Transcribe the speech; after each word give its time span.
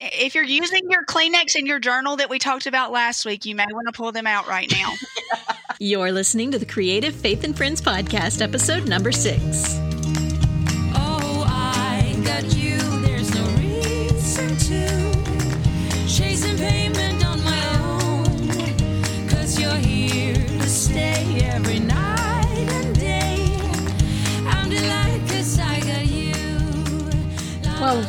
If 0.00 0.34
you're 0.34 0.44
using 0.44 0.90
your 0.90 1.04
Kleenex 1.04 1.56
in 1.56 1.66
your 1.66 1.78
journal 1.78 2.16
that 2.16 2.30
we 2.30 2.38
talked 2.38 2.66
about 2.66 2.90
last 2.90 3.26
week, 3.26 3.44
you 3.44 3.54
may 3.54 3.66
want 3.70 3.86
to 3.86 3.92
pull 3.92 4.12
them 4.12 4.26
out 4.26 4.48
right 4.48 4.70
now. 4.70 4.94
You're 5.78 6.10
listening 6.10 6.50
to 6.52 6.58
the 6.58 6.66
Creative 6.66 7.14
Faith 7.14 7.44
and 7.44 7.54
Friends 7.56 7.82
podcast, 7.82 8.40
episode 8.40 8.88
number 8.88 9.12
six. 9.12 9.78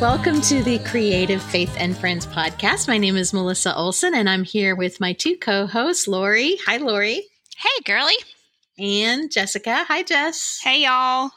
Welcome 0.02 0.40
to 0.40 0.64
the 0.64 0.80
Creative 0.80 1.40
Faith 1.40 1.76
and 1.78 1.96
Friends 1.96 2.26
podcast. 2.26 2.88
My 2.88 2.98
name 2.98 3.16
is 3.16 3.32
Melissa 3.32 3.72
Olson, 3.76 4.16
and 4.16 4.28
I'm 4.28 4.42
here 4.42 4.74
with 4.74 4.98
my 4.98 5.12
two 5.12 5.36
co 5.36 5.64
hosts, 5.64 6.08
Lori. 6.08 6.58
Hi, 6.66 6.78
Lori. 6.78 7.22
Hey, 7.56 7.82
girly. 7.84 8.14
And 8.80 9.30
Jessica. 9.30 9.84
Hi, 9.84 10.02
Jess. 10.02 10.58
hey, 10.60 10.82
y'all. 10.82 11.30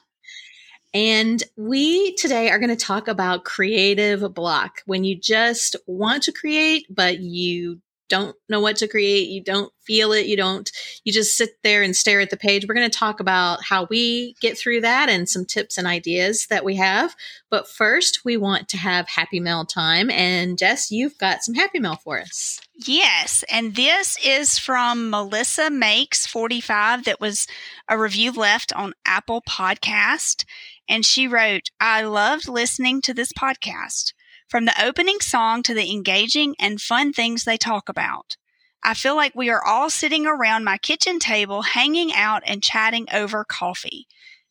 And 0.96 1.44
we 1.56 2.16
today 2.16 2.50
are 2.50 2.58
going 2.58 2.76
to 2.76 2.76
talk 2.76 3.08
about 3.08 3.46
creative 3.46 4.34
block 4.34 4.82
when 4.88 5.04
you 5.04 5.16
just 5.16 5.76
want 5.86 6.24
to 6.24 6.32
create, 6.32 6.88
but 6.90 7.20
you 7.20 7.82
don't 8.10 8.36
know 8.50 8.60
what 8.60 8.78
to 8.78 8.88
create. 8.88 9.30
You 9.30 9.44
don't 9.44 9.72
feel 9.82 10.12
it. 10.12 10.26
You 10.26 10.38
don't, 10.38 10.70
you 11.04 11.14
just 11.14 11.38
sit 11.38 11.52
there 11.64 11.82
and 11.82 11.96
stare 11.96 12.20
at 12.20 12.30
the 12.30 12.38
page. 12.38 12.66
We're 12.68 12.76
going 12.76 12.90
to 12.90 12.98
talk 12.98 13.20
about 13.20 13.64
how 13.64 13.88
we 13.90 14.36
get 14.42 14.58
through 14.58 14.82
that 14.82 15.10
and 15.10 15.28
some 15.30 15.46
tips 15.46 15.78
and 15.78 15.88
ideas 15.88 16.48
that 16.48 16.66
we 16.66 16.76
have. 16.76 17.16
But 17.50 17.68
first, 17.68 18.26
we 18.26 18.38
want 18.38 18.70
to 18.70 18.78
have 18.78 19.08
Happy 19.08 19.40
Mail 19.40 19.66
time. 19.66 20.10
And 20.10 20.58
Jess, 20.58 20.92
you've 20.92 21.18
got 21.18 21.44
some 21.44 21.56
Happy 21.56 21.80
Mail 21.80 21.98
for 22.04 22.20
us. 22.20 22.60
Yes, 22.86 23.44
and 23.50 23.76
this 23.76 24.18
is 24.26 24.60
from 24.60 25.10
Melissa 25.10 25.70
Makes 25.70 26.26
45 26.26 27.06
that 27.06 27.22
was 27.22 27.48
a 27.88 27.98
review 27.98 28.34
left 28.34 28.74
on 28.74 28.94
Apple 29.06 29.42
Podcast 29.42 30.44
and 30.88 31.06
she 31.06 31.28
wrote, 31.28 31.70
"I 31.80 32.04
loved 32.04 32.48
listening 32.48 33.02
to 33.02 33.14
this 33.14 33.32
podcast. 33.34 34.14
From 34.56 34.64
the 34.64 34.86
opening 34.86 35.20
song 35.20 35.64
to 35.64 35.74
the 35.74 35.92
engaging 35.92 36.56
and 36.58 36.80
fun 36.80 37.12
things 37.12 37.44
they 37.44 37.58
talk 37.58 37.90
about. 37.90 38.38
I 38.82 38.94
feel 38.94 39.14
like 39.14 39.36
we 39.36 39.50
are 39.50 39.62
all 39.62 39.90
sitting 39.90 40.26
around 40.26 40.64
my 40.64 40.78
kitchen 40.78 41.20
table 41.20 41.64
hanging 41.64 42.14
out 42.14 42.42
and 42.46 42.64
chatting 42.64 43.06
over 43.12 43.44
coffee. 43.44 44.08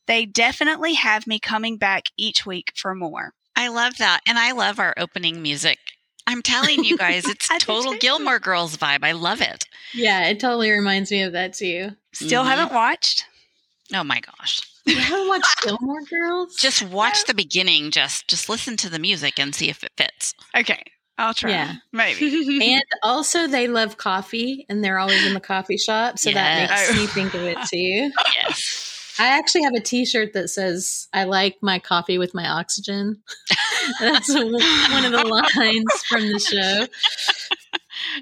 They 0.06 0.26
definitely 0.26 0.92
have 0.92 1.26
me 1.26 1.38
coming 1.38 1.78
back 1.78 2.10
each 2.18 2.44
week 2.44 2.72
for 2.76 2.94
more." 2.94 3.32
I 3.56 3.68
love 3.68 3.96
that. 3.96 4.20
And 4.28 4.38
I 4.38 4.52
love 4.52 4.78
our 4.78 4.92
opening 4.98 5.40
music. 5.40 5.78
I'm 6.26 6.42
telling 6.42 6.84
you 6.84 6.98
guys, 6.98 7.24
it's 7.26 7.48
total. 7.60 7.94
Gilmore 7.94 8.38
Girls 8.38 8.76
vibe. 8.76 9.04
I 9.04 9.12
love 9.12 9.40
it. 9.40 9.64
Yeah, 9.94 10.26
it 10.26 10.38
totally 10.38 10.70
reminds 10.70 11.10
me 11.10 11.22
of 11.22 11.32
that 11.32 11.54
too. 11.54 11.92
Still 12.12 12.44
Mhm. 12.44 12.48
haven't 12.48 12.74
watched? 12.74 13.24
Oh 13.92 14.04
my 14.04 14.20
gosh. 14.20 14.60
You 14.86 14.96
haven't 14.96 15.28
watched 15.28 15.56
Gilmore 15.62 16.02
Girls? 16.02 16.56
Just 16.56 16.82
watch 16.82 17.24
the 17.24 17.34
beginning. 17.34 17.90
Just 17.90 18.28
just 18.28 18.48
listen 18.48 18.76
to 18.78 18.88
the 18.88 18.98
music 18.98 19.38
and 19.38 19.54
see 19.54 19.68
if 19.68 19.82
it 19.84 19.92
fits. 19.96 20.34
Okay, 20.56 20.82
I'll 21.18 21.34
try. 21.34 21.50
Yeah. 21.50 21.74
Maybe. 21.92 22.60
and 22.74 22.84
also 23.02 23.46
they 23.46 23.68
love 23.68 23.96
coffee 23.96 24.66
and 24.68 24.82
they're 24.82 24.98
always 24.98 25.24
in 25.26 25.34
the 25.34 25.40
coffee 25.40 25.76
shop 25.76 26.18
so 26.18 26.30
that 26.32 26.70
makes 26.70 26.98
me 26.98 27.06
think 27.06 27.34
of 27.34 27.42
it 27.42 27.58
too 27.70 28.10
yes. 28.42 29.14
i 29.18 29.26
actually 29.26 29.62
have 29.62 29.74
a 29.74 29.80
t-shirt 29.80 30.32
that 30.32 30.48
says 30.48 31.06
i 31.12 31.24
like 31.24 31.56
my 31.62 31.78
coffee 31.78 32.18
with 32.18 32.34
my 32.34 32.48
oxygen 32.48 33.16
that's 34.00 34.32
one 34.32 34.54
of 35.04 35.12
the 35.12 35.44
lines 35.56 35.92
from 36.08 36.22
the 36.22 36.38
show 36.38 36.86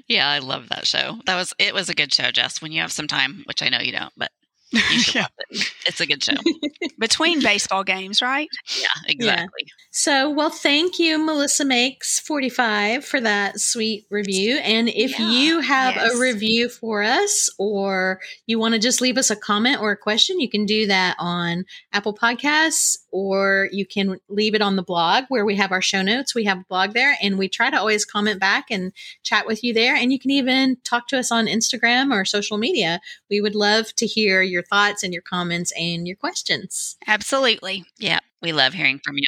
Yeah, 0.07 0.29
I 0.29 0.39
love 0.39 0.69
that 0.69 0.85
show. 0.87 1.19
That 1.25 1.35
was 1.35 1.53
it 1.59 1.73
was 1.73 1.89
a 1.89 1.95
good 1.95 2.13
show, 2.13 2.31
Jess, 2.31 2.61
when 2.61 2.71
you 2.71 2.81
have 2.81 2.91
some 2.91 3.07
time, 3.07 3.43
which 3.47 3.61
I 3.61 3.69
know 3.69 3.79
you 3.79 3.91
don't, 3.91 4.13
but 4.15 4.31
you 4.35 4.35
should 4.35 4.42
Yeah. 5.13 5.27
it. 5.49 5.71
It's 5.87 6.01
a 6.01 6.05
good 6.07 6.23
show. 6.23 6.33
Between 6.99 7.41
baseball 7.41 7.83
games, 7.83 8.21
right? 8.21 8.49
Yeah, 8.79 8.87
exactly. 9.07 9.65
so 9.91 10.29
well 10.29 10.49
thank 10.49 10.97
you 10.99 11.17
melissa 11.23 11.63
makes 11.65 12.19
45 12.19 13.05
for 13.05 13.21
that 13.21 13.59
sweet 13.59 14.05
review 14.09 14.57
and 14.57 14.89
if 14.89 15.17
Yeah. 15.19 15.29
you 15.29 15.59
have 15.59 15.95
Yes. 15.95 16.15
a 16.15 16.19
review 16.19 16.69
for 16.69 17.03
us 17.03 17.49
or 17.59 18.19
you 18.47 18.57
want 18.57 18.73
to 18.73 18.79
just 18.79 19.01
leave 19.01 19.17
us 19.17 19.29
a 19.29 19.35
comment 19.35 19.79
or 19.81 19.91
a 19.91 19.97
question 19.97 20.39
you 20.39 20.49
can 20.49 20.65
do 20.65 20.87
that 20.87 21.15
on 21.19 21.65
apple 21.91 22.15
podcasts 22.15 22.97
or 23.13 23.69
you 23.71 23.85
can 23.85 24.19
leave 24.27 24.55
it 24.55 24.61
on 24.61 24.75
the 24.75 24.83
blog 24.83 25.23
where 25.29 25.45
we 25.45 25.55
have 25.55 25.71
our 25.71 25.81
show 25.81 26.01
notes 26.01 26.33
we 26.35 26.43
have 26.43 26.57
a 26.59 26.65
blog 26.67 26.93
there 26.93 27.15
and 27.21 27.37
we 27.37 27.47
try 27.47 27.69
to 27.69 27.77
always 27.77 28.03
comment 28.05 28.39
back 28.39 28.65
and 28.71 28.91
chat 29.21 29.45
with 29.45 29.63
you 29.63 29.73
there 29.73 29.95
and 29.95 30.11
you 30.11 30.19
can 30.19 30.31
even 30.31 30.75
talk 30.83 31.07
to 31.07 31.17
us 31.17 31.31
on 31.31 31.45
instagram 31.45 32.11
or 32.11 32.25
social 32.25 32.57
media 32.57 32.99
we 33.29 33.39
would 33.39 33.55
love 33.55 33.93
to 33.95 34.05
hear 34.07 34.41
your 34.41 34.63
thoughts 34.63 35.03
and 35.03 35.13
your 35.13 35.21
comments 35.21 35.71
and 35.77 36.07
your 36.07 36.17
questions 36.17 36.97
Absolutely. 37.07 37.85
Yeah, 37.99 38.19
we 38.41 38.51
love 38.51 38.73
hearing 38.73 38.99
from 39.03 39.17
you. 39.17 39.27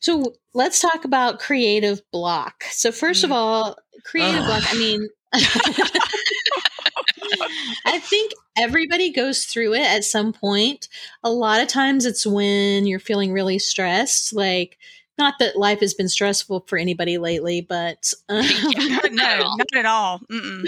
so 0.00 0.34
let's 0.54 0.80
talk 0.80 1.04
about 1.04 1.38
creative 1.38 2.00
block. 2.10 2.64
So 2.70 2.90
first 2.92 3.22
of 3.24 3.30
Mm. 3.30 3.34
all, 3.34 3.76
creative 4.04 4.40
Ugh. 4.40 4.46
block, 4.46 4.62
I 4.72 4.78
mean 4.78 5.08
I 7.86 7.98
think 7.98 8.32
everybody 8.56 9.12
goes 9.12 9.44
through 9.44 9.74
it 9.74 9.86
at 9.86 10.04
some 10.04 10.32
point. 10.32 10.88
A 11.22 11.30
lot 11.30 11.60
of 11.60 11.68
times 11.68 12.06
it's 12.06 12.26
when 12.26 12.86
you're 12.86 12.98
feeling 12.98 13.32
really 13.32 13.58
stressed, 13.58 14.32
like 14.32 14.78
not 15.18 15.34
that 15.40 15.56
life 15.56 15.80
has 15.80 15.94
been 15.94 16.08
stressful 16.08 16.64
for 16.68 16.78
anybody 16.78 17.18
lately, 17.18 17.60
but 17.60 18.12
um, 18.28 18.44
Yeah. 18.68 18.98
no, 19.10 19.54
not 19.56 19.76
at 19.76 19.86
all. 19.86 20.20
Mm-mm. 20.30 20.64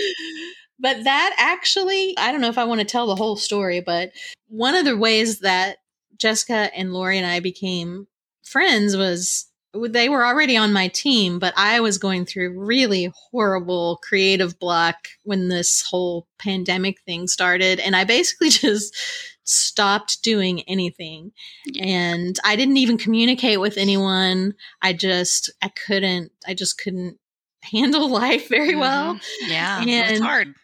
but 0.79 1.05
that 1.05 1.35
actually, 1.39 2.17
I 2.19 2.33
don't 2.33 2.41
know 2.41 2.49
if 2.49 2.59
I 2.59 2.65
want 2.65 2.81
to 2.81 2.87
tell 2.87 3.07
the 3.07 3.17
whole 3.17 3.37
story, 3.37 3.81
but 3.81 4.13
one 4.49 4.75
of 4.75 4.85
the 4.85 4.97
ways 4.97 5.41
that 5.41 5.79
Jessica 6.17 6.71
and 6.77 6.93
Lori 6.93 7.17
and 7.17 7.27
I 7.27 7.41
became 7.41 8.07
friends 8.43 8.97
was 8.97 9.47
they 9.73 10.09
were 10.09 10.25
already 10.27 10.57
on 10.57 10.73
my 10.73 10.89
team, 10.89 11.39
but 11.39 11.55
I 11.57 11.81
was 11.81 11.99
going 11.99 12.27
through 12.27 12.59
really 12.59 13.13
horrible 13.31 14.01
creative 14.03 14.59
block 14.59 14.97
when 15.25 15.49
this 15.49 15.83
whole 15.89 16.27
pandemic 16.39 17.01
thing 17.03 17.29
started. 17.29 17.79
And 17.81 17.95
I 17.95 18.05
basically 18.05 18.51
just 18.51 18.97
stopped 19.45 20.23
doing 20.23 20.63
anything. 20.63 21.33
Yeah. 21.67 21.85
And 21.85 22.37
I 22.45 22.57
didn't 22.57 22.79
even 22.79 22.99
communicate 22.99 23.61
with 23.61 23.77
anyone. 23.77 24.55
I 24.83 24.93
just, 24.93 25.51
I 25.63 25.69
couldn't, 25.69 26.33
I 26.47 26.55
just 26.55 26.79
couldn't 26.79 27.19
handle 27.63 28.09
life 28.11 28.49
very 28.49 28.75
well. 28.75 29.15
Mhm. 29.15 29.21
Yeah, 29.49 29.83
it's 29.85 30.13
And- 30.19 30.25
hard. 30.25 30.55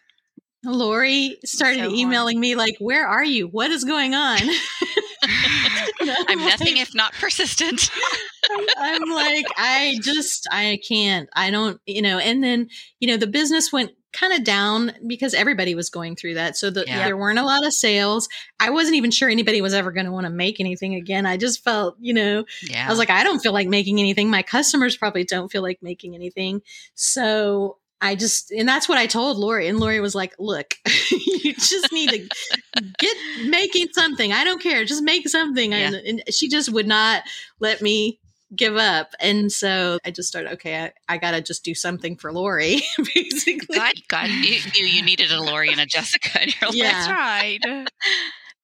Lori 0.65 1.37
started 1.45 1.77
So 1.77 1.81
hard. 1.89 1.93
emailing 1.93 2.39
me 2.41 2.55
like, 2.55 2.75
"Where 2.79 3.07
are 3.07 3.23
you? 3.23 3.47
What 3.47 3.71
is 3.71 3.85
going 3.85 4.15
on?" 4.15 4.39
I'm 6.27 6.39
nothing 6.39 6.77
if 6.77 6.93
not 6.95 7.13
persistent. 7.13 7.89
I'm 8.77 9.09
like, 9.09 9.45
I 9.57 9.97
just, 10.01 10.47
I 10.51 10.79
can't. 10.87 11.29
I 11.35 11.49
don't, 11.51 11.79
you 11.85 12.01
know. 12.01 12.17
And 12.17 12.43
then, 12.43 12.69
you 12.99 13.07
know, 13.07 13.17
the 13.17 13.27
business 13.27 13.71
went 13.71 13.91
kind 14.13 14.33
of 14.33 14.43
down 14.43 14.93
because 15.05 15.33
everybody 15.33 15.75
was 15.75 15.89
going 15.89 16.15
through 16.15 16.33
that. 16.35 16.57
So 16.57 16.69
the, 16.69 16.85
Yeah. 16.87 17.05
there 17.05 17.17
weren't 17.17 17.39
a 17.39 17.43
lot 17.43 17.65
of 17.65 17.73
sales. 17.73 18.27
I 18.59 18.69
wasn't 18.69 18.95
even 18.95 19.11
sure 19.11 19.29
anybody 19.29 19.61
was 19.61 19.73
ever 19.73 19.91
going 19.91 20.05
to 20.05 20.11
want 20.11 20.25
to 20.25 20.31
make 20.31 20.59
anything 20.59 20.95
again. 20.95 21.25
I 21.25 21.37
just 21.37 21.63
felt, 21.63 21.97
you 21.99 22.13
know, 22.13 22.45
Yeah. 22.63 22.85
I 22.87 22.89
was 22.89 22.97
like, 22.99 23.09
I 23.09 23.23
don't 23.23 23.39
feel 23.39 23.53
like 23.53 23.67
making 23.67 23.99
anything. 23.99 24.29
My 24.29 24.41
customers 24.43 24.97
probably 24.97 25.23
don't 25.23 25.51
feel 25.51 25.61
like 25.61 25.83
making 25.83 26.15
anything. 26.15 26.61
So 26.95 27.77
I 27.99 28.15
just, 28.15 28.51
and 28.51 28.67
that's 28.67 28.87
what 28.87 28.97
I 28.97 29.07
told 29.07 29.37
Lori. 29.37 29.67
And 29.67 29.79
Lori 29.79 29.99
was 29.99 30.13
like, 30.13 30.35
look, 30.37 30.75
you 31.11 31.53
just 31.53 31.91
need 31.91 32.09
to 32.11 32.83
get 32.99 33.17
making 33.47 33.87
something. 33.91 34.31
I 34.31 34.43
don't 34.43 34.61
care. 34.61 34.85
Just 34.85 35.03
make 35.03 35.27
something. 35.27 35.71
Yeah. 35.71 35.87
And, 35.87 35.95
and 35.95 36.23
she 36.33 36.47
just 36.47 36.71
would 36.71 36.87
not 36.87 37.23
let 37.59 37.81
me 37.81 38.19
give 38.55 38.77
up. 38.77 39.13
And 39.19 39.51
so 39.51 39.99
I 40.05 40.11
just 40.11 40.29
started, 40.29 40.53
okay, 40.53 40.85
I, 40.85 41.15
I 41.15 41.17
got 41.17 41.31
to 41.31 41.41
just 41.41 41.63
do 41.63 41.75
something 41.75 42.15
for 42.15 42.31
Lori, 42.31 42.81
basically. 43.15 43.77
God, 43.77 43.93
God 44.07 44.29
knew 44.29 44.59
knew 44.75 44.85
you 44.85 45.01
needed 45.01 45.31
a 45.31 45.41
Lori 45.41 45.71
and 45.71 45.81
a 45.81 45.85
Jessica 45.85 46.43
in 46.43 46.49
your 46.61 46.69
life. 46.69 46.75
Yeah. 46.75 46.91
That's 46.91 47.09
right. 47.09 47.87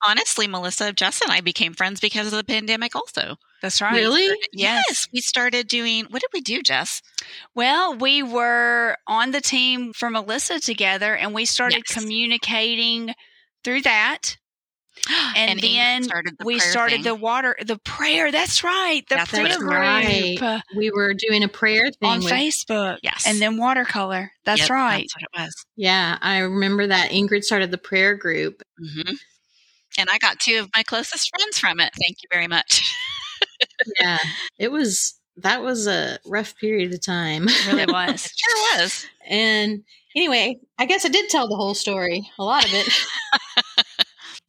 Honestly, 0.05 0.47
Melissa, 0.47 0.91
Jess 0.93 1.21
and 1.21 1.31
I 1.31 1.41
became 1.41 1.73
friends 1.73 1.99
because 1.99 2.27
of 2.27 2.33
the 2.33 2.43
pandemic 2.43 2.95
also. 2.95 3.35
That's 3.61 3.81
right. 3.81 3.93
Really? 3.95 4.27
Yes. 4.51 5.07
we 5.13 5.21
started 5.21 5.67
doing, 5.67 6.05
what 6.09 6.21
did 6.21 6.29
we 6.33 6.41
do, 6.41 6.61
Jess? 6.61 7.01
Well, 7.55 7.95
we 7.95 8.21
were 8.23 8.97
on 9.07 9.31
the 9.31 9.39
team 9.41 9.93
for 9.93 10.09
Melissa 10.09 10.59
together 10.59 11.15
and 11.15 11.33
we 11.33 11.45
started 11.45 11.83
Yes. 11.87 11.97
communicating 11.97 13.13
through 13.63 13.81
that. 13.83 14.37
And, 15.35 15.59
Ingrid 15.59 15.61
then 15.73 16.03
started 16.03 16.35
the 16.37 16.45
we 16.45 16.59
started 16.59 16.95
thing. 16.97 17.03
the 17.03 17.15
water, 17.15 17.55
the 17.65 17.79
prayer. 17.79 18.31
That's 18.31 18.63
right. 18.63 19.01
The 19.09 19.15
That's 19.15 19.31
prayer 19.31 19.43
what 19.43 19.57
group 19.59 19.71
right. 19.71 20.61
We 20.77 20.91
were 20.91 21.13
doing 21.15 21.43
a 21.43 21.47
prayer 21.47 21.89
thing 21.99 22.09
on 22.09 22.19
with 22.23 22.31
Facebook. 22.31 22.99
Yes. 23.01 23.25
And 23.27 23.41
then 23.41 23.57
watercolor. 23.57 24.31
That's 24.45 24.61
Yep, 24.61 24.69
right. 24.69 24.99
That's 25.01 25.15
what 25.15 25.23
it 25.23 25.45
was. 25.47 25.65
Yeah, 25.75 26.17
I 26.21 26.37
remember 26.39 26.85
that 26.87 27.09
Ingrid 27.09 27.43
started 27.43 27.71
the 27.71 27.77
prayer 27.79 28.13
group. 28.15 28.61
hmm 28.77 29.13
And 29.97 30.09
I 30.11 30.17
got 30.17 30.39
two 30.39 30.59
of 30.59 30.69
my 30.75 30.83
closest 30.83 31.29
friends 31.29 31.59
from 31.59 31.79
it. 31.79 31.91
Thank 31.93 32.17
you 32.23 32.29
very 32.31 32.47
much. 32.47 32.95
Yeah, 33.99 34.17
it 34.57 34.71
was 34.71 35.19
that 35.37 35.63
was 35.63 35.87
a 35.87 36.19
rough 36.25 36.55
period 36.57 36.93
of 36.93 37.01
time. 37.01 37.47
really 37.67 37.85
was. 37.91 38.31
Sure 38.35 38.79
was. 38.79 39.05
And 39.27 39.83
anyway, 40.15 40.59
I 40.77 40.85
guess 40.85 41.05
I 41.05 41.09
did 41.09 41.29
tell 41.29 41.47
the 41.47 41.55
whole 41.55 41.73
story, 41.73 42.29
a 42.37 42.43
lot 42.43 42.65
of 42.65 42.71
it. 42.73 42.87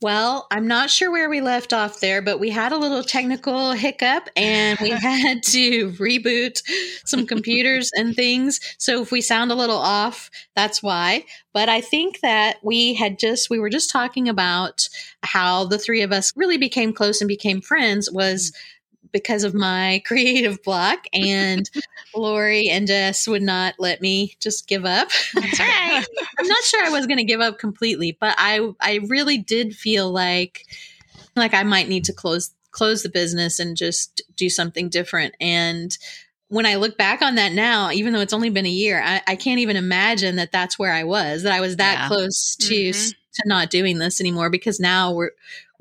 well, 0.04 0.46
I'm 0.50 0.68
not 0.68 0.90
sure 0.90 1.10
where 1.10 1.30
we 1.30 1.40
left 1.40 1.72
off 1.72 2.00
there, 2.00 2.20
but 2.20 2.38
we 2.38 2.50
had 2.50 2.72
a 2.72 2.76
little 2.76 3.02
technical 3.02 3.72
hiccup 3.72 4.28
and 4.36 4.78
we 4.78 4.90
had 4.90 5.42
to 5.44 5.92
reboot 5.92 6.60
some 7.06 7.26
computers 7.26 7.90
and 7.96 8.14
things. 8.14 8.60
So 8.76 9.00
if 9.00 9.10
we 9.10 9.22
sound 9.22 9.50
a 9.50 9.54
little 9.54 9.78
off, 9.78 10.30
that's 10.54 10.82
why. 10.82 11.24
But 11.54 11.70
I 11.70 11.80
think 11.80 12.20
that 12.20 12.58
we 12.62 12.92
had 12.92 13.18
just, 13.18 13.48
we 13.48 13.58
were 13.58 13.70
just 13.70 13.88
talking 13.88 14.28
about 14.28 14.90
how 15.22 15.64
the 15.64 15.78
three 15.78 16.02
of 16.02 16.12
us 16.12 16.34
really 16.36 16.58
became 16.58 16.92
close 16.92 17.22
and 17.22 17.28
became 17.28 17.62
friends 17.62 18.10
was 18.12 18.50
mm. 18.50 18.73
Because 19.14 19.44
of 19.44 19.54
my 19.54 20.02
creative 20.06 20.62
block 20.62 21.06
and 21.14 21.70
Lori 22.14 22.68
and 22.68 22.86
Jess 22.86 23.26
would 23.26 23.42
not 23.42 23.76
let 23.78 24.02
me 24.02 24.36
just 24.40 24.68
give 24.68 24.84
up. 24.84 25.08
That's 25.34 25.58
right. 25.58 26.04
I'm 26.38 26.46
not 26.46 26.62
sure 26.64 26.84
I 26.84 26.90
was 26.90 27.06
going 27.06 27.16
to 27.16 27.24
give 27.24 27.40
up 27.40 27.58
completely, 27.58 28.14
but 28.20 28.34
I 28.36 28.70
I 28.80 29.00
really 29.08 29.38
did 29.38 29.74
feel 29.74 30.10
like 30.12 30.66
like 31.34 31.54
I 31.54 31.62
might 31.62 31.88
need 31.88 32.04
to 32.04 32.12
close 32.12 32.52
close 32.72 33.02
the 33.02 33.08
business 33.08 33.58
and 33.58 33.76
just 33.76 34.20
do 34.36 34.50
something 34.50 34.90
different 34.90 35.34
and 35.40 35.96
when 36.48 36.66
I 36.66 36.74
look 36.76 36.96
back 36.98 37.22
on 37.22 37.36
that 37.36 37.52
now, 37.52 37.90
even 37.90 38.12
though 38.12 38.20
it's 38.20 38.34
only 38.34 38.50
been 38.50 38.66
a 38.66 38.70
year, 38.70 39.02
I, 39.02 39.22
I 39.26 39.34
can't 39.34 39.60
even 39.60 39.76
imagine 39.76 40.36
that 40.36 40.52
that's 40.52 40.78
where 40.78 40.92
I 40.92 41.02
was, 41.02 41.42
that 41.42 41.52
I 41.52 41.60
was 41.60 41.76
that 41.76 41.94
Yeah. 42.02 42.06
close 42.06 42.54
to 42.56 42.90
Mhm. 42.90 43.14
to 43.34 43.42
not 43.48 43.70
doing 43.70 43.98
this 43.98 44.20
anymore 44.20 44.50
because 44.50 44.78
now 44.78 45.12
we're 45.12 45.32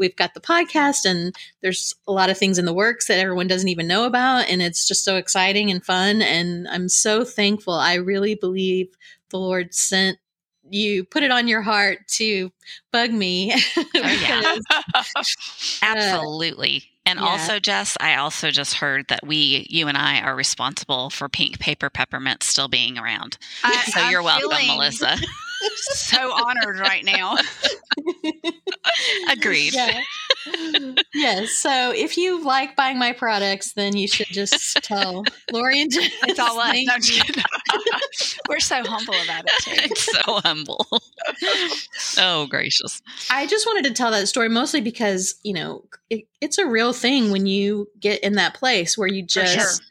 we've 0.03 0.15
got 0.17 0.33
the 0.33 0.39
podcast 0.41 1.05
and 1.05 1.33
there's 1.61 1.95
a 2.07 2.11
lot 2.11 2.29
of 2.29 2.37
things 2.37 2.59
in 2.59 2.65
the 2.65 2.73
works 2.73 3.07
that 3.07 3.17
everyone 3.17 3.47
doesn't 3.47 3.69
even 3.69 3.87
know 3.87 4.05
about 4.05 4.49
and 4.49 4.61
it's 4.61 4.85
just 4.87 5.03
so 5.05 5.15
exciting 5.15 5.71
and 5.71 5.83
fun 5.85 6.21
and 6.21 6.67
I'm 6.67 6.89
so 6.89 7.23
thankful. 7.23 7.73
I 7.73 7.95
really 7.95 8.35
believe 8.35 8.87
the 9.29 9.37
Lord 9.39 9.73
sent 9.73 10.17
you 10.69 11.03
put 11.03 11.23
it 11.23 11.31
on 11.31 11.47
your 11.47 11.61
heart 11.61 11.99
to 12.07 12.51
bug 12.91 13.11
me. 13.11 13.53
Oh, 13.77 13.83
because- 13.93 14.61
uh, 14.73 15.03
Absolutely. 15.83 16.83
And 17.05 17.19
yeah. 17.19 17.25
also, 17.25 17.59
Jess, 17.59 17.97
I 17.99 18.15
also 18.15 18.49
just 18.51 18.75
heard 18.75 19.05
that 19.09 19.25
we, 19.25 19.67
you 19.69 19.87
and 19.87 19.97
I, 19.97 20.21
are 20.21 20.35
responsible 20.35 21.09
for 21.09 21.27
pink 21.29 21.59
paper 21.59 21.89
peppermints 21.89 22.45
still 22.47 22.67
being 22.69 22.97
around. 22.97 23.37
I- 23.63 23.83
So 23.85 23.99
I'm 24.01 24.11
you're 24.11 24.23
welcome, 24.23 24.49
feeling 24.51 24.67
Melissa. 24.67 25.17
So 25.75 26.31
honored 26.33 26.79
right 26.79 27.03
now. 27.03 27.35
Agreed. 29.31 29.73
Yeah. 29.73 30.01
yes. 31.13 31.51
So 31.51 31.91
if 31.91 32.17
you 32.17 32.43
like 32.43 32.75
buying 32.75 32.99
my 32.99 33.11
products, 33.13 33.73
then 33.73 33.95
you 33.95 34.07
should 34.07 34.27
just 34.27 34.75
tell 34.83 35.23
Lori 35.51 35.81
and 35.81 35.91
Jess. 35.91 36.11
It's 36.23 36.39
all 36.39 36.59
us. 36.59 36.73
No, 36.73 36.93
I'm 36.93 37.01
just 37.01 37.17
you. 37.17 37.23
kidding. 37.23 37.43
We're 38.49 38.59
so 38.59 38.83
humble 38.83 39.15
about 39.23 39.45
it 39.45 39.51
too. 39.61 39.71
It's 39.91 40.03
so 40.25 40.39
humble. 40.41 40.85
oh, 42.17 42.47
gracious. 42.47 43.01
I 43.29 43.45
just 43.47 43.65
wanted 43.65 43.85
to 43.85 43.93
tell 43.93 44.11
that 44.11 44.27
story 44.27 44.49
mostly 44.49 44.81
because, 44.81 45.35
you 45.43 45.53
know, 45.53 45.85
it, 46.09 46.25
it's 46.41 46.57
a 46.57 46.65
real 46.65 46.93
thing 46.93 47.31
when 47.31 47.45
you 47.45 47.87
get 47.99 48.21
in 48.23 48.33
that 48.33 48.53
place 48.53 48.97
where 48.97 49.07
you 49.07 49.23
For 49.23 49.27
just, 49.27 49.53
sure. 49.53 49.87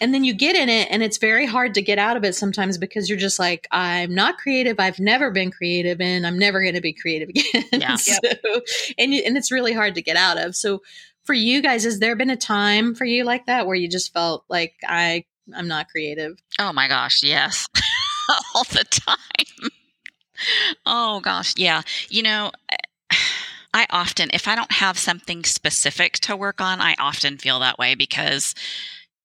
And 0.00 0.14
then 0.14 0.24
you 0.24 0.34
get 0.34 0.56
in 0.56 0.68
it 0.68 0.88
and 0.90 1.02
it's 1.02 1.18
very 1.18 1.46
hard 1.46 1.74
to 1.74 1.82
get 1.82 1.98
out 1.98 2.16
of 2.16 2.24
it 2.24 2.34
sometimes 2.34 2.78
because 2.78 3.08
you're 3.08 3.18
just 3.18 3.38
like, 3.38 3.66
I'm 3.70 4.14
not 4.14 4.38
creative. 4.38 4.78
I've 4.78 4.98
never 4.98 5.30
been 5.30 5.50
creative 5.50 6.00
and 6.00 6.26
I'm 6.26 6.38
never 6.38 6.62
going 6.62 6.74
to 6.74 6.80
be 6.80 6.92
creative 6.92 7.28
again. 7.30 7.64
Yeah. 7.72 7.96
so, 7.96 8.18
and, 8.98 9.12
and 9.12 9.36
it's 9.36 9.50
really 9.50 9.72
hard 9.72 9.94
to 9.96 10.02
get 10.02 10.16
out 10.16 10.38
of. 10.38 10.54
So 10.54 10.82
for 11.24 11.34
you 11.34 11.60
guys, 11.62 11.84
has 11.84 11.98
there 11.98 12.16
been 12.16 12.30
a 12.30 12.36
time 12.36 12.94
for 12.94 13.04
you 13.04 13.24
like 13.24 13.46
that 13.46 13.66
where 13.66 13.76
you 13.76 13.88
just 13.88 14.12
felt 14.12 14.44
like 14.48 14.74
I, 14.86 15.24
I'm 15.54 15.68
not 15.68 15.88
creative? 15.88 16.38
Oh 16.58 16.72
my 16.72 16.88
gosh, 16.88 17.22
yes. 17.22 17.66
All 18.54 18.64
the 18.64 18.84
time. 18.84 19.70
Oh 20.86 21.20
gosh, 21.20 21.54
yeah. 21.56 21.82
You 22.08 22.22
know, 22.22 22.52
I 23.74 23.86
often, 23.90 24.30
if 24.32 24.48
I 24.48 24.54
don't 24.54 24.72
have 24.72 24.98
something 24.98 25.44
specific 25.44 26.14
to 26.20 26.36
work 26.36 26.60
on, 26.60 26.80
I 26.80 26.94
often 26.98 27.38
feel 27.38 27.58
that 27.60 27.78
way 27.78 27.94
because 27.94 28.54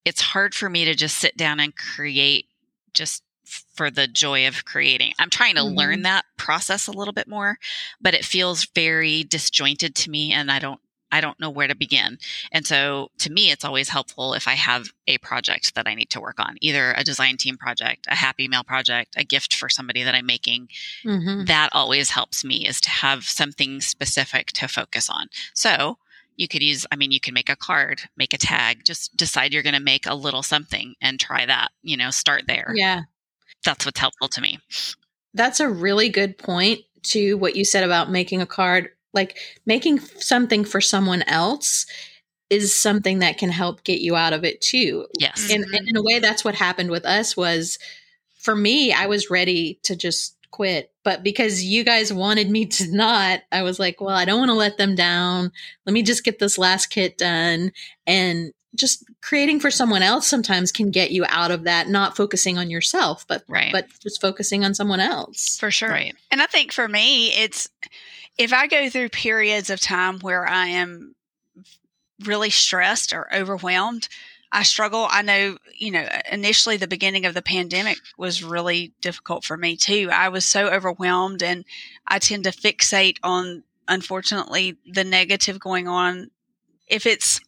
it's 0.05 0.21
hard 0.21 0.53
for 0.55 0.69
me 0.69 0.85
to 0.85 0.95
just 0.95 1.17
sit 1.17 1.37
down 1.37 1.59
and 1.59 1.75
create 1.75 2.47
just 2.93 3.23
for 3.75 3.91
the 3.91 4.07
joy 4.07 4.47
of 4.47 4.65
creating. 4.65 5.13
I'm 5.19 5.29
trying 5.29 5.55
to 5.55 5.61
Mhm. 5.61 5.75
learn 5.77 6.01
that 6.03 6.25
process 6.37 6.87
a 6.87 6.91
little 6.91 7.13
bit 7.13 7.27
more, 7.27 7.59
but 8.01 8.13
it 8.13 8.25
feels 8.25 8.65
very 8.73 9.23
disjointed 9.23 9.95
to 9.95 10.09
me 10.09 10.31
and 10.33 10.51
I 10.51 10.59
don't 10.59 10.79
I 11.11 11.21
don't 11.21 11.39
know 11.39 11.51
where 11.51 11.67
to 11.67 11.75
begin. 11.75 12.17
And 12.51 12.65
so 12.65 13.11
to 13.19 13.31
me 13.31 13.51
it's 13.51 13.63
always 13.63 13.89
helpful 13.89 14.33
if 14.33 14.47
I 14.47 14.55
have 14.55 14.87
a 15.07 15.19
project 15.19 15.75
that 15.75 15.87
I 15.87 15.93
need 15.93 16.09
to 16.09 16.19
work 16.19 16.39
on, 16.39 16.57
either 16.59 16.91
a 16.93 17.03
design 17.03 17.37
team 17.37 17.55
project, 17.55 18.07
a 18.09 18.15
happy 18.15 18.47
mail 18.47 18.63
project, 18.63 19.13
a 19.15 19.23
gift 19.23 19.53
for 19.53 19.69
somebody 19.69 20.01
that 20.01 20.15
I'm 20.15 20.25
making. 20.25 20.69
Mm-hmm. 21.05 21.45
That 21.45 21.69
always 21.71 22.09
helps 22.09 22.43
me 22.43 22.65
is 22.67 22.81
to 22.81 22.89
have 22.89 23.25
something 23.25 23.79
specific 23.79 24.47
to 24.53 24.67
focus 24.67 25.07
on. 25.07 25.27
So 25.53 25.99
you 26.35 26.47
could 26.47 26.63
use, 26.63 26.85
I 26.91 26.95
mean, 26.95 27.11
you 27.11 27.19
can 27.19 27.33
make 27.33 27.49
a 27.49 27.55
card, 27.55 28.01
make 28.17 28.33
a 28.33 28.37
tag, 28.37 28.83
just 28.85 29.15
decide 29.15 29.53
you're 29.53 29.63
going 29.63 29.75
to 29.75 29.79
make 29.79 30.05
a 30.05 30.15
little 30.15 30.43
something 30.43 30.95
and 31.01 31.19
try 31.19 31.45
that, 31.45 31.69
you 31.81 31.97
know, 31.97 32.09
start 32.09 32.43
there. 32.47 32.71
Yeah. 32.75 33.01
That's 33.65 33.85
what's 33.85 33.99
helpful 33.99 34.27
to 34.29 34.41
me. 34.41 34.59
That's 35.33 35.59
a 35.59 35.69
really 35.69 36.09
good 36.09 36.37
point 36.37 36.81
to 37.03 37.35
what 37.35 37.55
you 37.55 37.65
said 37.65 37.83
about 37.83 38.11
making 38.11 38.41
a 38.41 38.45
card. 38.45 38.89
Like 39.13 39.37
making 39.65 39.99
something 39.99 40.65
for 40.65 40.81
someone 40.81 41.21
else 41.23 41.85
is 42.49 42.75
something 42.75 43.19
that 43.19 43.37
can 43.37 43.49
help 43.49 43.83
get 43.83 43.99
you 43.99 44.15
out 44.15 44.33
of 44.33 44.43
it 44.43 44.59
too. 44.59 45.05
Yes. 45.19 45.51
And, 45.51 45.63
and 45.63 45.73
mm-hmm. 45.73 45.87
in 45.87 45.95
a 45.97 46.03
way, 46.03 46.19
that's 46.19 46.43
what 46.43 46.55
happened 46.55 46.89
with 46.89 47.05
us. 47.05 47.37
Was 47.37 47.77
for 48.39 48.55
me, 48.55 48.91
I 48.91 49.05
was 49.05 49.29
ready 49.29 49.79
to 49.83 49.95
just 49.95 50.35
quit, 50.53 50.91
but 51.03 51.23
because 51.23 51.63
you 51.63 51.83
guys 51.83 52.13
wanted 52.13 52.49
me 52.49 52.65
to 52.67 52.95
not, 52.95 53.41
I 53.51 53.63
was 53.63 53.79
like, 53.79 53.99
well, 53.99 54.15
I 54.15 54.23
don't 54.23 54.39
want 54.39 54.49
to 54.49 54.55
let 54.55 54.77
them 54.77 54.95
down. 54.95 55.51
Let 55.85 55.91
me 55.93 56.03
just 56.03 56.23
get 56.23 56.39
this 56.39 56.57
last 56.57 56.87
kit 56.87 57.17
done 57.17 57.73
and. 58.07 58.53
Just 58.75 59.05
creating 59.21 59.59
for 59.59 59.69
someone 59.69 60.01
else 60.01 60.25
sometimes 60.25 60.71
can 60.71 60.89
get 60.89 61.11
you 61.11 61.25
out 61.29 61.51
of 61.51 61.65
that, 61.65 61.89
not 61.89 62.17
focusing 62.17 62.57
on 62.57 62.71
yourself, 62.71 63.23
but 63.27 63.43
Right. 63.47 63.71
but 63.71 63.85
just 64.01 64.19
focusing 64.19 64.65
on 64.65 64.73
someone 64.73 64.99
else. 64.99 65.59
For 65.59 65.69
sure. 65.69 65.89
Right. 65.89 66.15
And 66.31 66.41
I 66.41 66.47
think 66.47 66.71
for 66.71 66.87
me, 66.87 67.27
it's 67.35 67.69
if 68.39 68.51
I 68.51 68.65
go 68.65 68.89
through 68.89 69.09
periods 69.09 69.69
of 69.69 69.79
time 69.79 70.17
where 70.21 70.47
I 70.47 70.69
am 70.69 71.13
really 72.25 72.49
stressed 72.49 73.13
or 73.13 73.31
overwhelmed, 73.31 74.09
I 74.55 74.61
struggle. 74.63 75.07
I 75.09 75.23
know, 75.23 75.57
you 75.75 75.89
know, 75.91 76.07
initially 76.31 76.77
the 76.77 76.87
beginning 76.87 77.25
of 77.25 77.33
the 77.33 77.41
pandemic 77.41 77.97
was 78.17 78.43
really 78.43 78.93
difficult 79.01 79.43
for 79.43 79.57
me 79.57 79.75
too. 79.75 80.09
I 80.13 80.29
was 80.29 80.45
so 80.45 80.67
overwhelmed 80.67 81.41
and 81.41 81.65
I 82.07 82.19
tend 82.19 82.43
to 82.43 82.51
fixate 82.51 83.17
on, 83.23 83.63
unfortunately, 83.87 84.77
the 84.85 85.03
negative 85.03 85.59
going 85.59 85.87
on. 85.87 86.29
If 86.87 87.07
it's, 87.07 87.41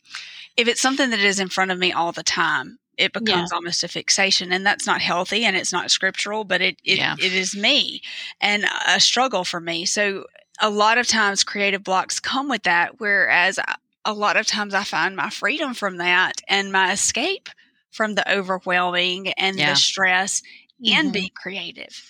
if 0.57 0.67
it's 0.67 0.81
something 0.81 1.12
that 1.12 1.19
is 1.19 1.39
in 1.39 1.50
front 1.50 1.69
of 1.69 1.77
me 1.77 1.91
all 1.91 2.12
the 2.12 2.24
time, 2.24 2.79
it 2.97 3.13
becomes 3.13 3.51
almost 3.51 3.83
a 3.83 3.88
fixation 3.88 4.51
and 4.51 4.65
that's 4.65 4.88
not 4.88 5.01
healthy 5.01 5.43
and 5.45 5.55
it's 5.55 5.71
not 5.74 5.91
scriptural, 5.91 6.43
but 6.43 6.62
it, 6.62 6.77
it, 6.83 6.97
Yeah. 6.97 7.15
it 7.19 7.33
is 7.33 7.55
me 7.55 8.01
and 8.41 8.65
a 8.88 9.00
struggle 9.00 9.43
for 9.43 9.59
me. 9.59 9.85
So 9.85 10.25
a 10.59 10.69
lot 10.71 10.97
of 10.97 11.05
times 11.05 11.43
creative 11.43 11.83
blocks 11.83 12.19
come 12.19 12.50
with 12.50 12.63
that, 12.63 13.00
whereas 13.00 13.59
I- 13.59 13.75
a 14.05 14.13
lot 14.13 14.38
of 14.38 14.45
times 14.45 14.74
I 14.74 14.83
find 14.83 15.15
my 15.15 15.29
freedom 15.29 15.74
from 15.74 15.97
that 15.97 16.41
and 16.47 16.71
my 16.71 16.91
escape 16.91 17.50
from 17.91 18.15
the 18.15 18.31
overwhelming 18.38 19.29
and 19.33 19.57
Yeah. 19.57 19.71
the 19.71 19.75
stress 19.75 20.41
and 20.85 21.09
Mhm. 21.09 21.13
be 21.13 21.29
creative. 21.35 22.03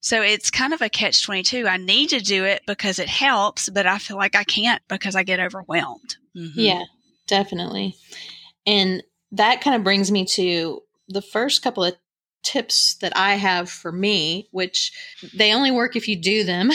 So 0.00 0.22
it's 0.22 0.50
kind 0.50 0.72
of 0.72 0.82
a 0.82 0.88
catch 0.88 1.22
22. 1.24 1.66
I 1.66 1.76
need 1.76 2.10
to 2.10 2.20
do 2.20 2.44
it 2.44 2.62
because 2.66 2.98
it 2.98 3.08
helps, 3.08 3.68
but 3.68 3.86
I 3.86 3.98
feel 3.98 4.16
like 4.16 4.36
I 4.36 4.44
can't 4.44 4.82
because 4.88 5.16
I 5.16 5.22
get 5.22 5.40
overwhelmed. 5.40 6.16
Mhm. 6.36 6.52
Yeah, 6.54 6.84
definitely. 7.26 7.96
And 8.66 9.02
that 9.32 9.60
kind 9.60 9.74
of 9.76 9.84
brings 9.84 10.10
me 10.10 10.24
to 10.26 10.82
the 11.08 11.22
first 11.22 11.62
couple 11.62 11.84
of 11.84 11.96
tips 12.42 12.94
that 12.96 13.16
I 13.16 13.34
have 13.34 13.68
for 13.68 13.92
me, 13.92 14.48
which 14.52 14.92
they 15.34 15.52
only 15.52 15.70
work 15.70 15.96
if 15.96 16.08
you 16.08 16.16
do 16.16 16.44
them. 16.44 16.70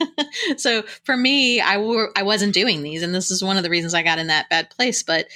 so 0.56 0.82
for 1.04 1.16
me, 1.16 1.60
I 1.60 1.78
were 1.78 2.10
I 2.16 2.22
wasn't 2.22 2.54
doing 2.54 2.82
these, 2.82 3.02
and 3.02 3.14
this 3.14 3.30
is 3.30 3.42
one 3.42 3.56
of 3.56 3.62
the 3.62 3.70
reasons 3.70 3.94
I 3.94 4.02
got 4.02 4.18
in 4.18 4.28
that 4.28 4.48
bad 4.48 4.70
place. 4.70 5.02
But 5.02 5.26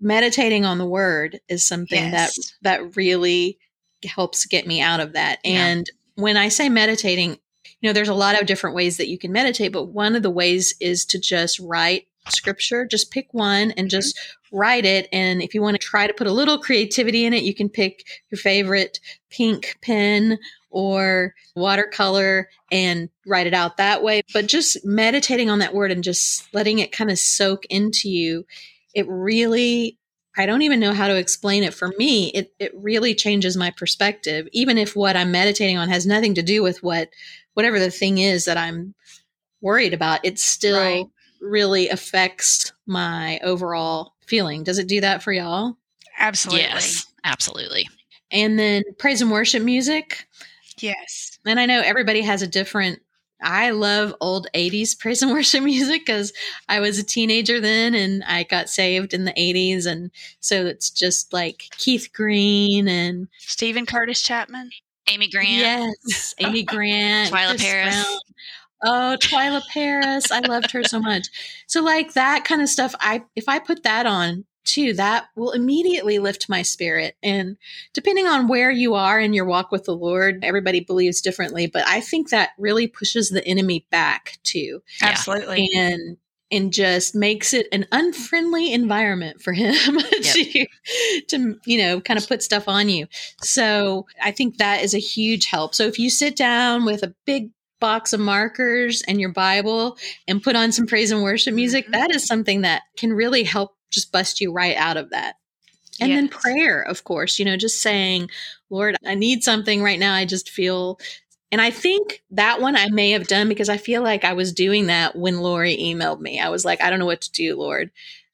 meditating 0.00 0.64
on 0.64 0.78
the 0.78 0.86
word 0.86 1.40
is 1.48 1.64
something 1.64 2.10
that 2.10 2.32
Yes. 2.36 2.54
that 2.62 2.96
really 2.96 3.58
helps 4.04 4.46
get 4.46 4.66
me 4.66 4.80
out 4.80 5.00
of 5.00 5.12
that. 5.14 5.40
Yeah. 5.44 5.66
And 5.66 5.90
when 6.14 6.36
I 6.36 6.48
say 6.48 6.68
meditating, 6.68 7.38
you 7.80 7.88
know, 7.88 7.92
there's 7.92 8.08
a 8.08 8.14
lot 8.14 8.40
of 8.40 8.46
different 8.46 8.76
ways 8.76 8.96
that 8.96 9.08
you 9.08 9.18
can 9.18 9.32
meditate, 9.32 9.72
but 9.72 9.86
one 9.86 10.16
of 10.16 10.22
the 10.22 10.30
ways 10.30 10.74
is 10.80 11.04
to 11.06 11.18
just 11.18 11.58
write 11.58 12.06
scripture. 12.30 12.86
Just 12.86 13.10
pick 13.10 13.32
one 13.32 13.72
and 13.72 13.86
mm-hmm. 13.86 13.88
just 13.88 14.18
write 14.52 14.84
it. 14.84 15.08
And 15.12 15.42
if 15.42 15.54
you 15.54 15.62
want 15.62 15.74
to 15.74 15.86
try 15.86 16.06
to 16.06 16.14
put 16.14 16.26
a 16.26 16.32
little 16.32 16.58
creativity 16.58 17.24
in 17.24 17.32
it, 17.34 17.42
you 17.42 17.54
can 17.54 17.68
pick 17.68 18.04
your 18.30 18.38
favorite 18.38 19.00
pink 19.30 19.76
pen 19.82 20.38
or 20.70 21.34
watercolor 21.54 22.48
and 22.70 23.08
write 23.26 23.46
it 23.46 23.54
out 23.54 23.76
that 23.76 24.02
way. 24.02 24.22
But 24.32 24.46
just 24.46 24.84
meditating 24.84 25.50
on 25.50 25.60
that 25.60 25.74
word 25.74 25.90
and 25.90 26.04
just 26.04 26.52
letting 26.54 26.78
it 26.78 26.92
kind 26.92 27.10
of 27.10 27.18
soak 27.18 27.64
into 27.66 28.08
you, 28.08 28.44
it 28.94 29.06
really 29.08 29.98
I 30.38 30.44
don't 30.44 30.62
even 30.62 30.80
know 30.80 30.92
how 30.92 31.08
to 31.08 31.16
explain 31.16 31.62
it. 31.62 31.72
For 31.72 31.88
me, 31.96 32.28
it, 32.28 32.52
it 32.58 32.72
really 32.74 33.14
changes 33.14 33.56
my 33.56 33.70
perspective, 33.70 34.46
even 34.52 34.76
if 34.76 34.94
what 34.94 35.16
I'm 35.16 35.32
meditating 35.32 35.78
on 35.78 35.88
has 35.88 36.06
nothing 36.06 36.34
to 36.34 36.42
do 36.42 36.62
with 36.62 36.82
what 36.82 37.08
whatever 37.54 37.78
the 37.78 37.90
thing 37.90 38.18
is 38.18 38.44
that 38.44 38.58
I'm 38.58 38.94
worried 39.62 39.94
about. 39.94 40.20
It 40.24 40.38
still 40.38 40.78
Right. 40.78 41.06
really 41.40 41.88
affects 41.88 42.72
my 42.86 43.38
overall 43.42 44.12
feeling. 44.26 44.64
Does 44.64 44.78
it 44.78 44.88
do 44.88 45.00
that 45.00 45.22
for 45.22 45.32
y'all? 45.32 45.76
Absolutely. 46.18 46.62
Yes, 46.62 47.06
absolutely. 47.24 47.88
And 48.30 48.58
then 48.58 48.82
praise 48.98 49.20
and 49.22 49.30
worship 49.30 49.62
music. 49.62 50.26
Yes. 50.78 51.38
And 51.44 51.60
I 51.60 51.66
know 51.66 51.80
everybody 51.80 52.22
has 52.22 52.42
a 52.42 52.46
different. 52.46 53.00
I 53.42 53.70
love 53.70 54.14
old 54.20 54.46
80s 54.54 54.98
praise 54.98 55.22
and 55.22 55.30
worship 55.30 55.62
music 55.64 56.06
because 56.06 56.32
I 56.68 56.80
was 56.80 56.98
a 56.98 57.04
teenager 57.04 57.60
then 57.60 57.94
and 57.94 58.24
I 58.24 58.44
got 58.44 58.70
saved 58.70 59.12
in 59.12 59.24
the 59.26 59.32
80s. 59.32 59.86
And 59.86 60.10
so 60.40 60.66
it's 60.66 60.90
just 60.90 61.32
like 61.32 61.64
Keith 61.76 62.08
Green 62.14 62.88
and 62.88 63.28
Steven 63.38 63.84
Curtis 63.86 64.22
Chapman. 64.22 64.70
Amy 65.08 65.28
Grant. 65.28 65.48
yes, 66.04 66.34
Amy 66.40 66.62
Grant, 66.64 67.32
Twila 67.32 67.58
Paris. 67.58 67.94
Brown. 67.94 68.18
Oh, 68.86 69.16
Twila 69.20 69.62
Paris. 69.72 70.30
I 70.30 70.40
loved 70.40 70.70
her 70.70 70.84
so 70.84 71.00
much. 71.00 71.28
So 71.66 71.82
like 71.82 72.14
that 72.14 72.44
kind 72.44 72.62
of 72.62 72.68
stuff, 72.68 72.94
I 73.00 73.24
if 73.34 73.48
I 73.48 73.58
put 73.58 73.82
that 73.82 74.06
on 74.06 74.44
too, 74.64 74.92
that 74.94 75.26
will 75.36 75.52
immediately 75.52 76.18
lift 76.18 76.48
my 76.48 76.62
spirit. 76.62 77.16
And 77.22 77.56
depending 77.94 78.26
on 78.26 78.48
where 78.48 78.70
you 78.70 78.94
are 78.94 79.18
in 79.18 79.32
your 79.32 79.44
walk 79.44 79.70
with 79.70 79.84
the 79.84 79.96
Lord, 79.96 80.44
everybody 80.44 80.80
believes 80.80 81.20
differently, 81.20 81.66
but 81.66 81.86
I 81.86 82.00
think 82.00 82.30
that 82.30 82.50
really 82.58 82.86
pushes 82.86 83.30
the 83.30 83.46
enemy 83.46 83.86
back 83.90 84.38
too 84.42 84.82
Absolutely. 85.02 85.70
and 85.74 86.16
and 86.52 86.72
just 86.72 87.14
makes 87.14 87.52
it 87.52 87.66
an 87.72 87.86
unfriendly 87.90 88.72
environment 88.72 89.42
for 89.42 89.52
him 89.52 89.74
to 89.98 90.66
to 91.28 91.58
you 91.64 91.78
know 91.78 92.00
kind 92.00 92.18
of 92.18 92.28
put 92.28 92.42
stuff 92.42 92.68
on 92.68 92.88
you. 92.88 93.06
So 93.42 94.06
I 94.22 94.30
think 94.30 94.58
that 94.58 94.82
is 94.82 94.94
a 94.94 94.98
huge 94.98 95.46
help. 95.46 95.74
So 95.74 95.84
if 95.84 95.98
you 95.98 96.10
sit 96.10 96.36
down 96.36 96.84
with 96.84 97.02
a 97.02 97.14
big 97.24 97.50
box 97.80 98.12
of 98.12 98.20
markers 98.20 99.02
and 99.02 99.20
your 99.20 99.32
Bible 99.32 99.98
and 100.26 100.42
put 100.42 100.56
on 100.56 100.72
some 100.72 100.86
praise 100.86 101.10
and 101.10 101.22
worship 101.22 101.54
music, 101.54 101.86
Mhm. 101.88 101.92
that 101.92 102.14
is 102.14 102.26
something 102.26 102.62
that 102.62 102.82
can 102.96 103.12
really 103.12 103.44
help 103.44 103.76
just 103.90 104.12
bust 104.12 104.40
you 104.40 104.52
right 104.52 104.76
out 104.76 104.96
of 104.96 105.10
that. 105.10 105.36
And 106.00 106.12
then 106.12 106.28
prayer, 106.28 106.82
of 106.82 107.04
course, 107.04 107.38
you 107.38 107.44
know, 107.44 107.56
just 107.56 107.80
saying, 107.80 108.30
Lord, 108.68 108.96
I 109.06 109.14
need 109.14 109.42
something 109.42 109.82
right 109.82 109.98
now. 109.98 110.14
I 110.14 110.26
just 110.26 110.50
feel. 110.50 110.98
And 111.50 111.60
I 111.60 111.70
think 111.70 112.22
that 112.32 112.60
one 112.60 112.76
I 112.76 112.88
may 112.88 113.12
have 113.12 113.28
done 113.28 113.48
because 113.48 113.68
I 113.70 113.78
feel 113.78 114.02
like 114.02 114.24
I 114.24 114.34
was 114.34 114.52
doing 114.52 114.88
that 114.88 115.16
when 115.16 115.38
Lori 115.38 115.76
emailed 115.76 116.20
me. 116.20 116.38
I 116.38 116.50
was 116.50 116.64
like, 116.66 116.82
I 116.82 116.90
don't 116.90 116.98
know 116.98 117.06
what 117.06 117.22
to 117.22 117.32
do, 117.32 117.56
Lord. 117.56 117.90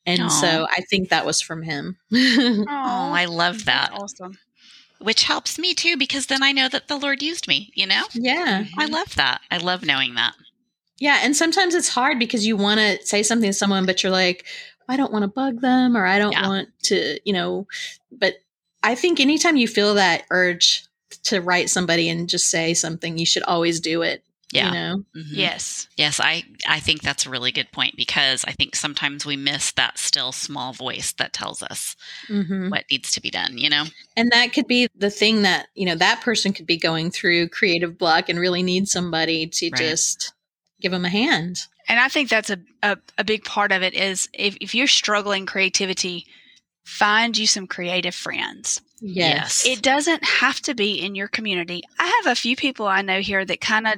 And 0.06 0.22
Aw. 0.22 0.28
so 0.28 0.66
I 0.68 0.80
think 0.90 1.10
that 1.10 1.24
was 1.26 1.40
from 1.40 1.62
him. 1.62 1.98
Oh, 2.10 2.64
I 2.68 3.26
love 3.26 3.66
that. 3.66 3.90
That's 3.92 4.02
awesome. 4.02 4.38
Which 5.02 5.24
helps 5.24 5.58
me 5.58 5.74
too 5.74 5.96
because 5.96 6.26
then 6.26 6.42
I 6.42 6.52
know 6.52 6.68
that 6.68 6.88
the 6.88 6.96
Lord 6.96 7.22
used 7.22 7.48
me, 7.48 7.70
you 7.74 7.86
know? 7.86 8.04
yeah. 8.14 8.64
I 8.78 8.86
love 8.86 9.14
that. 9.16 9.40
I 9.50 9.58
love 9.58 9.84
knowing 9.84 10.14
that. 10.14 10.34
Yeah. 10.98 11.20
And 11.22 11.36
sometimes 11.36 11.74
it's 11.74 11.88
hard 11.88 12.18
because 12.18 12.46
you 12.46 12.56
want 12.56 12.78
to 12.78 13.04
say 13.06 13.22
something 13.22 13.50
to 13.50 13.54
someone, 13.54 13.86
but 13.86 14.02
you're 14.02 14.12
like, 14.12 14.44
I 14.88 14.96
don't 14.96 15.12
want 15.12 15.22
to 15.24 15.28
bug 15.28 15.60
them 15.60 15.96
or 15.96 16.04
I 16.06 16.18
don't 16.18 16.32
Yeah. 16.32 16.46
want 16.48 16.68
to, 16.84 17.18
you 17.24 17.32
know, 17.32 17.66
but 18.10 18.34
I 18.82 18.94
think 18.94 19.18
anytime 19.20 19.56
you 19.56 19.66
feel 19.68 19.94
that 19.94 20.24
urge 20.30 20.84
to 21.24 21.40
write 21.40 21.70
somebody 21.70 22.08
and 22.08 22.28
just 22.28 22.48
say 22.50 22.74
something, 22.74 23.18
you 23.18 23.26
should 23.26 23.42
always 23.44 23.80
do 23.80 24.02
it. 24.02 24.24
Yeah. 24.52 24.66
You 24.66 24.72
know? 24.72 25.04
Mhm. 25.16 25.30
Yes. 25.32 25.88
Yes, 25.96 26.20
I, 26.20 26.44
I 26.68 26.78
think 26.78 27.00
that's 27.02 27.24
a 27.26 27.30
really 27.30 27.52
good 27.52 27.72
point 27.72 27.96
because 27.96 28.44
I 28.46 28.52
think 28.52 28.76
sometimes 28.76 29.24
we 29.24 29.36
miss 29.36 29.72
that 29.72 29.98
still 29.98 30.30
small 30.30 30.72
voice 30.74 31.12
that 31.12 31.32
tells 31.32 31.62
us 31.62 31.96
hmm 32.28 32.68
what 32.68 32.84
needs 32.90 33.12
to 33.12 33.20
be 33.20 33.30
done, 33.30 33.58
you 33.58 33.68
know? 33.68 33.84
And 34.16 34.30
that 34.30 34.52
could 34.52 34.66
be 34.68 34.88
the 34.94 35.10
thing 35.10 35.42
that, 35.42 35.68
you 35.74 35.86
know, 35.86 35.94
that 35.96 36.20
person 36.20 36.52
could 36.52 36.66
be 36.66 36.76
going 36.76 37.10
through 37.10 37.48
creative 37.48 37.98
block 37.98 38.28
and 38.28 38.38
really 38.38 38.62
need 38.62 38.88
somebody 38.88 39.46
to 39.46 39.70
Right. 39.70 39.78
just 39.78 40.32
give 40.80 40.92
them 40.92 41.04
a 41.04 41.08
hand. 41.08 41.60
And 41.88 41.98
I 41.98 42.08
think 42.08 42.28
that's 42.28 42.50
a, 42.50 42.58
a, 42.82 42.96
a 43.18 43.24
big 43.24 43.44
part 43.44 43.72
of 43.72 43.82
it 43.82 43.94
is 43.94 44.28
if, 44.32 44.56
if 44.60 44.74
you're 44.74 44.86
struggling 44.86 45.46
creativity, 45.46 46.26
find 46.84 47.36
you 47.36 47.46
some 47.46 47.66
creative 47.66 48.14
friends. 48.14 48.80
Yes. 49.00 49.66
It 49.66 49.82
doesn't 49.82 50.24
have 50.24 50.60
to 50.62 50.74
be 50.74 51.00
in 51.00 51.14
your 51.14 51.28
community. 51.28 51.82
I 51.98 52.20
have 52.22 52.32
a 52.32 52.40
few 52.40 52.54
people 52.54 52.86
I 52.86 53.02
know 53.02 53.20
here 53.20 53.44
that 53.44 53.60
kind 53.60 53.86
of 53.86 53.94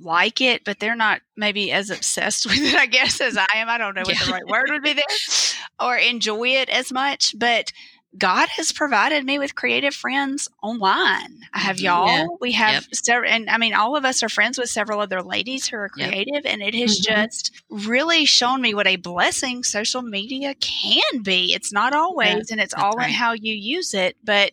like 0.00 0.40
it, 0.40 0.64
but 0.64 0.78
they're 0.80 0.94
not 0.96 1.20
maybe 1.36 1.72
as 1.72 1.90
obsessed 1.90 2.46
with 2.50 2.58
it, 2.58 2.74
I 2.74 2.86
guess, 2.86 3.20
as 3.20 3.36
I 3.36 3.46
am. 3.56 3.68
I 3.68 3.78
don't 3.78 3.94
know 3.94 4.02
what 4.04 4.18
the 4.18 4.32
right 4.32 4.46
word 4.46 4.66
would 4.70 4.82
be 4.82 4.92
there, 4.94 5.04
or 5.80 5.96
enjoy 5.96 6.48
it 6.48 6.68
as 6.68 6.92
much. 6.92 7.34
But 7.38 7.72
God 8.16 8.48
has 8.56 8.72
provided 8.72 9.24
me 9.26 9.38
with 9.38 9.54
creative 9.54 9.94
friends 9.94 10.48
online. 10.62 11.40
I 11.52 11.58
have 11.58 11.76
Mhm. 11.76 11.82
y'all. 11.82 12.06
Yeah. 12.06 12.26
We 12.40 12.52
have 12.52 12.74
Yep. 12.74 12.84
several, 12.94 13.30
and 13.30 13.50
I 13.50 13.58
mean, 13.58 13.74
all 13.74 13.96
of 13.96 14.04
us 14.06 14.22
are 14.22 14.30
friends 14.30 14.56
with 14.58 14.70
several 14.70 15.00
other 15.00 15.22
ladies 15.22 15.66
who 15.68 15.76
are 15.76 15.90
Yep. 15.94 16.08
creative, 16.10 16.46
and 16.46 16.62
it 16.62 16.74
has 16.74 16.98
Mhm. 16.98 17.02
just 17.02 17.62
really 17.68 18.24
shown 18.24 18.62
me 18.62 18.72
what 18.72 18.86
a 18.86 18.96
blessing 18.96 19.62
social 19.62 20.00
media 20.02 20.54
can 20.54 21.22
be. 21.22 21.52
It's 21.52 21.70
not 21.72 21.92
always, 21.92 22.50
and 22.50 22.60
it's 22.60 22.72
all 22.74 22.96
right. 22.96 23.08
in 23.08 23.14
how 23.14 23.32
you 23.32 23.52
use 23.54 23.92
it, 23.92 24.16
but 24.24 24.52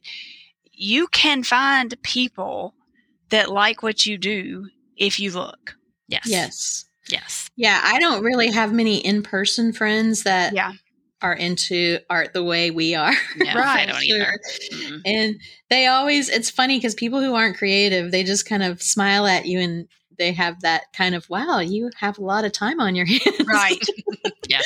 you 0.73 1.07
can 1.07 1.41
find 1.43 1.95
people 2.03 2.75
that 3.29 3.49
like 3.49 3.81
what 3.81 4.05
you 4.05 4.17
do 4.17 4.67
if 4.97 5.19
you 5.19 5.31
look. 5.31 5.75
yes. 6.07 6.25
Yes. 6.27 6.85
Yes. 7.09 7.49
Yeah. 7.55 7.79
I 7.83 7.99
don't 7.99 8.23
really 8.23 8.49
have 8.51 8.73
many 8.73 8.97
in 8.97 9.21
person 9.23 9.73
friends 9.73 10.23
that 10.23 10.53
Yeah. 10.53 10.71
are 11.21 11.33
into 11.33 11.99
art 12.09 12.33
the 12.33 12.43
way 12.43 12.71
we 12.71 12.95
are. 12.95 13.13
No, 13.37 13.49
I 13.51 13.53
Right, 13.55 13.87
don't 13.87 14.01
Sure. 14.01 14.17
either. 14.17 14.39
Mm-mm. 14.73 15.01
And 15.05 15.35
they 15.69 15.85
always, 15.87 16.29
it's 16.29 16.49
funny 16.49 16.77
because 16.77 16.95
people 16.95 17.21
who 17.21 17.35
aren't 17.35 17.57
creative, 17.57 18.11
they 18.11 18.23
just 18.23 18.47
kind 18.47 18.63
of 18.63 18.81
smile 18.81 19.27
at 19.27 19.45
you 19.45 19.59
and 19.59 19.87
they 20.17 20.31
have 20.31 20.61
that 20.61 20.85
kind 20.93 21.13
of, 21.13 21.29
wow, 21.29 21.59
you 21.59 21.91
have 21.97 22.17
a 22.17 22.23
lot 22.23 22.45
of 22.45 22.51
time 22.53 22.79
on 22.79 22.95
your 22.95 23.05
hands. 23.07 23.45
Right. 23.47 23.79
Yeah. 24.47 24.61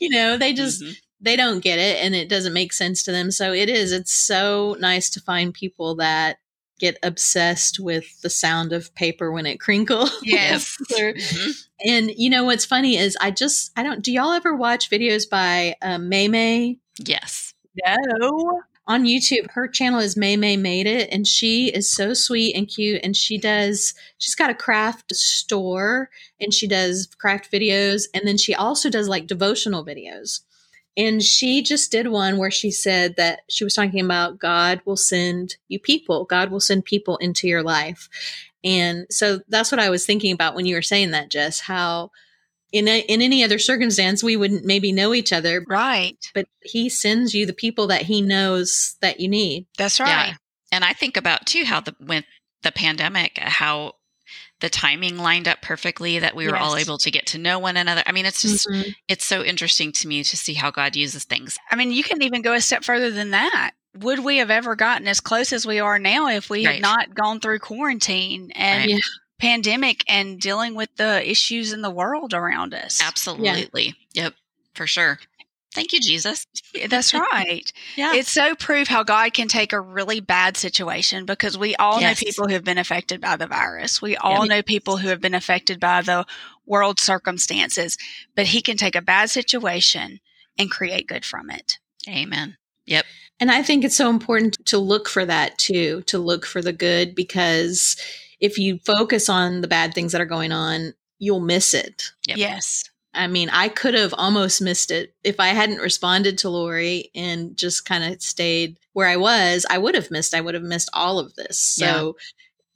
you 0.00 0.10
know, 0.10 0.36
they 0.36 0.52
just, 0.52 0.82
Mhm. 0.82 0.96
they 1.20 1.34
don't 1.36 1.60
get 1.60 1.78
it 1.78 2.04
and 2.04 2.14
it 2.14 2.28
doesn't 2.28 2.52
make 2.52 2.74
sense 2.74 3.02
to 3.04 3.12
them. 3.12 3.30
So 3.30 3.52
it 3.54 3.70
is, 3.70 3.90
it's 3.90 4.12
so 4.12 4.76
nice 4.80 5.08
to 5.10 5.20
find 5.20 5.52
people 5.54 5.94
that 5.96 6.36
get 6.78 6.98
obsessed 7.02 7.78
with 7.80 8.20
the 8.22 8.30
sound 8.30 8.72
of 8.72 8.94
paper 8.94 9.30
when 9.32 9.46
it 9.46 9.58
crinkles. 9.60 10.12
Yes. 10.22 10.76
Or- 10.98 11.12
Mhm. 11.14 11.64
and 11.84 12.10
you 12.16 12.30
know 12.30 12.44
what's 12.44 12.64
funny 12.64 12.96
is 12.96 13.16
I 13.20 13.30
just, 13.30 13.70
I 13.76 13.82
don't, 13.82 14.02
do 14.02 14.12
y'all 14.12 14.32
ever 14.32 14.54
watch 14.54 14.90
videos 14.90 15.28
by 15.28 15.74
uh, 15.82 15.98
May 15.98 16.28
May? 16.28 16.78
Yes. 17.04 17.54
No. 17.86 18.62
on 18.86 19.04
YouTube. 19.04 19.50
Her 19.50 19.68
channel 19.68 20.00
is 20.00 20.16
May 20.16 20.34
May 20.36 20.56
Made 20.56 20.86
It, 20.86 21.10
and 21.12 21.26
she 21.26 21.68
is 21.68 21.92
so 21.92 22.14
sweet 22.14 22.56
and 22.56 22.66
cute. 22.66 23.00
And 23.04 23.14
she 23.14 23.36
does, 23.36 23.92
she's 24.16 24.34
got 24.34 24.48
a 24.50 24.54
craft 24.54 25.14
store 25.14 26.08
and 26.40 26.54
she 26.54 26.66
does 26.66 27.06
craft 27.18 27.52
videos. 27.52 28.04
And 28.14 28.26
then 28.26 28.38
she 28.38 28.54
also 28.54 28.88
does 28.88 29.06
like 29.06 29.26
devotional 29.26 29.84
videos. 29.84 30.40
And 30.98 31.22
she 31.22 31.62
just 31.62 31.92
did 31.92 32.08
one 32.08 32.36
where 32.38 32.50
she 32.50 32.70
said 32.72 33.16
that 33.16 33.40
she 33.48 33.62
was 33.64 33.74
talking 33.74 34.04
about 34.04 34.38
God 34.38 34.82
will 34.84 34.96
send 34.96 35.56
you 35.68 35.78
people, 35.78 36.24
God 36.24 36.50
will 36.50 36.60
send 36.60 36.84
people 36.84 37.16
into 37.18 37.46
your 37.46 37.62
life. 37.62 38.08
And 38.64 39.06
so 39.08 39.38
that's 39.48 39.70
what 39.70 39.78
I 39.78 39.88
was 39.90 40.04
thinking 40.04 40.32
about 40.32 40.56
when 40.56 40.66
you 40.66 40.74
were 40.74 40.82
saying 40.82 41.12
that, 41.12 41.30
Jess, 41.30 41.60
how 41.60 42.10
in, 42.72 42.88
a, 42.88 42.98
in 43.00 43.22
any 43.22 43.44
other 43.44 43.58
circumstance, 43.58 44.22
we 44.22 44.36
wouldn't 44.36 44.64
maybe 44.64 44.90
know 44.92 45.14
each 45.14 45.32
other, 45.32 45.64
Right. 45.68 46.18
but 46.34 46.46
he 46.62 46.88
sends 46.88 47.32
you 47.32 47.46
the 47.46 47.52
people 47.52 47.86
that 47.86 48.02
he 48.02 48.20
knows 48.20 48.96
that 49.00 49.20
you 49.20 49.28
need. 49.28 49.66
That's 49.78 49.98
Yeah. 50.00 50.04
right. 50.06 50.34
And 50.72 50.84
I 50.84 50.92
think 50.92 51.16
about 51.16 51.46
too 51.46 51.64
how 51.64 51.80
the 51.80 51.94
with 52.00 52.24
the 52.62 52.72
pandemic, 52.72 53.38
how 53.38 53.92
the 54.60 54.68
timing 54.68 55.18
lined 55.18 55.46
up 55.46 55.62
perfectly 55.62 56.18
that 56.18 56.34
we 56.34 56.48
were 56.48 56.56
all 56.56 56.76
able 56.76 56.98
to 56.98 57.10
get 57.10 57.26
to 57.26 57.38
know 57.38 57.58
one 57.58 57.76
another. 57.76 58.02
I 58.06 58.12
mean, 58.12 58.26
it's 58.26 58.42
just 58.42 58.66
Mhm. 58.68 58.94
it's 59.08 59.24
so 59.24 59.42
interesting 59.44 59.92
to 59.92 60.08
me 60.08 60.24
to 60.24 60.36
see 60.36 60.54
how 60.54 60.70
God 60.70 60.96
uses 60.96 61.24
things. 61.24 61.58
I 61.70 61.76
mean, 61.76 61.92
you 61.92 62.02
can 62.02 62.22
even 62.22 62.42
go 62.42 62.54
a 62.54 62.60
step 62.60 62.82
further 62.84 63.10
than 63.10 63.30
that. 63.30 63.72
Would 63.96 64.20
we 64.20 64.38
have 64.38 64.50
ever 64.50 64.76
gotten 64.76 65.08
as 65.08 65.20
close 65.20 65.52
as 65.52 65.66
we 65.66 65.78
are 65.80 65.98
now 65.98 66.28
if 66.28 66.50
we 66.50 66.66
Right. 66.66 66.74
had 66.74 66.82
not 66.82 67.14
gone 67.14 67.40
through 67.40 67.60
quarantine 67.60 68.50
and 68.54 68.90
Right. 68.92 69.00
Pandemic 69.40 70.02
and 70.08 70.40
dealing 70.40 70.74
with 70.74 70.94
the 70.96 71.28
issues 71.28 71.72
in 71.72 71.80
the 71.82 71.90
world 71.90 72.34
around 72.34 72.74
us? 72.74 73.00
Absolutely. 73.00 73.94
Yep. 74.14 74.34
For 74.74 74.86
sure. 74.88 75.20
Thank 75.74 75.92
you, 75.92 76.00
Jesus. 76.00 76.46
That's 76.88 77.12
right. 77.14 77.70
Yeah. 77.96 78.14
It's 78.14 78.32
so 78.32 78.54
proof 78.54 78.88
how 78.88 79.02
God 79.02 79.32
can 79.34 79.48
take 79.48 79.72
a 79.72 79.80
really 79.80 80.20
bad 80.20 80.56
situation 80.56 81.24
because 81.26 81.58
we 81.58 81.74
all 81.76 82.00
Yes. 82.00 82.20
know 82.22 82.26
people 82.26 82.46
who 82.48 82.54
have 82.54 82.64
been 82.64 82.78
affected 82.78 83.20
by 83.20 83.36
the 83.36 83.46
virus. 83.46 84.00
We 84.00 84.16
all 84.16 84.46
Yeah. 84.46 84.56
know 84.56 84.62
people 84.62 84.98
who 84.98 85.08
have 85.08 85.20
been 85.20 85.34
affected 85.34 85.78
by 85.80 86.02
the 86.02 86.24
world 86.66 87.00
circumstances, 87.00 87.96
but 88.34 88.46
He 88.46 88.62
can 88.62 88.76
take 88.76 88.94
a 88.96 89.02
bad 89.02 89.30
situation 89.30 90.20
and 90.58 90.70
create 90.70 91.06
good 91.06 91.24
from 91.24 91.50
it. 91.50 91.78
Amen. 92.08 92.56
Yep. 92.86 93.04
And 93.40 93.50
I 93.50 93.62
think 93.62 93.84
it's 93.84 93.96
so 93.96 94.08
important 94.10 94.56
to 94.66 94.78
look 94.78 95.08
for 95.08 95.24
that 95.26 95.58
too, 95.58 96.02
to 96.06 96.18
look 96.18 96.46
for 96.46 96.62
the 96.62 96.72
good, 96.72 97.14
because 97.14 97.96
if 98.40 98.58
you 98.58 98.78
focus 98.84 99.28
on 99.28 99.60
the 99.60 99.68
bad 99.68 99.92
things 99.94 100.12
that 100.12 100.20
are 100.20 100.24
going 100.26 100.52
on, 100.52 100.94
you'll 101.18 101.40
miss 101.40 101.74
it. 101.74 102.04
Yep. 102.26 102.38
Yes. 102.38 102.84
I 103.14 103.26
mean, 103.26 103.48
I 103.50 103.68
could 103.68 103.94
have 103.94 104.14
almost 104.16 104.60
missed 104.60 104.90
it 104.90 105.14
if 105.24 105.40
I 105.40 105.48
hadn't 105.48 105.78
responded 105.78 106.38
to 106.38 106.50
Lori 106.50 107.10
and 107.14 107.56
just 107.56 107.84
kind 107.84 108.04
of 108.04 108.22
stayed 108.22 108.78
where 108.92 109.08
I 109.08 109.16
was. 109.16 109.66
I 109.68 109.78
would 109.78 109.94
have 109.94 110.10
missed. 110.10 110.34
I 110.34 110.40
would 110.40 110.54
have 110.54 110.62
missed 110.62 110.90
all 110.92 111.18
of 111.18 111.34
this. 111.34 111.58
So, 111.58 112.16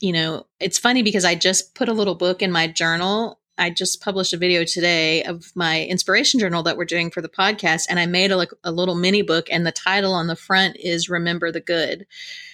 you 0.00 0.12
know, 0.12 0.46
it's 0.58 0.78
funny 0.78 1.02
because 1.02 1.24
I 1.24 1.34
just 1.34 1.74
put 1.74 1.88
a 1.88 1.92
little 1.92 2.14
book 2.14 2.42
in 2.42 2.50
my 2.50 2.66
journal. 2.66 3.38
I 3.58 3.68
just 3.70 4.00
published 4.00 4.32
a 4.32 4.38
video 4.38 4.64
today 4.64 5.22
of 5.24 5.52
my 5.54 5.84
inspiration 5.84 6.40
journal 6.40 6.62
that 6.62 6.76
we're 6.76 6.86
doing 6.86 7.10
for 7.10 7.20
the 7.20 7.28
podcast, 7.28 7.84
and 7.88 8.00
I 8.00 8.06
made 8.06 8.32
a, 8.32 8.36
like, 8.36 8.50
a 8.64 8.72
little 8.72 8.94
mini 8.94 9.20
book, 9.20 9.48
and 9.50 9.66
the 9.66 9.70
title 9.70 10.14
on 10.14 10.26
the 10.26 10.34
front 10.34 10.78
is 10.80 11.10
"Remember 11.10 11.52
the 11.52 11.60
Good," 11.60 12.06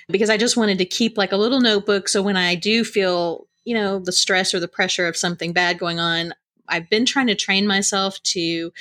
because 0.09 0.29
I 0.29 0.37
just 0.37 0.57
wanted 0.57 0.79
to 0.79 0.85
keep 0.85 1.17
like 1.17 1.31
a 1.31 1.37
little 1.37 1.61
notebook. 1.61 2.09
So 2.09 2.21
when 2.21 2.37
I 2.37 2.57
do 2.57 2.83
feel, 2.83 3.47
you 3.65 3.75
know, 3.75 4.01
the 4.01 4.13
stress 4.13 4.53
or 4.53 4.61
the 4.61 4.69
pressure 4.69 5.07
of 5.07 5.17
something 5.17 5.53
bad 5.53 5.79
going 5.79 6.01
on, 6.01 6.35
I've 6.69 6.89
been 6.91 7.07
trying 7.07 7.27
to 7.29 7.35
train 7.35 7.67
myself 7.67 8.23
to 8.35 8.73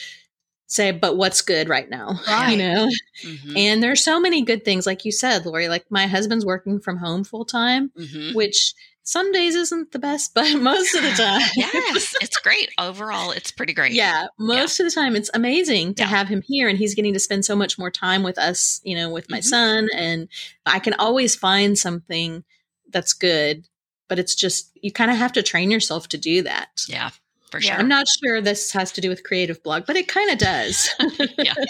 say, 0.68 0.92
but 0.92 1.16
what's 1.18 1.42
good 1.42 1.70
right 1.70 1.90
now? 1.90 2.20
Right. 2.28 2.52
You 2.52 2.58
know? 2.58 2.90
Mhm. 3.24 3.54
And 3.58 3.84
there's 3.84 4.04
so 4.04 4.20
many 4.20 4.42
good 4.44 4.66
things, 4.66 4.86
like 4.86 5.06
you 5.06 5.12
said, 5.12 5.46
Lori. 5.46 5.68
Like 5.70 5.86
my 5.90 6.08
husband's 6.08 6.46
working 6.46 6.80
from 6.80 6.98
home 6.98 7.24
full 7.24 7.46
time, 7.46 7.92
Mhm. 7.98 8.36
which 8.36 8.74
some 9.04 9.32
days 9.32 9.56
isn't 9.56 9.94
the 9.94 10.00
best, 10.00 10.34
but 10.36 10.54
most 10.60 10.94
of 10.94 11.02
the 11.04 11.12
time. 11.24 11.42
yes, 11.56 12.14
it's 12.22 12.36
great. 12.38 12.70
Overall, 12.78 13.32
it's 13.32 13.52
pretty 13.52 13.74
great. 13.74 13.94
Yeah, 13.94 14.28
most 14.38 14.82
of 14.82 14.86
the 14.86 14.92
time 14.92 15.16
it's 15.16 15.30
amazing 15.34 15.94
to 15.96 16.04
Yeah. 16.04 16.10
have 16.10 16.28
him 16.28 16.42
here 16.46 16.68
and 16.68 16.78
he's 16.78 16.94
getting 16.96 17.14
to 17.14 17.20
spend 17.20 17.46
so 17.46 17.56
much 17.56 17.80
more 17.80 17.90
time 17.90 18.22
with 18.24 18.38
us, 18.38 18.82
you 18.84 18.96
know, 18.98 19.10
with 19.10 19.30
my 19.30 19.40
Mhm. 19.40 19.44
son 19.46 19.90
and 19.96 20.28
I 20.66 20.80
can 20.80 20.94
always 20.96 21.34
find 21.36 21.80
something 21.80 22.44
that's 22.92 23.14
good, 23.14 23.66
but 24.10 24.20
it's 24.20 24.36
just 24.36 24.72
you 24.82 24.92
kind 24.92 25.10
of 25.12 25.16
have 25.18 25.32
to 25.34 25.42
train 25.44 25.72
yourself 25.72 26.10
to 26.10 26.18
do 26.18 26.42
that. 26.44 26.68
Yeah, 26.90 27.12
for 27.52 27.60
Yeah. 27.60 27.72
sure. 27.72 27.80
I'm 27.80 27.88
not 27.88 28.06
sure 28.24 28.42
this 28.42 28.72
has 28.74 28.92
to 28.94 29.02
do 29.02 29.10
with 29.10 29.24
creative 29.24 29.62
blog, 29.64 29.86
but 29.86 29.96
it 29.96 30.08
kind 30.08 30.30
of 30.32 30.38
does. 30.38 30.90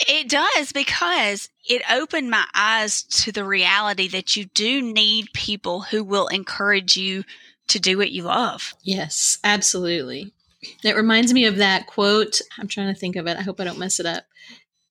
It 0.09 0.29
does 0.29 0.71
because 0.71 1.49
it 1.67 1.81
opened 1.91 2.29
my 2.29 2.45
eyes 2.55 3.03
to 3.03 3.31
the 3.31 3.43
reality 3.45 4.07
that 4.09 4.35
you 4.35 4.45
do 4.45 4.81
need 4.81 5.27
people 5.33 5.81
who 5.81 6.03
will 6.03 6.27
encourage 6.27 6.97
you 6.97 7.23
to 7.69 7.79
do 7.79 7.97
what 7.97 8.11
you 8.11 8.23
love. 8.23 8.73
yes, 8.83 9.39
absolutely. 9.43 10.31
It 10.83 10.95
reminds 10.95 11.33
me 11.33 11.45
of 11.45 11.57
that 11.57 11.85
quote. 11.87 12.41
I'm 12.57 12.67
trying 12.67 12.93
to 12.93 12.99
think 12.99 13.15
of 13.15 13.27
it. 13.27 13.37
I 13.37 13.41
hope 13.41 13.59
I 13.59 13.63
don't 13.65 13.77
mess 13.77 13.99
it 13.99 14.05
up. 14.05 14.23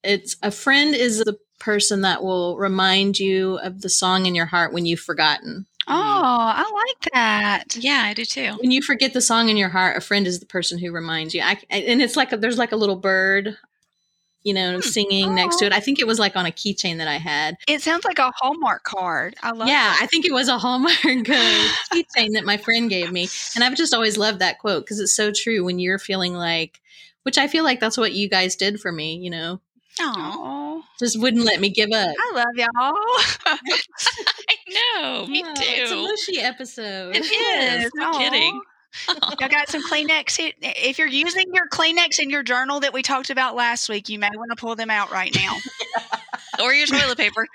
It's 0.03 0.37
a 0.41 0.51
friend 0.51 0.95
is 0.95 1.19
the 1.19 1.37
person 1.59 2.01
that 2.01 2.23
will 2.23 2.55
remind 2.57 3.19
you 3.19 3.57
of 3.57 3.81
the 3.81 3.89
song 3.89 4.25
in 4.27 4.35
your 4.35 4.45
heart 4.45 4.71
when 4.73 4.85
you've 4.85 4.99
forgotten. 4.99 5.65
Oh, 5.89 5.93
I 5.93 6.69
like 6.73 7.13
that. 7.13 7.77
yeah, 7.77 8.03
I 8.05 8.13
do 8.13 8.25
too. 8.25 8.53
when 8.59 8.71
you 8.71 8.81
forget 8.81 9.13
the 9.13 9.21
song 9.21 9.49
in 9.49 9.57
your 9.57 9.69
heart, 9.69 9.97
a 9.97 10.01
friend 10.01 10.27
is 10.27 10.39
the 10.39 10.45
person 10.45 10.77
who 10.77 10.91
reminds 10.91 11.33
you. 11.33 11.41
I, 11.41 11.57
and 11.69 12.01
it's 12.01 12.15
like 12.15 12.33
a, 12.33 12.37
there's 12.37 12.57
like 12.57 12.73
a 12.73 12.75
little 12.75 12.97
bird, 12.97 13.57
you 14.43 14.53
know, 14.53 14.81
singing 14.81 15.33
next 15.33 15.59
to 15.59 15.65
it. 15.65 15.73
I 15.73 15.79
think 15.79 15.99
it 15.99 16.07
was 16.07 16.19
like 16.19 16.35
on 16.35 16.45
a 16.45 16.51
keychain 16.51 16.97
that 16.97 17.07
I 17.07 17.17
had. 17.17 17.55
It 17.67 17.81
sounds 17.81 18.03
like 18.03 18.19
a 18.19 18.33
Hallmark 18.35 18.83
card. 18.83 19.35
I 19.41 19.51
love 19.51 19.69
yeah, 19.69 19.93
it. 19.93 20.03
I 20.03 20.07
think 20.07 20.25
it 20.25 20.33
was 20.33 20.49
a 20.49 20.57
Hallmark 20.57 20.93
uh, 21.05 21.73
keychain 21.93 22.33
that 22.33 22.43
my 22.43 22.57
friend 22.57 22.89
gave 22.89 23.11
me, 23.11 23.29
and 23.55 23.63
I've 23.63 23.75
just 23.75 23.93
always 23.93 24.17
loved 24.17 24.39
that 24.39 24.59
quote 24.59 24.83
because 24.83 24.99
it's 24.99 25.15
so 25.15 25.31
true. 25.33 25.63
When 25.63 25.79
you're 25.79 25.99
feeling 25.99 26.33
like, 26.33 26.81
which 27.23 27.37
I 27.37 27.47
feel 27.47 27.63
like 27.63 27.79
that's 27.79 27.97
what 27.97 28.11
you 28.11 28.27
guys 28.27 28.57
did 28.57 28.81
for 28.81 28.91
me, 28.91 29.15
you 29.15 29.29
know, 29.29 29.61
Oh, 29.99 30.83
just 30.99 31.19
wouldn't 31.19 31.45
let 31.45 31.59
me 31.59 31.69
give 31.69 31.91
up. 31.91 32.15
I 32.19 32.31
love 32.33 32.55
y'all. 32.55 33.55
I 34.77 35.01
know. 35.01 35.27
Me 35.27 35.43
Oh, 35.45 35.53
It's 35.57 35.91
a 35.91 35.95
mushy 35.95 36.39
episode. 36.39 37.15
It 37.15 37.25
is. 37.85 37.91
No 37.95 38.11
Aw. 38.11 38.17
kidding. 38.17 38.61
Y'all 39.39 39.49
got 39.49 39.69
some 39.69 39.83
Kleenex. 39.87 40.53
If 40.61 40.97
you're 40.97 41.07
using 41.07 41.53
your 41.53 41.67
Kleenex 41.69 42.19
in 42.19 42.29
your 42.29 42.41
journal 42.43 42.79
that 42.79 42.93
we 42.93 43.01
talked 43.03 43.29
about 43.29 43.55
last 43.55 43.89
week, 43.89 44.09
you 44.09 44.17
may 44.17 44.29
want 44.33 44.49
to 44.51 44.55
pull 44.55 44.75
them 44.75 44.89
out 44.89 45.11
right 45.11 45.33
now. 45.35 45.55
Or 46.59 46.73
your 46.73 46.87
toilet 46.87 47.19
paper. 47.19 47.45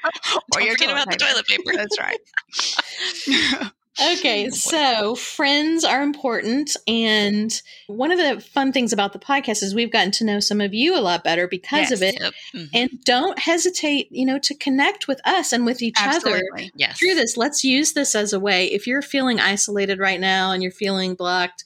Don't 0.52 0.64
your 0.64 0.74
forget 0.74 0.90
toilet 0.90 1.02
about 1.02 1.10
the 1.10 1.16
toilet 1.16 1.46
paper. 1.48 1.72
That's 1.74 1.98
right. 1.98 3.72
Okay, 4.00 4.48
so 4.50 5.14
friends 5.14 5.84
are 5.84 6.02
important. 6.02 6.76
And 6.88 7.52
one 7.88 8.10
of 8.10 8.18
the 8.18 8.40
fun 8.40 8.72
things 8.72 8.92
about 8.92 9.12
the 9.12 9.18
podcast 9.18 9.62
is 9.62 9.74
we've 9.74 9.92
gotten 9.92 10.12
to 10.12 10.24
know 10.24 10.40
some 10.40 10.60
of 10.60 10.72
you 10.72 10.96
a 10.96 11.00
lot 11.00 11.22
better 11.24 11.46
because 11.46 11.92
of 11.92 12.02
it. 12.02 12.18
Yep. 12.18 12.34
Mhm. 12.54 12.68
And 12.72 13.04
don't 13.04 13.38
hesitate, 13.38 14.08
you 14.10 14.24
know, 14.24 14.38
to 14.38 14.54
connect 14.54 15.08
with 15.08 15.20
us 15.26 15.52
and 15.52 15.66
with 15.66 15.82
each 15.82 15.96
other 16.00 16.42
yes. 16.74 16.98
through 16.98 17.14
this. 17.14 17.36
Let's 17.36 17.64
use 17.64 17.92
this 17.92 18.14
as 18.14 18.32
a 18.32 18.40
way. 18.40 18.66
If 18.72 18.86
you're 18.86 19.02
feeling 19.02 19.38
isolated 19.40 19.98
right 19.98 20.20
now 20.20 20.52
and 20.52 20.62
you're 20.62 20.72
feeling 20.72 21.14
blocked, 21.14 21.64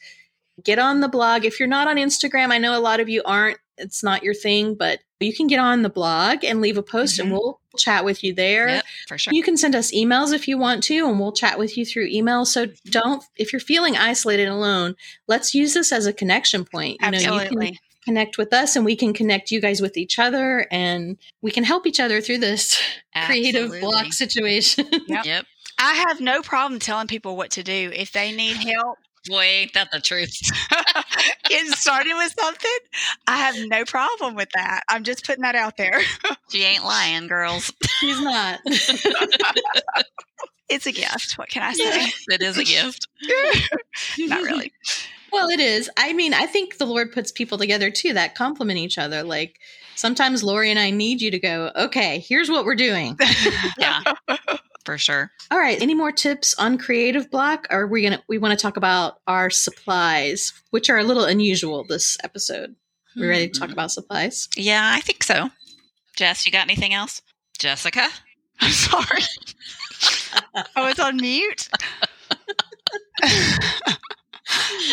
get 0.64 0.79
on 0.81 1.00
the 1.00 1.09
blog. 1.09 1.44
If 1.44 1.61
you're 1.61 1.68
not 1.68 1.87
on 1.87 1.96
Instagram, 1.96 2.50
I 2.50 2.59
know 2.59 2.77
a 2.77 2.81
lot 2.81 2.98
of 2.98 3.09
you 3.09 3.22
aren't, 3.24 3.59
it's 3.79 4.03
not 4.03 4.24
your 4.24 4.35
thing, 4.35 4.74
but 4.74 4.98
you 5.20 5.33
can 5.35 5.46
get 5.46 5.61
on 5.61 5.83
the 5.83 5.90
blog 5.90 6.44
and 6.44 6.61
leave 6.61 6.77
a 6.77 6.83
post 6.83 7.18
and 7.18 7.29
Mhm. 7.29 7.33
we'll 7.33 7.61
chat 7.76 8.04
with 8.04 8.24
you 8.24 8.34
there. 8.34 8.68
Yep, 8.68 8.84
for 9.08 9.18
sure. 9.18 9.32
You 9.32 9.42
can 9.42 9.56
send 9.56 9.74
us 9.74 9.92
emails 9.92 10.32
if 10.32 10.48
you 10.48 10.58
want 10.58 10.82
to, 10.84 11.08
and 11.08 11.20
we'll 11.20 11.32
chat 11.32 11.58
with 11.58 11.76
you 11.76 11.84
through 11.84 12.06
email. 12.06 12.44
So 12.44 12.66
mm-hmm. 12.66 12.90
don't, 12.90 13.24
if 13.36 13.52
you're 13.52 13.60
feeling 13.60 13.96
isolated 13.96 14.44
and 14.44 14.52
alone, 14.52 14.96
let's 15.28 15.54
use 15.54 15.74
this 15.74 15.92
as 15.92 16.06
a 16.06 16.12
connection 16.12 16.64
point. 16.64 16.98
You 17.02 17.10
know, 17.10 17.18
you 17.18 17.24
can 17.24 17.40
Absolutely. 17.40 17.80
connect 18.04 18.38
with 18.38 18.52
us 18.52 18.76
and 18.76 18.84
we 18.84 18.96
can 18.96 19.12
connect 19.12 19.50
you 19.50 19.60
guys 19.60 19.80
with 19.80 19.96
each 19.96 20.18
other 20.18 20.66
and 20.70 21.18
we 21.42 21.50
can 21.50 21.64
help 21.64 21.86
each 21.86 22.00
other 22.00 22.20
through 22.20 22.38
this 22.38 22.80
creative 23.26 23.80
block 23.80 24.12
situation. 24.12 24.86
Yep. 25.06 25.24
Yep. 25.24 25.44
I 25.78 26.04
have 26.08 26.22
no 26.22 26.40
problem 26.40 26.80
telling 26.80 27.06
people 27.06 27.36
what 27.36 27.50
to 27.50 27.62
do. 27.62 27.92
If 27.94 28.12
they 28.12 28.32
need 28.32 28.56
help 28.56 28.96
Boy, 29.28 29.42
ain't 29.42 29.72
that 29.74 29.88
the 29.92 30.00
truth. 30.00 30.40
getting 31.48 31.72
started 31.72 32.14
with 32.16 32.34
something, 32.38 32.78
I 33.26 33.36
have 33.38 33.56
no 33.68 33.84
problem 33.84 34.34
with 34.34 34.48
that. 34.54 34.82
I'm 34.88 35.04
just 35.04 35.24
putting 35.24 35.42
that 35.42 35.54
out 35.54 35.76
there. 35.76 36.00
She 36.48 36.62
ain't 36.62 36.84
lying, 36.84 37.26
girls. 37.26 37.72
She's 37.98 38.20
not. 38.20 38.60
It's 40.68 40.86
a 40.86 40.92
gift. 40.92 41.38
What 41.38 41.48
can 41.48 41.62
I 41.62 41.72
say? 41.72 42.06
It 42.28 42.40
is 42.42 42.56
a 42.56 42.64
gift. 42.64 43.08
Not 44.18 44.42
really. 44.44 44.72
Well, 45.32 45.48
it 45.48 45.60
is. 45.60 45.90
I 45.96 46.12
mean, 46.12 46.34
I 46.34 46.46
think 46.46 46.78
the 46.78 46.86
Lord 46.86 47.12
puts 47.12 47.32
people 47.32 47.58
together 47.58 47.90
too 47.90 48.12
that 48.12 48.36
complement 48.36 48.78
each 48.78 48.96
other. 48.96 49.22
Like 49.24 49.58
sometimes 49.96 50.44
Lori 50.44 50.70
and 50.70 50.78
I 50.78 50.90
need 50.90 51.20
you 51.20 51.30
to 51.32 51.38
go, 51.38 51.72
okay, 51.76 52.20
here's 52.20 52.48
what 52.48 52.64
we're 52.64 52.76
doing. 52.76 53.18
Yeah, 53.78 54.02
for 54.87 54.96
sure. 54.96 55.31
All 55.51 55.59
right. 55.59 55.81
Any 55.83 55.92
more 55.94 56.12
tips 56.12 56.55
on 56.59 56.79
creative 56.79 57.31
block? 57.31 57.66
Or 57.70 57.83
are 57.83 57.87
we 57.87 58.03
gonna 58.03 58.22
we 58.29 58.38
want 58.38 58.59
to 58.59 58.62
talk 58.62 58.79
about 58.79 59.18
our 59.27 59.51
supplies, 59.51 60.55
which 60.70 60.88
are 60.88 60.96
a 60.99 61.05
little 61.05 61.25
unusual 61.25 61.85
this 61.85 62.16
episode. 62.25 62.75
We 63.16 63.27
ready 63.27 63.49
to 63.49 63.59
talk 63.59 63.68
Mhm. 63.68 63.72
about 63.75 63.90
supplies? 63.92 64.49
Yeah, 64.57 64.90
I 64.94 65.01
think 65.01 65.22
so. 65.25 65.51
Jess, 66.16 66.46
you 66.46 66.53
got 66.53 66.62
anything 66.66 66.94
else? 66.94 67.20
Jessica? 67.59 68.09
I'm 68.61 68.70
sorry. 68.72 69.22
oh, 70.77 70.87
it's 70.88 71.01
on 71.01 71.16
mute. 71.18 71.68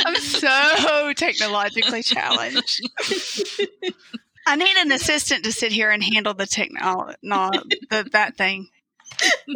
I'm 0.06 0.16
so 0.16 1.14
technologically 1.14 2.04
challenged. 2.04 2.82
I 4.48 4.56
need 4.58 4.76
an 4.78 4.92
assistant 4.92 5.44
to 5.46 5.52
sit 5.52 5.72
here 5.72 5.90
and 5.92 6.04
handle 6.04 6.34
the 6.34 6.46
technology, 6.48 7.16
no, 7.22 7.50
the, 7.90 8.08
that 8.12 8.36
thing. 8.38 8.68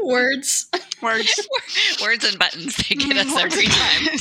Words. 0.03 0.67
Words. 1.01 1.47
Words 2.01 2.25
and 2.25 2.39
buttons. 2.39 2.75
They 2.77 2.95
get 2.95 3.17
us 3.17 3.35
every 3.37 3.65
time. 3.65 4.07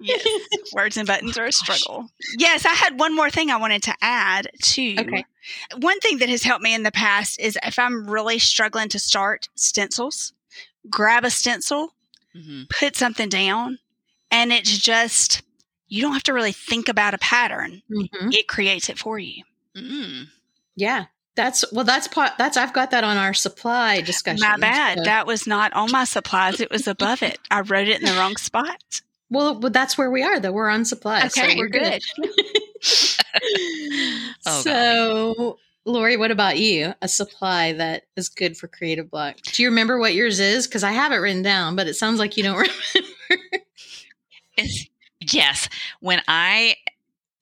yes, 0.00 0.26
words 0.72 0.96
and 0.96 1.06
buttons 1.06 1.36
are 1.38 1.46
a 1.46 1.52
struggle. 1.52 2.08
Yes, 2.36 2.66
I 2.66 2.70
had 2.74 2.98
one 2.98 3.14
more 3.14 3.30
thing 3.30 3.50
I 3.50 3.56
wanted 3.56 3.82
to 3.84 3.94
add 4.00 4.50
too. 4.62 4.96
Okay. 5.00 5.24
One 5.78 5.98
thing 6.00 6.18
that 6.18 6.28
has 6.28 6.42
helped 6.42 6.62
me 6.62 6.74
in 6.74 6.82
the 6.82 6.92
past 6.92 7.40
is 7.40 7.58
if 7.64 7.78
I'm 7.78 8.08
really 8.08 8.38
struggling 8.38 8.88
to 8.90 8.98
start 8.98 9.48
stencils, 9.54 10.32
grab 10.90 11.24
a 11.24 11.30
stencil, 11.30 11.94
hmm 12.34 12.62
put 12.70 12.96
something 12.96 13.28
down, 13.28 13.78
and 14.30 14.52
it's 14.52 14.76
just 14.78 15.42
you 15.88 16.02
don't 16.02 16.12
have 16.12 16.22
to 16.24 16.34
really 16.34 16.52
think 16.52 16.88
about 16.88 17.14
a 17.14 17.18
pattern. 17.18 17.82
Mhm. 17.90 18.34
It 18.34 18.46
creates 18.48 18.88
it 18.88 18.98
for 18.98 19.18
you. 19.18 19.42
mm 19.76 20.26
Yeah. 20.76 21.06
That's 21.38 21.64
well 21.70 21.84
that's 21.84 22.08
part 22.08 22.32
that's 22.36 22.56
I've 22.56 22.72
got 22.72 22.90
that 22.90 23.04
on 23.04 23.16
our 23.16 23.32
supply 23.32 24.00
discussion. 24.00 24.40
My 24.40 24.56
bad. 24.56 24.98
So- 24.98 25.04
That 25.04 25.24
was 25.24 25.46
not 25.46 25.72
on 25.72 25.92
my 25.92 26.02
supplies. 26.02 26.58
It 26.60 26.68
was 26.68 26.88
above 26.88 27.22
it. 27.22 27.38
I 27.48 27.60
wrote 27.60 27.86
it 27.86 28.00
in 28.00 28.06
the 28.06 28.14
wrong 28.18 28.36
spot. 28.36 29.00
well, 29.30 29.54
but 29.54 29.72
that's 29.72 29.96
where 29.96 30.10
we 30.10 30.24
are 30.24 30.40
though. 30.40 30.50
We're 30.50 30.68
on 30.68 30.84
supplies. 30.84 31.34
so 31.34 31.42
Okay, 31.44 31.54
we're 31.56 31.66
we're 31.66 31.68
good. 31.68 32.02
Oh, 34.46 34.60
so, 34.62 35.58
Lori, 35.84 36.16
what 36.16 36.30
about 36.30 36.58
you? 36.58 36.94
A 37.02 37.08
supply 37.08 37.72
that 37.74 38.04
is 38.16 38.28
good 38.28 38.56
for 38.56 38.66
creative 38.68 39.10
block. 39.10 39.36
Do 39.42 39.62
you 39.62 39.68
remember 39.68 39.98
what 39.98 40.14
yours 40.14 40.40
is? 40.40 40.66
Because 40.66 40.84
I 40.84 40.92
have 40.92 41.12
it 41.12 41.16
written 41.16 41.42
down, 41.42 41.76
but 41.76 41.86
it 41.86 41.94
sounds 41.94 42.18
like 42.18 42.36
you 42.36 42.42
don't 42.44 42.56
remember. 42.94 43.44
It's, 44.56 44.86
yes. 45.20 45.68
When 46.00 46.20
I 46.28 46.76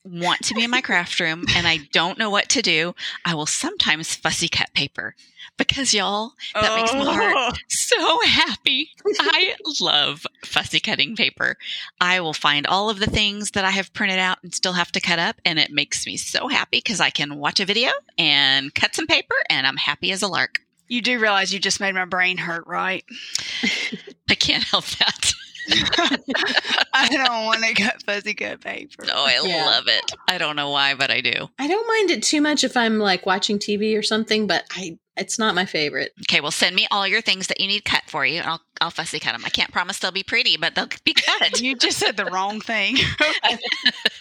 want 0.06 0.42
to 0.44 0.54
be 0.54 0.64
in 0.64 0.70
my 0.70 0.80
craft 0.80 1.18
room 1.20 1.44
and 1.54 1.66
I 1.66 1.78
don't 1.92 2.18
know 2.18 2.30
what 2.30 2.48
to 2.50 2.62
do, 2.62 2.94
I 3.24 3.34
will 3.34 3.46
sometimes 3.46 4.14
fussy 4.14 4.48
cut 4.48 4.72
paper. 4.74 5.14
because 5.58 5.94
y'all, 5.94 6.32
that 6.54 6.76
makes 6.76 6.92
my 6.92 7.04
heart 7.14 7.34
Oh. 7.36 7.52
so 7.68 8.20
happy. 8.26 8.90
I 9.20 9.54
love 9.80 10.26
fussy 10.44 10.80
cutting 10.80 11.16
paper. 11.16 11.56
I 12.00 12.20
will 12.20 12.34
find 12.34 12.66
all 12.66 12.90
of 12.90 12.98
the 12.98 13.06
things 13.06 13.52
that 13.52 13.64
I 13.64 13.70
have 13.70 13.92
printed 13.94 14.18
out 14.18 14.38
and 14.42 14.54
still 14.54 14.74
have 14.74 14.92
to 14.92 15.00
cut 15.00 15.18
up, 15.18 15.40
and 15.44 15.58
it 15.58 15.70
makes 15.70 16.06
me 16.06 16.16
so 16.18 16.48
happy 16.48 16.78
because 16.78 17.00
I 17.00 17.10
can 17.10 17.36
watch 17.38 17.58
a 17.60 17.64
video 17.64 17.90
and 18.18 18.74
cut 18.74 18.94
some 18.94 19.06
paper, 19.06 19.34
and 19.48 19.66
I'm 19.66 19.76
happy 19.78 20.12
as 20.12 20.22
a 20.22 20.28
lark. 20.28 20.60
You 20.88 21.00
do 21.02 21.18
realize 21.18 21.52
you 21.52 21.58
just 21.58 21.80
made 21.80 21.94
my 21.94 22.04
brain 22.04 22.36
hurt, 22.38 22.66
right? 22.66 23.04
I 24.46 24.52
can't 24.52 24.64
help 24.64 24.84
that. 24.86 25.32
I 26.94 27.08
don't 27.08 27.46
want 27.46 27.64
to 27.64 27.74
cut 27.74 28.00
fussy 28.04 28.34
cut 28.34 28.60
paper. 28.60 29.04
Oh, 29.12 29.24
I 29.26 29.40
Yeah. 29.42 29.66
love 29.66 29.88
it. 29.88 30.14
I 30.28 30.38
don't 30.38 30.54
know 30.54 30.70
why, 30.70 30.94
but 30.94 31.10
I 31.10 31.20
do. 31.20 31.48
I 31.58 31.66
don't 31.66 31.88
mind 31.88 32.10
it 32.12 32.22
too 32.22 32.40
much 32.40 32.62
if 32.62 32.76
I'm 32.76 32.98
like 33.00 33.26
watching 33.26 33.58
TV 33.58 33.98
or 33.98 34.02
something, 34.02 34.46
but 34.46 34.64
I 34.70 34.98
it's 35.16 35.38
not 35.38 35.54
my 35.54 35.64
favorite. 35.64 36.12
Okay, 36.28 36.40
well, 36.42 36.50
send 36.50 36.76
me 36.76 36.86
all 36.90 37.08
your 37.08 37.22
things 37.22 37.46
that 37.46 37.58
you 37.58 37.66
need 37.66 37.84
cut 37.86 38.02
for 38.06 38.24
you, 38.26 38.38
and 38.38 38.46
I'll 38.46 38.60
I'll 38.80 38.90
fussy 38.90 39.18
cut 39.18 39.32
them. 39.32 39.42
I 39.44 39.48
can't 39.48 39.72
promise 39.72 39.98
they'll 39.98 40.12
be 40.12 40.22
pretty, 40.22 40.56
but 40.56 40.74
they'll 40.76 40.88
be 41.04 41.14
cut. 41.14 41.60
You 41.66 41.74
just 41.74 41.98
said 41.98 42.16
the 42.16 42.26
wrong 42.26 42.60
thing. 42.60 42.96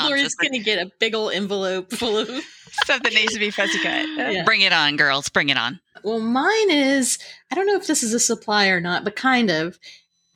Bring 0.00 0.04
it 0.04 0.04
on, 0.04 0.10
Lori's 0.10 0.22
sister. 0.24 0.44
gonna 0.44 0.62
get 0.62 0.78
a 0.86 0.90
big 0.98 1.14
old 1.14 1.32
envelope 1.32 1.92
full 1.92 2.18
of 2.18 2.28
Stuff 2.84 3.02
that 3.02 3.12
needs 3.12 3.32
to 3.32 3.38
be 3.40 3.50
fussy 3.50 3.78
cut. 3.82 4.06
Yeah. 4.16 4.44
Bring 4.44 4.60
it 4.60 4.72
on, 4.72 4.96
girls. 4.96 5.28
Bring 5.28 5.48
it 5.48 5.56
on. 5.56 5.80
Well, 6.04 6.20
mine 6.20 6.70
is 6.70 7.18
I 7.50 7.54
don't 7.54 7.66
know 7.66 7.76
if 7.76 7.86
this 7.86 8.02
is 8.02 8.14
a 8.14 8.20
supply 8.20 8.68
or 8.68 8.80
not, 8.80 9.04
but 9.04 9.16
kind 9.16 9.50
of. 9.50 9.78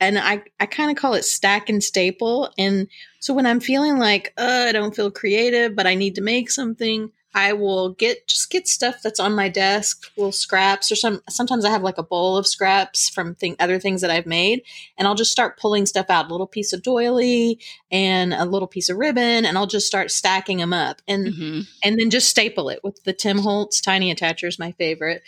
And 0.01 0.19
I, 0.19 0.43
I 0.59 0.65
kind 0.65 0.91
of 0.91 0.97
call 0.97 1.13
it 1.13 1.23
stack 1.23 1.69
and 1.69 1.81
staple. 1.81 2.51
And 2.57 2.89
so 3.19 3.33
when 3.33 3.45
I'm 3.45 3.61
feeling 3.61 3.97
like, 3.97 4.33
uh, 4.37 4.65
I 4.67 4.73
don't 4.73 4.93
feel 4.93 5.09
creative, 5.09 5.73
but 5.73 5.87
I 5.87 5.95
need 5.95 6.15
to 6.15 6.21
make 6.21 6.51
something, 6.51 7.11
I 7.35 7.51
will 7.51 7.89
get 7.89 8.27
just 8.27 8.49
get 8.49 8.65
stuff 8.65 9.01
that's 9.03 9.19
on 9.19 9.35
my 9.35 9.49
desk, 9.49 10.09
little 10.15 10.31
scraps, 10.31 10.89
or 10.89 10.95
some. 10.95 11.21
Sometimes 11.29 11.65
I 11.65 11.69
have 11.69 11.83
like 11.83 11.97
a 11.97 12.03
bowl 12.03 12.37
of 12.37 12.47
scraps 12.47 13.09
from 13.09 13.35
thing, 13.35 13.57
other 13.59 13.77
things 13.77 13.99
that 14.01 14.09
I've 14.09 14.25
made, 14.25 14.63
and 14.97 15.05
I'll 15.05 15.15
just 15.15 15.33
start 15.33 15.59
pulling 15.59 15.85
stuff 15.85 16.05
out, 16.09 16.27
a 16.27 16.31
little 16.31 16.47
piece 16.47 16.71
of 16.71 16.81
doily 16.81 17.59
and 17.91 18.33
a 18.33 18.45
little 18.45 18.69
piece 18.69 18.87
of 18.87 18.97
ribbon, 18.97 19.45
and 19.45 19.57
I'll 19.57 19.67
just 19.67 19.85
start 19.85 20.11
stacking 20.11 20.57
them 20.57 20.73
up. 20.73 21.01
And 21.07 21.35
hmm 21.35 21.61
and 21.83 21.99
then 21.99 22.09
just 22.09 22.29
staple 22.29 22.69
it 22.69 22.79
with 22.83 23.03
the 23.03 23.13
Tim 23.13 23.39
Holtz 23.39 23.81
tiny 23.81 24.15
attacher 24.15 24.47
is 24.47 24.57
my 24.57 24.71
favorite, 24.71 25.21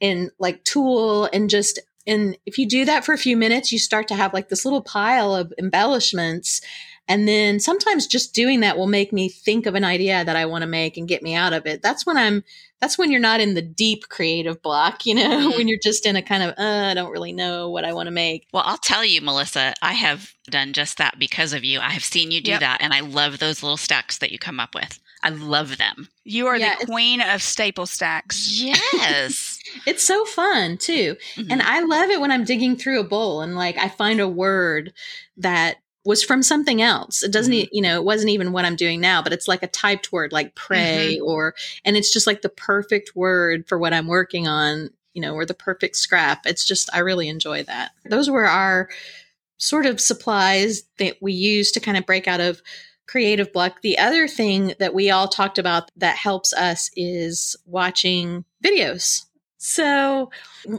and 0.00 0.32
like 0.40 0.64
tool 0.64 1.28
and 1.32 1.48
just 1.48 1.78
and 2.06 2.36
if 2.44 2.58
you 2.58 2.68
do 2.68 2.84
that 2.86 3.04
for 3.04 3.12
a 3.12 3.18
few 3.18 3.36
minutes, 3.36 3.70
you 3.70 3.78
start 3.78 4.08
to 4.08 4.16
have 4.16 4.34
like 4.34 4.48
this 4.48 4.64
little 4.64 4.82
pile 4.82 5.32
of 5.32 5.52
embellishments. 5.58 6.60
And 7.08 7.26
then 7.26 7.58
sometimes 7.60 8.06
just 8.06 8.34
doing 8.34 8.60
that 8.60 8.78
will 8.78 8.86
make 8.86 9.12
me 9.12 9.28
think 9.28 9.66
of 9.66 9.74
an 9.74 9.84
idea 9.84 10.24
that 10.24 10.36
I 10.36 10.46
want 10.46 10.62
to 10.62 10.68
make 10.68 10.96
and 10.96 11.08
get 11.08 11.22
me 11.22 11.34
out 11.34 11.52
of 11.52 11.66
it. 11.66 11.82
That's 11.82 12.06
when 12.06 12.16
I'm, 12.16 12.44
that's 12.80 12.96
when 12.96 13.10
you're 13.10 13.20
not 13.20 13.40
in 13.40 13.54
the 13.54 13.62
deep 13.62 14.08
creative 14.08 14.62
block, 14.62 15.04
you 15.04 15.14
know, 15.14 15.50
when 15.56 15.68
you're 15.68 15.78
just 15.82 16.06
in 16.06 16.16
a 16.16 16.22
kind 16.22 16.42
of, 16.42 16.50
uh, 16.58 16.86
I 16.90 16.94
don't 16.94 17.10
really 17.10 17.32
know 17.32 17.68
what 17.70 17.84
I 17.84 17.92
want 17.92 18.06
to 18.06 18.12
make. 18.12 18.46
Well, 18.52 18.62
I'll 18.64 18.78
tell 18.78 19.04
you, 19.04 19.20
Melissa, 19.20 19.74
I 19.82 19.92
have 19.94 20.32
done 20.48 20.72
just 20.72 20.98
that 20.98 21.18
because 21.18 21.52
of 21.52 21.64
you. 21.64 21.80
I 21.80 21.90
have 21.90 22.04
seen 22.04 22.30
you 22.30 22.40
do 22.40 22.52
Yep. 22.52 22.60
that, 22.60 22.78
and 22.80 22.92
I 22.94 23.00
love 23.00 23.38
those 23.38 23.62
little 23.62 23.76
stacks 23.76 24.18
that 24.18 24.30
you 24.32 24.38
come 24.38 24.60
up 24.60 24.74
with. 24.74 24.98
I 25.24 25.28
love 25.28 25.78
them. 25.78 26.08
You 26.24 26.48
are 26.48 26.56
Yeah, 26.56 26.74
the 26.80 26.86
queen 26.86 27.20
of 27.20 27.42
staple 27.42 27.86
stacks. 27.86 28.48
Yes. 28.60 29.58
It's 29.86 30.02
so 30.02 30.24
fun 30.26 30.76
too. 30.76 31.16
And 31.36 31.60
Mhm. 31.60 31.64
I 31.64 31.80
love 31.80 32.10
it 32.10 32.20
when 32.20 32.30
I'm 32.30 32.44
digging 32.44 32.76
through 32.76 33.00
a 33.00 33.04
bowl 33.04 33.40
and 33.40 33.54
like 33.56 33.78
I 33.78 33.88
find 33.88 34.20
a 34.20 34.28
word 34.28 34.92
that 35.38 35.76
was 36.04 36.22
from 36.22 36.42
something 36.42 36.82
else. 36.82 37.22
It 37.22 37.32
doesn't, 37.32 37.52
mm-hmm. 37.52 37.66
e- 37.66 37.70
you 37.72 37.82
know, 37.82 37.96
it 37.96 38.04
wasn't 38.04 38.30
even 38.30 38.52
what 38.52 38.64
I'm 38.64 38.76
doing 38.76 39.00
now, 39.00 39.22
but 39.22 39.32
it's 39.32 39.48
like 39.48 39.62
a 39.62 39.68
typed 39.68 40.12
word 40.12 40.32
like 40.32 40.54
pray 40.54 41.16
mm-hmm. 41.16 41.26
or, 41.26 41.54
and 41.84 41.96
it's 41.96 42.12
just 42.12 42.26
like 42.26 42.42
the 42.42 42.48
perfect 42.48 43.14
word 43.14 43.68
for 43.68 43.78
what 43.78 43.92
I'm 43.92 44.08
working 44.08 44.48
on, 44.48 44.90
you 45.14 45.22
know, 45.22 45.34
or 45.34 45.46
the 45.46 45.54
perfect 45.54 45.96
scrap. 45.96 46.46
It's 46.46 46.64
just, 46.64 46.90
I 46.92 47.00
really 47.00 47.28
enjoy 47.28 47.62
that. 47.64 47.92
Those 48.04 48.28
were 48.28 48.46
our 48.46 48.88
sort 49.58 49.86
of 49.86 50.00
supplies 50.00 50.82
that 50.98 51.16
we 51.20 51.32
use 51.34 51.70
to 51.72 51.80
kind 51.80 51.96
of 51.96 52.04
break 52.06 52.26
out 52.26 52.40
of 52.40 52.60
creative 53.06 53.52
block. 53.52 53.82
The 53.82 53.98
other 53.98 54.26
thing 54.26 54.74
that 54.78 54.94
we 54.94 55.10
all 55.10 55.28
talked 55.28 55.58
about 55.58 55.90
that 55.96 56.16
helps 56.16 56.52
us 56.52 56.90
is 56.96 57.56
watching 57.66 58.44
videos. 58.64 59.24
So 59.64 60.32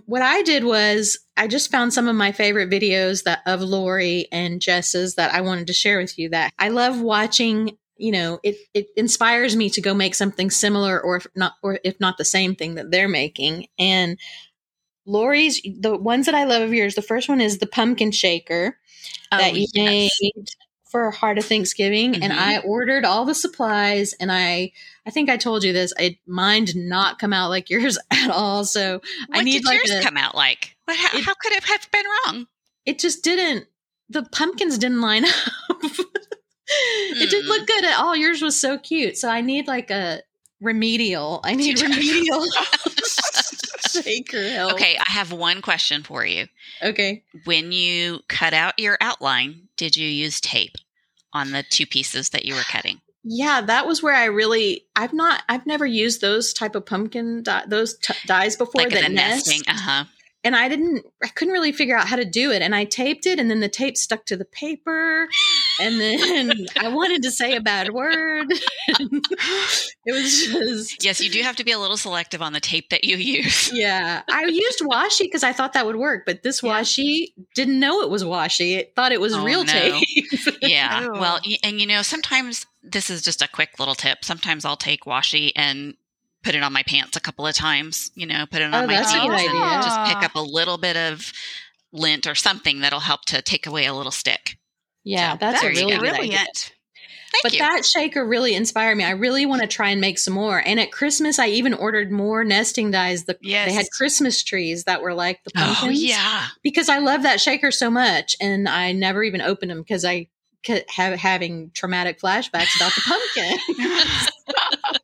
what 0.07 0.21
I 0.21 0.41
did 0.41 0.65
was 0.65 1.17
I 1.37 1.47
just 1.47 1.71
found 1.71 1.93
some 1.93 2.09
of 2.09 2.17
my 2.17 2.33
favorite 2.33 2.69
videos 2.69 3.23
that 3.23 3.39
of 3.45 3.61
Lori 3.61 4.27
and 4.29 4.61
Jess's 4.61 5.15
that 5.15 5.33
I 5.33 5.39
wanted 5.39 5.67
to 5.67 5.73
share 5.73 5.99
with 5.99 6.19
you 6.19 6.27
that 6.29 6.51
I 6.59 6.67
love 6.67 6.99
watching 6.99 7.77
you 7.95 8.11
know 8.11 8.41
it 8.43 8.57
it 8.73 8.87
inspires 8.97 9.55
me 9.55 9.69
to 9.69 9.79
go 9.79 9.93
make 9.93 10.15
something 10.15 10.49
similar 10.49 10.99
or 10.99 11.15
if 11.15 11.27
not 11.33 11.53
or 11.63 11.79
if 11.85 11.97
not 12.01 12.17
the 12.17 12.25
same 12.25 12.55
thing 12.55 12.75
that 12.75 12.91
they're 12.91 13.07
making 13.07 13.67
and 13.79 14.19
Lori's 15.05 15.61
the 15.79 15.95
ones 15.95 16.25
that 16.25 16.35
I 16.35 16.43
love 16.43 16.63
of 16.63 16.73
yours 16.73 16.95
the 16.95 17.01
first 17.01 17.29
one 17.29 17.39
is 17.39 17.59
the 17.59 17.67
pumpkin 17.67 18.11
shaker 18.11 18.77
oh, 19.31 19.37
that 19.37 19.55
you 19.55 19.65
Oh, 19.77 19.81
yes. 19.81 20.19
made 20.21 20.49
for 20.93 21.09
Heart 21.09 21.39
of 21.39 21.45
Thanksgiving, 21.45 22.21
and 22.23 22.31
Mhm. 22.31 22.37
I 22.37 22.59
ordered 22.59 23.03
all 23.03 23.25
the 23.25 23.33
supplies. 23.33 24.13
And 24.13 24.31
I, 24.31 24.71
I 25.07 25.09
think 25.09 25.27
I 25.27 25.37
told 25.37 25.63
you 25.63 25.73
this. 25.73 25.91
I 25.97 26.19
mine 26.27 26.65
did 26.65 26.75
not 26.77 27.17
come 27.17 27.33
out 27.33 27.49
like 27.49 27.69
yours 27.71 27.97
at 28.11 28.29
all. 28.29 28.63
So 28.63 29.01
What 29.27 29.39
I 29.39 29.41
need 29.41 29.53
did 29.63 29.65
like 29.65 29.77
yours 29.79 29.89
a, 29.99 30.03
come 30.03 30.17
out 30.17 30.35
like? 30.35 30.75
What, 30.85 30.95
how, 30.95 31.17
It- 31.17 31.23
how 31.25 31.33
could 31.33 31.51
it 31.53 31.63
have 31.63 31.91
been 31.91 32.05
wrong? 32.27 32.47
it 32.85 32.99
just 32.99 33.23
didn't. 33.23 33.65
The 34.09 34.21
pumpkins 34.23 34.77
didn't 34.77 35.01
line 35.01 35.25
up. 35.69 35.83
it 35.83 37.29
didn't 37.29 37.43
Hmm. 37.43 37.47
look 37.49 37.65
good 37.67 37.85
at 37.85 37.99
all. 37.99 38.15
Yours 38.15 38.41
was 38.43 38.59
so 38.59 38.77
cute. 38.77 39.17
So 39.17 39.29
I 39.29 39.41
need 39.41 39.67
like 39.67 39.89
a 39.89 40.21
remedial. 40.61 41.39
I 41.43 41.55
need 41.55 41.81
remedial 41.81 42.45
shaker 43.89 44.49
help. 44.49 44.73
Okay, 44.73 44.97
I 44.97 45.11
have 45.11 45.31
one 45.31 45.61
question 45.61 46.03
for 46.03 46.25
you. 46.25 46.47
Okay. 46.81 47.23
When 47.45 47.71
you 47.71 48.19
cut 48.27 48.53
out 48.53 48.77
your 48.79 48.97
outline, 49.01 49.69
did 49.77 49.95
you 49.95 50.07
use 50.07 50.39
tape 50.41 50.75
on 51.33 51.51
the 51.51 51.63
two 51.63 51.85
pieces 51.85 52.29
that 52.29 52.45
you 52.45 52.55
were 52.55 52.61
cutting? 52.61 53.01
Yeah, 53.23 53.61
that 53.61 53.87
was 53.87 54.03
where 54.03 54.15
I 54.15 54.25
really 54.25 54.85
I've 54.95 55.13
not 55.13 55.43
I've 55.47 55.65
never 55.65 55.85
used 55.85 56.19
those 56.21 56.51
type 56.53 56.75
of 56.75 56.85
pumpkin 56.85 57.43
die, 57.43 57.63
those 57.67 57.97
t- 57.97 58.13
dies 58.25 58.55
before 58.57 58.81
Like 58.81 58.91
that 58.91 59.03
the 59.03 59.09
nest. 59.09 59.47
nesting? 59.47 59.61
Uh-huh. 59.67 60.03
And 60.45 60.55
I 60.55 60.67
didn't 60.67 61.05
I 61.23 61.29
couldn't 61.29 61.53
really 61.53 61.71
figure 61.71 61.97
out 61.97 62.07
how 62.07 62.15
to 62.17 62.25
do 62.25 62.51
it 62.51 62.61
and 62.61 62.75
I 62.75 62.83
taped 62.83 63.25
it 63.25 63.39
and 63.39 63.49
then 63.49 63.59
the 63.61 63.69
tape 63.69 63.95
stuck 63.97 64.25
to 64.25 64.35
the 64.35 64.43
paper 64.45 65.27
and 65.79 65.99
then 66.01 66.53
I 66.79 66.89
wanted 66.89 67.23
to 67.23 67.31
say 67.31 67.55
a 67.55 67.61
bad 67.61 67.93
word. 67.93 68.47
it 68.87 70.11
was 70.13 70.45
just 70.45 71.03
Yes, 71.03 71.21
you 71.21 71.29
do 71.29 71.41
have 71.41 71.55
to 71.57 71.63
be 71.63 71.71
a 71.71 71.79
little 71.79 71.97
selective 71.97 72.41
on 72.41 72.53
the 72.53 72.59
tape 72.59 72.89
that 72.89 73.03
you 73.03 73.17
use. 73.17 73.71
yeah, 73.73 74.23
I 74.29 74.45
used 74.45 74.79
washi 74.81 75.21
because 75.21 75.43
I 75.43 75.53
thought 75.53 75.73
that 75.73 75.85
would 75.85 75.95
work, 75.95 76.23
but 76.25 76.43
this 76.43 76.61
Yeah. 76.61 76.71
washi 76.81 77.33
didn't 77.55 77.79
know 77.79 78.01
it 78.01 78.09
was 78.09 78.23
washi. 78.23 78.77
It 78.77 78.93
thought 78.95 79.11
it 79.11 79.21
was 79.21 79.33
Oh, 79.33 79.43
real 79.43 79.63
no. 79.63 79.71
tape. 79.71 80.03
Yeah. 80.61 81.07
Oh. 81.13 81.19
Well, 81.19 81.39
and 81.63 81.79
you 81.79 81.87
know, 81.87 82.01
sometimes 82.01 82.65
this 82.81 83.09
is 83.09 83.21
just 83.21 83.41
a 83.41 83.47
quick 83.47 83.79
little 83.79 83.95
tip. 83.95 84.23
Sometimes 84.25 84.65
I'll 84.65 84.77
take 84.77 85.03
washi 85.05 85.51
and 85.55 85.95
put 86.43 86.55
it 86.55 86.63
on 86.63 86.73
my 86.73 86.83
pants 86.83 87.15
a 87.17 87.21
couple 87.21 87.47
of 87.47 87.55
times, 87.55 88.11
you 88.15 88.25
know, 88.25 88.45
put 88.49 88.61
it 88.61 88.65
on 88.65 88.73
Oh, 88.75 88.87
my 88.87 88.95
that's 88.95 89.11
jeans 89.11 89.25
and 89.25 89.33
idea. 89.33 89.81
just 89.83 90.13
pick 90.13 90.23
up 90.23 90.35
a 90.35 90.41
little 90.41 90.77
bit 90.77 90.97
of 90.97 91.31
lint 91.91 92.27
or 92.27 92.35
something 92.35 92.81
that'll 92.81 92.99
help 92.99 93.25
to 93.25 93.41
take 93.41 93.65
away 93.67 93.85
a 93.85 93.93
little 93.93 94.11
stick. 94.11 94.57
yeah, 95.03 95.33
So, 95.33 95.37
that's 95.39 95.63
a 95.63 95.67
really 95.69 95.83
good 95.93 96.03
idea. 96.03 96.11
brilliant. 96.15 96.73
Thank 97.31 97.43
But 97.43 97.53
you. 97.53 97.59
that 97.59 97.83
shaker 97.85 98.23
really 98.23 98.53
inspired 98.53 98.95
me. 98.95 99.03
I 99.03 99.11
really 99.11 99.47
want 99.47 99.61
to 99.63 99.67
try 99.67 99.89
and 99.89 99.99
make 99.99 100.19
some 100.19 100.35
more. 100.35 100.61
And 100.63 100.79
at 100.79 100.91
Christmas, 100.91 101.39
I 101.39 101.47
even 101.47 101.73
ordered 101.73 102.11
more 102.11 102.43
nesting 102.43 102.91
dies. 102.91 103.23
The, 103.23 103.37
Yes. 103.41 103.67
They 103.69 103.73
had 103.73 103.85
Christmas 103.91 104.43
trees 104.43 104.83
that 104.83 105.01
were 105.01 105.15
like 105.15 105.43
the 105.43 105.51
oh, 105.57 105.75
pumpkins. 105.79 106.03
yeah. 106.03 106.47
Because 106.61 106.89
I 106.89 106.99
love 106.99 107.23
that 107.23 107.41
shaker 107.41 107.71
so 107.71 107.89
much. 107.89 108.35
And 108.39 108.69
I 108.69 108.91
never 108.91 109.23
even 109.23 109.41
opened 109.41 109.71
them 109.71 109.79
because 109.81 110.05
I 110.05 110.27
kept 110.61 110.91
have, 110.91 111.17
having 111.17 111.71
traumatic 111.73 112.19
flashbacks 112.19 112.75
about 112.75 112.93
the 112.93 113.01
pumpkin. 113.07 113.57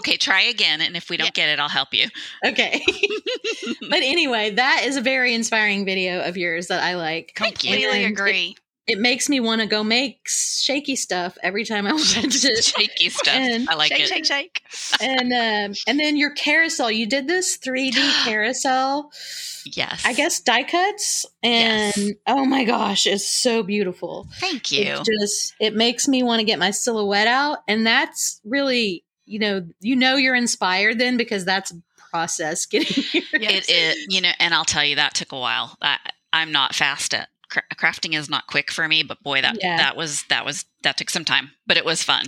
Okay, 0.00 0.16
try 0.16 0.42
again. 0.42 0.80
And 0.80 0.96
if 0.96 1.10
we 1.10 1.16
don't 1.16 1.26
Yeah. 1.26 1.30
get 1.46 1.48
it, 1.50 1.58
I'll 1.60 1.68
help 1.68 1.92
you. 1.94 2.08
okay. 2.44 2.82
but 3.88 3.98
anyway, 4.02 4.50
that 4.50 4.82
is 4.84 4.96
a 4.96 5.00
very 5.00 5.34
inspiring 5.34 5.84
video 5.84 6.22
of 6.22 6.36
yours 6.36 6.68
that 6.68 6.82
I 6.82 6.96
like. 6.96 7.32
Thank 7.36 7.64
you. 7.64 7.70
Completely 7.70 8.04
And 8.04 8.12
agree. 8.18 8.56
It, 8.86 8.94
it 8.94 8.98
makes 8.98 9.28
me 9.28 9.38
want 9.40 9.60
to 9.60 9.66
go 9.66 9.84
make 9.84 10.20
shaky 10.26 10.96
stuff 10.96 11.36
every 11.42 11.64
time 11.64 11.86
I 11.86 11.92
watch 11.94 12.16
it. 12.24 12.32
Shaky 12.64 13.08
stuff. 13.10 13.34
And- 13.34 13.68
I 13.68 13.74
like 13.74 13.92
shake, 13.92 14.00
it. 14.00 14.08
Shake, 14.08 14.24
shake, 14.26 14.62
shake. 14.72 15.00
and 15.02 15.32
um, 15.32 15.74
and 15.86 16.00
then 16.00 16.16
your 16.16 16.30
carousel. 16.30 16.90
You 16.90 17.06
did 17.06 17.28
this 17.28 17.56
3D 17.58 17.94
carousel. 18.24 19.10
Yes. 19.64 20.02
I 20.04 20.12
guess 20.12 20.40
die 20.40 20.62
cuts, 20.64 21.26
and 21.42 21.94
Yes. 21.96 22.10
oh 22.26 22.44
my 22.44 22.64
gosh, 22.64 23.06
it's 23.06 23.28
so 23.30 23.62
beautiful. 23.62 24.26
Thank 24.38 24.72
you. 24.72 24.82
It 24.82 25.04
just 25.20 25.54
it 25.60 25.74
makes 25.74 26.06
me 26.08 26.22
want 26.22 26.40
to 26.40 26.44
get 26.44 26.58
my 26.58 26.70
silhouette 26.70 27.26
out, 27.26 27.58
and 27.68 27.86
that's 27.86 28.40
really 28.44 29.04
you 29.26 29.38
know 29.38 29.66
you 29.80 29.96
know 29.96 30.16
you're 30.16 30.34
inspired 30.34 30.98
then 30.98 31.16
because 31.16 31.44
that's 31.44 31.72
process 32.10 32.66
getting 32.70 33.02
here. 33.04 33.22
Yes. 33.38 33.68
It 33.68 33.72
is, 33.72 34.06
you 34.08 34.20
know, 34.20 34.32
and 34.40 34.52
I'll 34.54 34.64
tell 34.64 34.84
you 34.84 34.96
that 34.96 35.14
took 35.14 35.32
a 35.32 35.38
while. 35.38 35.76
I, 35.80 35.98
I'm 36.32 36.50
not 36.52 36.74
fast 36.74 37.14
at 37.14 37.28
cra- 37.48 37.62
crafting 37.76 38.14
is 38.16 38.28
not 38.30 38.46
quick 38.46 38.70
for 38.70 38.86
me, 38.88 39.02
but 39.02 39.22
boy, 39.22 39.42
that 39.42 39.58
Yeah. 39.62 39.76
that 39.76 39.96
was 39.96 40.24
that 40.28 40.44
was 40.44 40.64
that 40.82 40.96
took 40.96 41.10
some 41.10 41.24
time, 41.24 41.50
but 41.66 41.76
it 41.76 41.84
was 41.84 42.02
fun. 42.02 42.26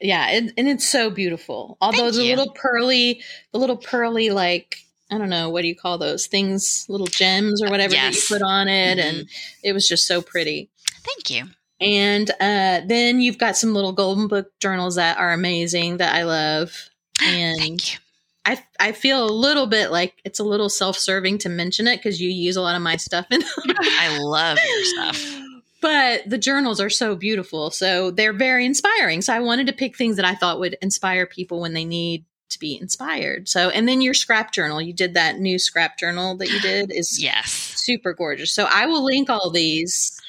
Yeah, 0.00 0.28
it, 0.30 0.52
and 0.58 0.68
it's 0.68 0.86
so 0.86 1.08
beautiful. 1.08 1.78
Although 1.80 1.98
Thank 2.10 2.14
the 2.16 2.24
you. 2.24 2.36
little 2.36 2.52
pearly, 2.52 3.22
the 3.52 3.58
little 3.58 3.78
pearly, 3.78 4.28
like 4.30 4.76
I 5.10 5.18
don't 5.18 5.28
know, 5.30 5.50
what 5.50 5.62
do 5.62 5.68
you 5.68 5.76
call 5.76 5.98
those 5.98 6.26
things? 6.26 6.84
Little 6.88 7.06
gems 7.06 7.62
or 7.62 7.70
whatever 7.70 7.94
that 7.94 8.14
you 8.14 8.20
put 8.28 8.42
on 8.42 8.68
it, 8.68 8.98
Mm-hmm. 8.98 9.18
and 9.18 9.28
it 9.62 9.72
was 9.72 9.86
just 9.88 10.06
so 10.06 10.20
pretty. 10.20 10.68
Thank 11.04 11.30
you. 11.30 11.44
And 11.80 12.30
uh, 12.40 12.80
then 12.86 13.20
you've 13.20 13.38
got 13.38 13.56
some 13.56 13.74
little 13.74 13.92
golden 13.92 14.28
book 14.28 14.50
journals 14.60 14.96
that 14.96 15.18
are 15.18 15.32
amazing 15.32 15.98
that 15.98 16.14
I 16.14 16.22
love. 16.24 16.72
And 17.22 17.58
Thank 17.58 17.92
you. 17.94 17.98
I 18.44 18.62
I 18.78 18.92
feel 18.92 19.24
a 19.24 19.30
little 19.32 19.66
bit 19.66 19.90
like 19.90 20.14
it's 20.24 20.38
a 20.38 20.44
little 20.44 20.68
self 20.68 20.96
serving 20.98 21.38
to 21.38 21.48
mention 21.48 21.86
it 21.88 21.96
because 21.96 22.20
you 22.20 22.28
use 22.30 22.56
a 22.56 22.60
lot 22.60 22.76
of 22.76 22.82
my 22.82 22.96
stuff 22.96 23.26
in. 23.30 23.42
I 23.68 24.18
love 24.18 24.58
your 24.66 24.84
stuff. 24.84 25.40
But 25.82 26.28
the 26.28 26.38
journals 26.38 26.80
are 26.80 26.90
so 26.90 27.14
beautiful. 27.14 27.70
So 27.70 28.10
they're 28.10 28.32
very 28.32 28.64
inspiring. 28.66 29.20
So 29.22 29.32
I 29.32 29.38
wanted 29.40 29.66
to 29.68 29.72
pick 29.74 29.96
things 29.96 30.16
that 30.16 30.24
I 30.24 30.34
thought 30.34 30.58
would 30.58 30.76
inspire 30.82 31.26
people 31.26 31.60
when 31.60 31.74
they 31.74 31.84
need 31.84 32.24
to 32.50 32.58
be 32.58 32.78
inspired. 32.80 33.48
So, 33.48 33.68
and 33.70 33.88
then 33.88 34.00
your 34.00 34.14
scrap 34.14 34.52
journal, 34.52 34.80
you 34.80 34.92
did 34.92 35.14
that 35.14 35.38
new 35.38 35.58
scrap 35.58 35.98
journal 35.98 36.36
that 36.36 36.50
you 36.50 36.60
did 36.60 36.92
is 36.92 37.18
Yes. 37.22 37.50
super 37.50 38.12
gorgeous. 38.12 38.52
So 38.52 38.64
I 38.70 38.86
will 38.86 39.04
link 39.04 39.28
all 39.30 39.50
these 39.50 40.20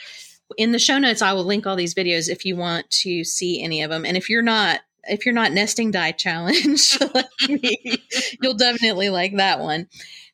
in 0.58 0.72
the 0.72 0.80
show 0.80 0.98
notes. 0.98 1.22
I 1.22 1.34
will 1.34 1.44
link 1.46 1.68
all 1.68 1.76
these 1.76 1.94
videos 1.94 2.30
if 2.30 2.46
you 2.46 2.56
want 2.56 2.90
to 2.90 3.24
see 3.24 3.62
any 3.62 3.82
of 3.84 3.90
them. 3.90 4.06
And 4.06 4.18
if 4.18 4.30
you're 4.30 4.42
not, 4.42 4.82
if 5.04 5.26
you're 5.26 5.36
not 5.36 5.52
nesting 5.54 5.92
die 5.92 6.12
challenge 6.12 6.98
like 7.14 7.26
me, 7.50 8.04
you'll 8.42 8.56
definitely 8.58 9.10
like 9.10 9.36
that 9.38 9.60
one. 9.60 9.88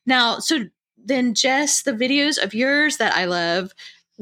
Now, 0.06 0.40
so 0.40 0.66
then 0.98 1.34
Jess, 1.36 1.84
the 1.84 1.92
videos 1.92 2.42
of 2.42 2.54
yours 2.54 2.98
that 2.98 3.16
I 3.16 3.26
love, 3.26 3.72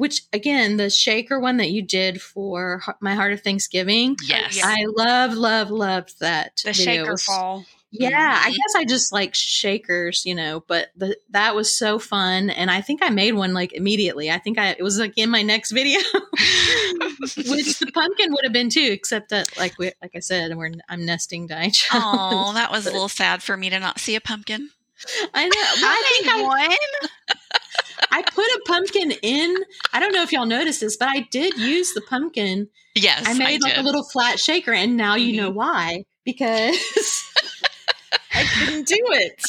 which 0.01 0.23
again, 0.33 0.77
the 0.77 0.89
shaker 0.89 1.39
one 1.39 1.57
that 1.57 1.69
you 1.69 1.83
did 1.83 2.19
for 2.19 2.81
my 3.01 3.13
Heart 3.13 3.33
of 3.33 3.41
Thanksgiving, 3.41 4.17
Yes. 4.23 4.59
I 4.63 4.85
love, 4.97 5.33
love, 5.35 5.69
loved 5.69 6.19
that. 6.21 6.59
The 6.65 6.71
video. 6.73 6.83
Shaker 7.03 7.11
was- 7.11 7.23
fall. 7.23 7.65
yeah, 7.91 8.41
I 8.43 8.49
Mhm. 8.49 8.53
guess 8.53 8.75
I 8.77 8.85
just 8.85 9.11
like 9.13 9.35
shakers, 9.35 10.25
you 10.25 10.33
know, 10.33 10.63
but 10.67 10.89
the, 10.95 11.15
that 11.29 11.53
was 11.55 11.77
so 11.77 11.99
fun. 11.99 12.49
And 12.49 12.71
I 12.71 12.81
think 12.81 13.03
I 13.03 13.09
made 13.09 13.33
one 13.33 13.53
like 13.53 13.73
immediately. 13.73 14.31
I 14.31 14.39
think 14.39 14.57
I, 14.57 14.69
it 14.71 14.81
was 14.81 14.97
like 14.97 15.13
in 15.17 15.29
my 15.29 15.43
next 15.43 15.69
video, 15.71 15.99
which 17.37 17.77
the 17.79 17.91
pumpkin 17.93 18.31
would 18.31 18.43
have 18.43 18.53
been 18.53 18.69
too, 18.71 18.89
except 18.91 19.29
that 19.29 19.55
like 19.57 19.77
we, 19.77 19.91
like 20.01 20.15
I 20.15 20.19
said, 20.19 20.57
we're, 20.57 20.71
I'm 20.89 21.05
nesting 21.05 21.45
die. 21.45 21.71
Oh, 21.93 22.51
that 22.55 22.71
was 22.71 22.87
a 22.87 22.91
little 22.91 23.07
sad 23.09 23.43
for 23.43 23.55
me 23.55 23.69
to 23.69 23.79
not 23.79 23.99
see 23.99 24.15
a 24.15 24.21
pumpkin. 24.21 24.69
I 25.33 25.45
know. 25.45 25.51
I, 25.55 25.79
I 25.83 26.17
think 26.21 26.33
I, 26.33 26.41
one. 26.43 27.37
I 28.11 28.21
put 28.23 28.45
a 28.45 28.61
pumpkin 28.67 29.11
in. 29.21 29.55
I 29.93 29.99
don't 29.99 30.13
know 30.13 30.23
if 30.23 30.31
y'all 30.31 30.45
noticed 30.45 30.81
this, 30.81 30.97
but 30.97 31.09
I 31.09 31.27
did 31.31 31.57
use 31.57 31.93
the 31.93 32.01
pumpkin. 32.01 32.69
Yes, 32.95 33.23
I 33.25 33.33
made 33.33 33.61
like 33.61 33.75
did. 33.75 33.81
a 33.81 33.83
little 33.85 34.03
flat 34.03 34.39
shaker, 34.39 34.73
and 34.73 34.97
now 34.97 35.15
you 35.15 35.33
Mhm. 35.33 35.37
know 35.37 35.49
why 35.51 36.05
because 36.25 36.75
I 38.33 38.43
couldn't 38.43 38.87
do 38.87 38.95
it. 38.97 39.41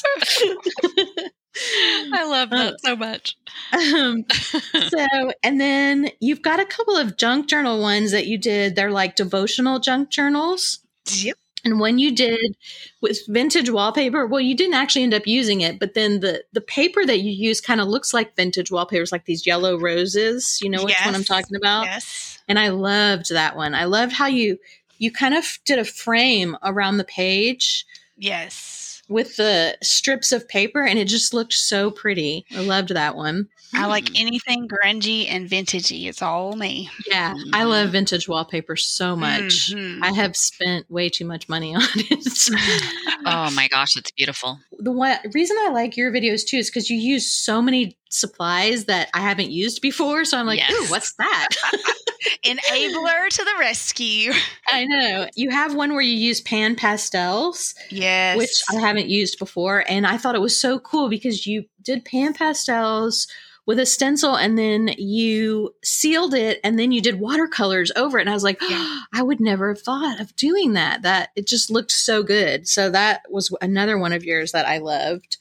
I 2.12 2.24
love 2.26 2.50
that 2.50 2.80
so 2.80 2.96
much. 2.96 3.36
um, 3.72 4.24
so, 4.30 5.32
and 5.42 5.60
then 5.60 6.08
you've 6.20 6.42
got 6.42 6.60
a 6.60 6.64
couple 6.64 6.96
of 6.96 7.16
junk 7.16 7.48
journal 7.48 7.80
ones 7.80 8.10
that 8.12 8.26
you 8.26 8.38
did. 8.38 8.74
They're 8.76 8.90
like 8.90 9.16
devotional 9.16 9.78
junk 9.78 10.10
journals. 10.10 10.80
Yep. 11.10 11.36
And 11.64 11.79
when 11.79 11.98
you 11.98 12.12
did 12.14 12.57
with 13.01 13.20
vintage 13.29 13.70
wallpaper, 13.70 14.27
well, 14.27 14.40
you 14.40 14.57
didn't 14.57 14.75
actually 14.75 15.05
end 15.05 15.14
up 15.14 15.27
using 15.27 15.61
it, 15.61 15.79
but 15.79 15.94
then 15.94 16.20
the 16.20 16.42
the 16.53 16.61
paper 16.61 17.07
that 17.07 17.20
you 17.20 17.31
use 17.31 17.61
kind 17.61 17.81
of 17.81 17.87
looks 17.88 18.12
like 18.12 18.35
vintage 18.35 18.70
wallpaper, 18.70 19.03
it's 19.03 19.12
like 19.12 19.27
these 19.27 19.46
yellow 19.46 19.79
roses. 19.79 20.59
You 20.61 20.70
know 20.70 20.85
which 20.85 20.96
one 21.05 21.14
I'm 21.14 21.25
talking 21.25 21.57
about? 21.57 21.85
Yes. 21.85 22.40
And 22.48 22.59
I 22.59 22.68
loved 22.70 23.31
that 23.31 23.57
one. 23.57 23.75
I 23.75 23.85
loved 23.85 24.12
how 24.12 24.27
you 24.27 24.59
you 24.98 25.12
kind 25.12 25.35
of 25.35 25.59
did 25.64 25.79
a 25.79 25.85
frame 25.85 26.57
around 26.62 26.96
the 26.96 27.05
page 27.05 27.85
Yes. 28.16 29.03
with 29.09 29.37
the 29.37 29.77
strips 29.83 30.33
of 30.33 30.48
paper, 30.48 30.83
and 30.83 30.98
it 30.98 31.07
just 31.07 31.35
looked 31.35 31.55
so 31.55 31.90
pretty. 31.90 32.44
I 32.55 32.61
loved 32.61 32.90
that 32.90 33.16
one. 33.16 33.48
I 33.74 33.87
like 33.87 34.04
Mm. 34.06 34.20
anything 34.20 34.68
grungy 34.68 35.26
and 35.28 35.48
vintagey. 35.48 36.06
It's 36.06 36.20
all 36.22 36.56
me. 36.56 36.90
Yeah, 37.08 37.32
I 37.52 37.62
Mhm. 37.62 37.68
love 37.68 37.90
vintage 37.92 38.28
wallpaper 38.28 38.76
so 38.76 39.16
much. 39.16 39.72
Mhm. 39.72 40.00
I 40.02 40.12
have 40.12 40.37
spent 40.37 40.90
way 40.90 41.08
too 41.08 41.24
much 41.24 41.48
money 41.48 41.74
on 41.74 41.82
it. 41.96 42.48
Oh 43.24 43.50
my 43.52 43.68
gosh, 43.68 43.96
it's 43.96 44.11
beautiful. 44.11 44.58
the 44.80 44.90
one 44.90 45.16
reason 45.32 45.56
I 45.61 45.68
like 45.68 45.96
your 45.96 46.11
videos 46.11 46.44
too 46.44 46.56
is 46.56 46.68
because 46.68 46.90
you 46.90 46.96
use 46.98 47.30
so 47.30 47.62
many 47.62 47.96
supplies 48.11 48.87
that 48.87 49.08
I 49.14 49.20
haven't 49.20 49.52
used 49.52 49.80
before. 49.80 50.24
So 50.24 50.37
I'm 50.38 50.46
like, 50.46 50.58
Yes. 50.58 50.72
ooh, 50.72 50.90
what's 50.90 51.12
that? 51.14 51.48
Enabler 52.44 53.28
to 53.30 53.44
the 53.44 53.54
rescue. 53.61 54.32
I 54.68 54.85
know. 54.87 55.28
You 55.37 55.50
have 55.50 55.74
one 55.74 55.92
where 55.92 56.00
you 56.02 56.16
use 56.16 56.40
pan 56.40 56.74
pastels, 56.74 57.74
Yes. 57.90 58.37
which 58.37 58.50
I 58.76 58.80
haven't 58.80 59.08
used 59.08 59.38
before. 59.38 59.85
And 59.88 60.04
I 60.06 60.16
thought 60.16 60.35
it 60.35 60.40
was 60.40 60.58
so 60.61 60.78
cool 60.80 61.08
because 61.08 61.46
you 61.46 61.64
did 61.82 62.04
pan 62.04 62.35
pastels 62.35 63.26
with 63.66 63.79
a 63.79 63.87
stencil 63.87 64.37
and 64.37 64.59
then 64.59 64.88
you 64.98 65.75
sealed 65.85 66.35
it 66.35 66.59
and 66.64 66.79
then 66.79 66.92
you 66.92 67.01
did 67.01 67.20
watercolors 67.20 67.92
over 67.94 68.18
it. 68.18 68.22
And 68.22 68.31
I 68.31 68.35
was 68.35 68.44
like, 68.44 68.61
Yeah. 68.61 69.01
I 69.14 69.22
would 69.22 69.40
never 69.40 69.68
have 69.68 69.83
thought 69.83 70.20
of 70.20 70.35
doing 70.37 70.72
that. 70.72 71.03
That 71.03 71.31
it 71.37 71.46
just 71.46 71.70
looked 71.70 71.92
so 71.92 72.22
good. 72.22 72.66
So 72.66 72.90
that 72.90 73.22
was 73.31 73.55
another 73.61 73.98
one 73.98 74.12
of 74.12 74.25
yours 74.25 74.53
that 74.53 74.66
I 74.66 74.79
loved. 74.79 75.37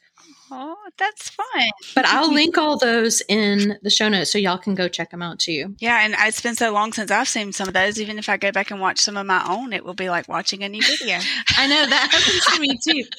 Oh, 0.52 0.76
that's 0.98 1.30
fun. 1.30 1.70
But 1.96 2.06
I'll 2.06 2.32
link 2.34 2.58
all 2.58 2.78
those 2.78 3.22
in 3.28 3.78
the 3.82 3.90
show 3.90 4.10
notes 4.10 4.32
so 4.32 4.38
y'all 4.38 4.58
can 4.58 4.76
go 4.76 4.88
check 4.88 5.12
them 5.12 5.22
out 5.22 5.40
too. 5.40 5.76
Yeah, 5.80 6.04
and 6.04 6.14
uh, 6.14 6.20
it's 6.26 6.42
been 6.42 6.56
so 6.56 6.72
long 6.72 6.94
since 6.94 7.12
I've 7.12 7.28
seen 7.28 7.54
some 7.54 7.68
of 7.68 7.74
those. 7.74 8.00
Even 8.00 8.18
if 8.20 8.30
I 8.30 8.38
go 8.38 8.52
back 8.52 8.72
and 8.72 8.80
watch 8.82 9.00
some 9.00 9.18
of 9.18 9.26
my 9.26 9.44
own, 9.48 9.74
it 9.74 9.86
will 9.86 9.94
be 9.94 10.10
like 10.10 10.28
watching 10.28 10.64
a 10.64 10.70
new 10.70 10.82
video. 10.82 11.20
I 11.58 11.68
know 11.68 11.86
that 11.86 12.10
happens 12.12 12.46
to 12.46 12.60
me 12.60 12.78
too. 12.78 13.10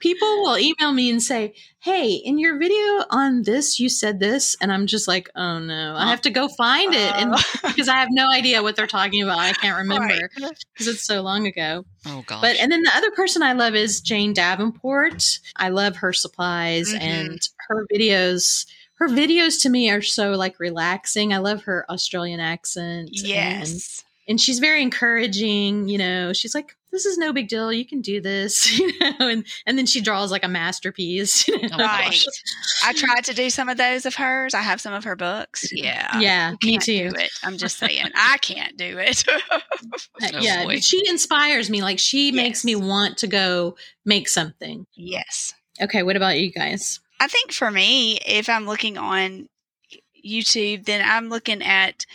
People 0.00 0.42
will 0.42 0.58
email 0.58 0.92
me 0.92 1.10
and 1.10 1.22
say, 1.22 1.54
Hey, 1.80 2.12
in 2.12 2.38
your 2.38 2.58
video 2.58 3.04
on 3.10 3.42
this, 3.42 3.78
you 3.78 3.88
said 3.88 4.18
this. 4.18 4.56
And 4.60 4.72
I'm 4.72 4.86
just 4.86 5.06
like, 5.06 5.28
Oh 5.36 5.58
no, 5.58 5.94
I 5.96 6.04
oh, 6.04 6.08
have 6.08 6.22
to 6.22 6.30
go 6.30 6.48
find 6.48 6.94
it. 6.94 7.14
And 7.14 7.34
Oh. 7.34 7.42
because 7.66 7.88
I 7.88 7.96
have 7.96 8.08
no 8.10 8.28
idea 8.30 8.62
what 8.62 8.76
they're 8.76 8.86
talking 8.86 9.22
about. 9.22 9.38
I 9.38 9.52
can't 9.52 9.78
remember 9.78 10.06
Right. 10.06 10.22
because 10.34 10.86
it's 10.88 11.04
so 11.04 11.22
long 11.22 11.46
ago. 11.46 11.84
Oh 12.06 12.22
gosh. 12.26 12.40
But 12.40 12.56
and 12.56 12.70
then 12.70 12.82
the 12.82 12.94
other 12.94 13.10
person 13.10 13.42
I 13.42 13.52
love 13.52 13.74
is 13.74 14.00
Jane 14.00 14.32
Davenport. 14.32 15.40
I 15.56 15.68
love 15.70 15.96
her 15.96 16.12
supplies 16.12 16.92
Mhm. 16.92 17.00
and 17.00 17.48
her 17.68 17.86
videos. 17.92 18.66
Her 18.98 19.08
videos 19.08 19.60
to 19.62 19.68
me 19.68 19.90
are 19.90 20.00
so 20.02 20.32
like 20.32 20.58
relaxing. 20.58 21.32
I 21.34 21.38
love 21.38 21.62
her 21.64 21.84
Australian 21.90 22.40
accent. 22.40 23.08
And, 23.10 23.28
Yes. 23.28 24.04
and 24.28 24.40
she's 24.40 24.58
very 24.58 24.82
encouraging, 24.82 25.88
you 25.88 25.98
know. 25.98 26.32
She's 26.32 26.54
like, 26.54 26.76
This 26.96 27.04
is 27.04 27.18
no 27.18 27.30
big 27.34 27.48
deal. 27.48 27.70
You 27.70 27.84
can 27.84 28.00
do 28.00 28.22
this, 28.22 28.72
you 28.78 28.90
know, 28.98 29.28
and 29.28 29.44
and 29.66 29.76
then 29.76 29.84
she 29.84 30.00
draws 30.00 30.30
like 30.30 30.44
a 30.44 30.48
masterpiece. 30.48 31.46
You 31.46 31.60
know? 31.68 31.76
Right. 31.76 32.24
I 32.86 32.94
tried 32.94 33.24
to 33.26 33.34
do 33.34 33.50
some 33.50 33.68
of 33.68 33.76
those 33.76 34.06
of 34.06 34.14
hers. 34.14 34.54
I 34.54 34.62
have 34.62 34.80
some 34.80 34.94
of 34.94 35.04
her 35.04 35.14
books. 35.14 35.68
Yeah. 35.70 36.18
Yeah, 36.18 36.54
me 36.64 36.78
too. 36.78 37.12
I'm 37.42 37.58
just 37.58 37.76
saying, 37.76 38.06
I 38.14 38.38
can't 38.38 38.78
do 38.78 38.96
it. 38.98 39.24
Uh, 40.22 40.28
Oh, 40.34 40.38
yeah, 40.40 40.66
she 40.78 41.06
inspires 41.06 41.68
me. 41.68 41.82
Like 41.82 41.98
she 41.98 42.32
makes 42.32 42.64
me 42.64 42.74
want 42.74 43.18
to 43.18 43.26
go 43.26 43.76
make 44.06 44.26
something. 44.28 44.86
yes. 44.94 45.52
Okay, 45.82 46.02
what 46.02 46.16
about 46.16 46.38
you 46.38 46.50
guys? 46.50 47.00
I 47.20 47.28
think 47.28 47.52
for 47.52 47.70
me, 47.70 48.18
if 48.26 48.48
I'm 48.48 48.66
looking 48.66 48.96
on 48.96 49.48
YouTube, 50.26 50.86
then 50.86 51.06
I'm 51.06 51.28
looking 51.28 51.62
at 51.62 52.06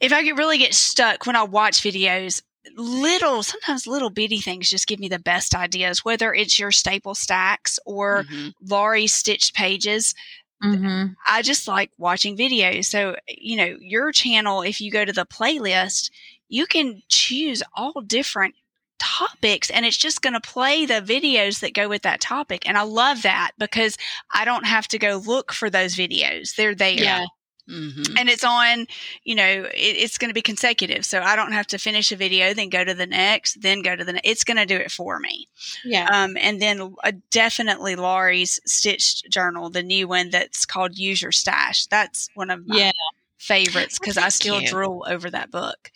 if 0.00 0.12
I 0.12 0.22
could 0.22 0.38
really 0.38 0.58
get 0.58 0.74
stuck 0.74 1.26
when 1.26 1.36
I 1.36 1.42
watch 1.42 1.80
videos, 1.82 2.42
little, 2.74 3.42
sometimes 3.42 3.86
little 3.86 4.10
bitty 4.10 4.38
things 4.38 4.68
just 4.70 4.86
give 4.86 4.98
me 4.98 5.08
the 5.08 5.18
best 5.18 5.54
ideas, 5.54 6.04
whether 6.04 6.34
it's 6.34 6.58
your 6.58 6.72
staple 6.72 7.14
stacks 7.14 7.78
or 7.86 8.24
Mhm. 8.24 8.52
Lori 8.60 9.06
stitched 9.06 9.54
pages. 9.54 10.14
Mm-hmm. 10.62 11.12
I 11.28 11.42
just 11.42 11.68
like 11.68 11.90
watching 11.98 12.36
videos. 12.36 12.86
So, 12.86 13.16
you 13.28 13.56
know, 13.56 13.76
your 13.80 14.10
channel, 14.12 14.62
if 14.62 14.80
you 14.80 14.90
go 14.90 15.04
to 15.04 15.12
the 15.12 15.26
playlist, 15.26 16.10
you 16.48 16.66
can 16.66 17.02
choose 17.08 17.62
all 17.74 18.00
different 18.00 18.54
topics 18.98 19.68
and 19.68 19.84
it's 19.84 19.96
just 19.96 20.22
going 20.22 20.32
to 20.32 20.40
play 20.40 20.86
the 20.86 21.02
videos 21.02 21.60
that 21.60 21.74
go 21.74 21.88
with 21.88 22.02
that 22.02 22.20
topic. 22.20 22.66
And 22.66 22.78
I 22.78 22.82
love 22.82 23.22
that 23.22 23.52
because 23.58 23.98
I 24.34 24.46
don't 24.46 24.64
have 24.64 24.88
to 24.88 24.98
go 24.98 25.22
look 25.24 25.52
for 25.52 25.68
those 25.68 25.94
videos. 25.94 26.54
They're 26.54 26.74
there. 26.74 26.92
Yeah. 26.92 27.26
Mhm. 27.68 28.14
And 28.18 28.28
it's 28.28 28.44
on, 28.44 28.86
you 29.24 29.34
know, 29.34 29.44
it, 29.44 29.70
it's 29.74 30.18
going 30.18 30.30
to 30.30 30.34
be 30.34 30.42
consecutive. 30.42 31.04
So 31.04 31.20
I 31.20 31.34
don't 31.36 31.52
have 31.52 31.66
to 31.68 31.78
finish 31.78 32.12
a 32.12 32.16
video, 32.16 32.54
then 32.54 32.68
go 32.68 32.84
to 32.84 32.94
the 32.94 33.06
next, 33.06 33.60
then 33.60 33.82
go 33.82 33.96
to 33.96 34.04
the 34.04 34.12
next. 34.14 34.26
It's 34.28 34.44
going 34.44 34.56
to 34.58 34.66
do 34.66 34.76
it 34.76 34.90
for 34.92 35.18
me. 35.18 35.48
Yeah. 35.84 36.06
Um, 36.12 36.36
and 36.40 36.62
then 36.62 36.94
uh, 37.02 37.12
definitely 37.30 37.96
Lori's 37.96 38.60
stitched 38.66 39.28
journal, 39.30 39.70
the 39.70 39.82
new 39.82 40.06
one 40.08 40.30
that's 40.30 40.64
called 40.64 40.96
Use 40.96 41.20
Your 41.22 41.32
Stash. 41.32 41.86
That's 41.86 42.28
one 42.34 42.50
of 42.50 42.66
my 42.66 42.76
Yeah. 42.78 42.92
favorites 43.38 43.98
because 43.98 44.16
I 44.16 44.28
still 44.30 44.60
you. 44.60 44.68
drool 44.68 45.04
over 45.08 45.28
that 45.30 45.50
book. 45.50 45.90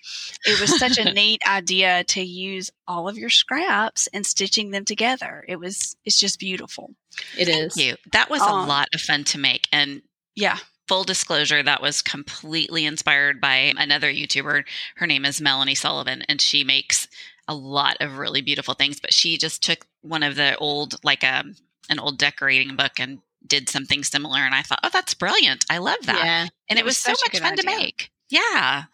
It 0.44 0.60
was 0.60 0.76
such 0.78 0.98
a 0.98 1.04
neat 1.12 1.40
idea 1.48 2.04
to 2.04 2.20
use 2.22 2.70
all 2.88 3.08
of 3.08 3.16
your 3.16 3.30
scraps 3.30 4.08
and 4.12 4.26
stitching 4.26 4.70
them 4.70 4.84
together. 4.84 5.44
It 5.48 5.56
was, 5.60 5.96
it's 6.04 6.18
just 6.18 6.38
beautiful. 6.40 6.94
It 7.38 7.48
is. 7.48 7.76
you. 7.76 7.96
That 8.12 8.28
was 8.28 8.42
Um, 8.42 8.48
a 8.64 8.66
lot 8.66 8.88
of 8.92 9.00
fun 9.00 9.24
to 9.24 9.38
make. 9.38 9.68
And 9.72 10.02
Yeah. 10.34 10.58
Full 10.90 11.04
disclosure, 11.04 11.62
that 11.62 11.80
was 11.80 12.02
completely 12.02 12.84
inspired 12.84 13.40
by 13.40 13.72
another 13.76 14.12
YouTuber. 14.12 14.64
Her 14.96 15.06
name 15.06 15.24
is 15.24 15.40
Melanie 15.40 15.76
Sullivan, 15.76 16.22
and 16.28 16.40
she 16.40 16.64
makes 16.64 17.06
a 17.46 17.54
lot 17.54 17.96
of 18.00 18.18
really 18.18 18.42
beautiful 18.42 18.74
things. 18.74 18.98
But 18.98 19.12
she 19.12 19.38
just 19.38 19.62
took 19.62 19.86
one 20.02 20.24
of 20.24 20.34
the 20.34 20.56
old, 20.56 20.96
like 21.04 21.22
a 21.22 21.44
an 21.88 22.00
old 22.00 22.18
decorating 22.18 22.74
book, 22.74 22.98
and 22.98 23.20
did 23.46 23.68
something 23.68 24.02
similar. 24.02 24.40
And 24.40 24.52
I 24.52 24.62
thought, 24.62 24.80
oh, 24.82 24.90
that's 24.92 25.14
brilliant. 25.14 25.64
I 25.70 25.78
love 25.78 26.00
that. 26.06 26.24
Yeah. 26.24 26.48
And 26.68 26.76
it, 26.76 26.84
was, 26.84 26.96
so 26.96 27.12
much 27.12 27.38
fun 27.38 27.54
to 27.54 27.64
make. 27.64 28.10
Yeah. 28.28 28.84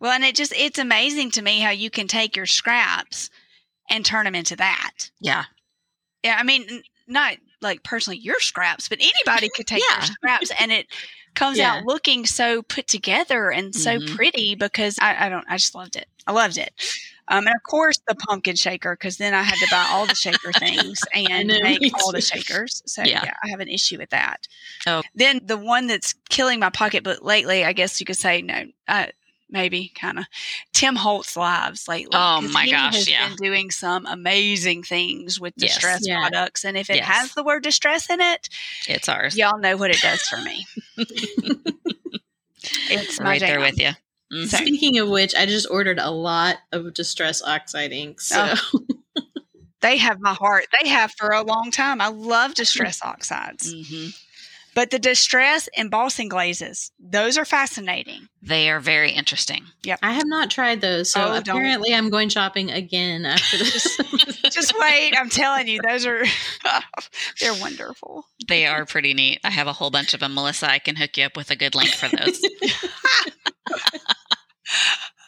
Well, 0.00 0.12
and 0.12 0.24
it 0.24 0.34
just 0.34 0.52
it's 0.54 0.78
amazing 0.78 1.30
to 1.30 1.42
me 1.42 1.60
how 1.60 1.70
you 1.70 1.88
can 1.88 2.08
take 2.08 2.36
your 2.36 2.44
scraps 2.44 3.30
and 3.88 4.04
turn 4.04 4.26
them 4.26 4.34
into 4.34 4.56
that. 4.56 5.10
Yeah. 5.18 5.44
Yeah, 6.22 6.36
I 6.38 6.42
mean, 6.42 6.82
not 7.06 7.38
like 7.62 7.82
personally 7.84 8.18
your 8.18 8.38
scraps, 8.40 8.86
but 8.90 8.98
anybody 9.00 9.48
could 9.48 9.66
take 9.66 9.82
Yeah. 9.88 9.96
your 9.96 10.06
scraps 10.06 10.52
and 10.60 10.70
it 10.72 10.86
comes 11.34 11.58
Yeah. 11.58 11.74
out 11.76 11.84
looking 11.84 12.26
so 12.26 12.62
put 12.62 12.86
together 12.86 13.50
and 13.50 13.74
so 13.74 13.98
Mhm. 13.98 14.16
pretty 14.16 14.54
because 14.54 14.96
I, 15.00 15.26
I 15.26 15.28
don't 15.28 15.44
I 15.48 15.56
just 15.56 15.74
loved 15.74 15.96
it. 15.96 16.06
I 16.26 16.32
loved 16.32 16.58
it. 16.58 16.72
Um, 17.30 17.46
and 17.46 17.54
of 17.54 17.62
course 17.62 17.98
the 18.08 18.14
pumpkin 18.14 18.56
shaker 18.56 18.94
because 18.94 19.18
then 19.18 19.34
I 19.34 19.42
had 19.42 19.56
to 19.58 19.66
buy 19.70 19.86
all 19.90 20.06
the 20.06 20.14
shaker 20.14 20.52
things 20.58 21.00
and 21.14 21.48
know, 21.48 21.58
make 21.62 21.92
all 22.02 22.10
the 22.12 22.20
shakers. 22.20 22.82
So 22.86 23.02
Yeah. 23.02 23.22
yeah. 23.24 23.34
I 23.44 23.48
have 23.50 23.60
an 23.60 23.68
issue 23.68 23.98
with 23.98 24.10
that. 24.10 24.48
Oh. 24.86 25.02
Then 25.14 25.40
the 25.44 25.56
one 25.58 25.86
that's 25.86 26.14
killing 26.30 26.58
my 26.60 26.70
pocketbook 26.70 27.22
lately, 27.22 27.64
I 27.64 27.72
guess 27.72 28.00
you 28.00 28.06
could 28.06 28.16
say 28.16 28.42
no, 28.42 28.64
uh, 28.88 29.06
maybe 29.50 29.92
kind 29.94 30.18
of 30.18 30.26
Tim 30.72 30.96
Holtz 30.96 31.36
lives 31.36 31.88
lately. 31.88 32.10
Oh 32.14 32.40
my 32.52 32.64
he 32.64 32.70
gosh, 32.70 32.94
has 32.96 33.08
yeah. 33.10 33.28
been 33.28 33.36
doing 33.36 33.70
some 33.70 34.06
amazing 34.06 34.82
things 34.82 35.40
with 35.40 35.54
Yes. 35.56 35.74
distress 35.74 36.00
Yeah. 36.06 36.20
products, 36.20 36.64
and 36.64 36.76
if 36.76 36.90
it 36.90 36.96
Yes. 36.96 37.06
has 37.06 37.34
the 37.34 37.42
word 37.44 37.62
distress 37.62 38.10
in 38.10 38.20
it, 38.20 38.48
It's 38.86 39.08
ours. 39.08 39.36
y'all 39.36 39.58
know 39.58 39.76
what 39.76 39.90
it 39.90 40.00
does 40.00 40.20
for 40.22 40.38
me. 40.38 40.66
it's 42.90 43.20
my 43.20 43.26
right 43.26 43.40
there 43.40 43.60
with 43.60 43.78
you. 43.78 43.90
Mhm. 44.32 44.48
Speaking 44.48 44.98
of 44.98 45.08
which, 45.08 45.34
I 45.34 45.46
just 45.46 45.66
ordered 45.70 45.98
a 45.98 46.10
lot 46.10 46.56
of 46.72 46.92
Distress 46.92 47.42
Oxide 47.42 47.92
ink. 47.92 48.20
So 48.20 48.54
They 49.80 49.96
have 49.96 50.18
my 50.20 50.34
heart. 50.34 50.66
They 50.82 50.88
have 50.88 51.12
for 51.16 51.28
a 51.30 51.42
long 51.42 51.70
time. 51.70 52.00
I 52.00 52.08
love 52.08 52.54
distress 52.54 53.00
oxides, 53.00 53.72
Mhm. 53.72 54.14
But 54.78 54.90
the 54.90 54.98
distress 55.00 55.68
embossing 55.76 56.28
glazes, 56.28 56.92
those 57.00 57.36
are 57.36 57.44
fascinating. 57.44 58.28
They 58.40 58.70
are 58.70 58.78
very 58.78 59.10
interesting. 59.10 59.64
Yep. 59.82 59.98
I 60.04 60.12
have 60.12 60.26
not 60.28 60.52
tried 60.52 60.80
those. 60.80 61.10
So 61.10 61.20
Oh, 61.20 61.26
don't. 61.40 61.56
apparently, 61.56 61.92
I'm 61.92 62.10
going 62.10 62.28
shopping 62.28 62.70
again 62.70 63.26
after 63.26 63.56
this. 63.58 63.96
Just 64.52 64.72
wait, 64.78 65.14
I'm 65.18 65.30
telling 65.30 65.66
you, 65.66 65.80
those 65.82 66.06
are 66.06 66.22
they're 67.40 67.54
wonderful. 67.60 68.26
They 68.46 68.66
are 68.66 68.86
pretty 68.86 69.14
neat. 69.14 69.40
I 69.42 69.50
have 69.50 69.66
a 69.66 69.72
whole 69.72 69.90
bunch 69.90 70.14
of 70.14 70.20
them. 70.20 70.34
Melissa, 70.34 70.70
I 70.70 70.78
can 70.78 70.94
hook 70.94 71.16
you 71.16 71.24
up 71.24 71.36
with 71.36 71.50
a 71.50 71.56
good 71.56 71.74
link 71.74 71.90
for 71.92 72.08
those. 72.16 72.40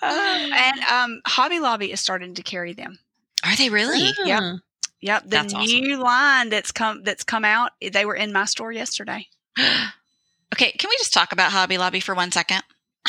Uh, 0.01 0.49
and 0.55 0.81
um, 0.85 1.21
Hobby 1.27 1.59
Lobby 1.59 1.91
is 1.91 1.99
starting 2.01 2.35
to 2.35 2.43
carry 2.45 2.73
them. 2.73 3.01
Are 3.45 3.57
they 3.57 3.69
really? 3.69 4.13
Yep. 4.25 4.41
Ah. 4.41 4.59
Yep, 5.03 5.23
the 5.25 5.29
That's 5.31 5.55
awesome. 5.55 5.81
new 5.81 5.97
line 5.97 6.51
that's 6.51 6.71
come 6.71 7.03
that's 7.03 7.25
come 7.25 7.45
out. 7.45 7.73
They 7.81 8.05
were 8.05 8.15
in 8.15 8.33
my 8.33 8.45
store 8.45 8.71
yesterday. 8.71 9.27
okay, 10.55 10.73
can 10.73 10.89
we 10.89 10.97
just 10.99 11.13
talk 11.13 11.33
about 11.33 11.53
Hobby 11.53 11.79
Lobby 11.79 12.01
for 12.01 12.15
one 12.15 12.33
second? 12.33 12.63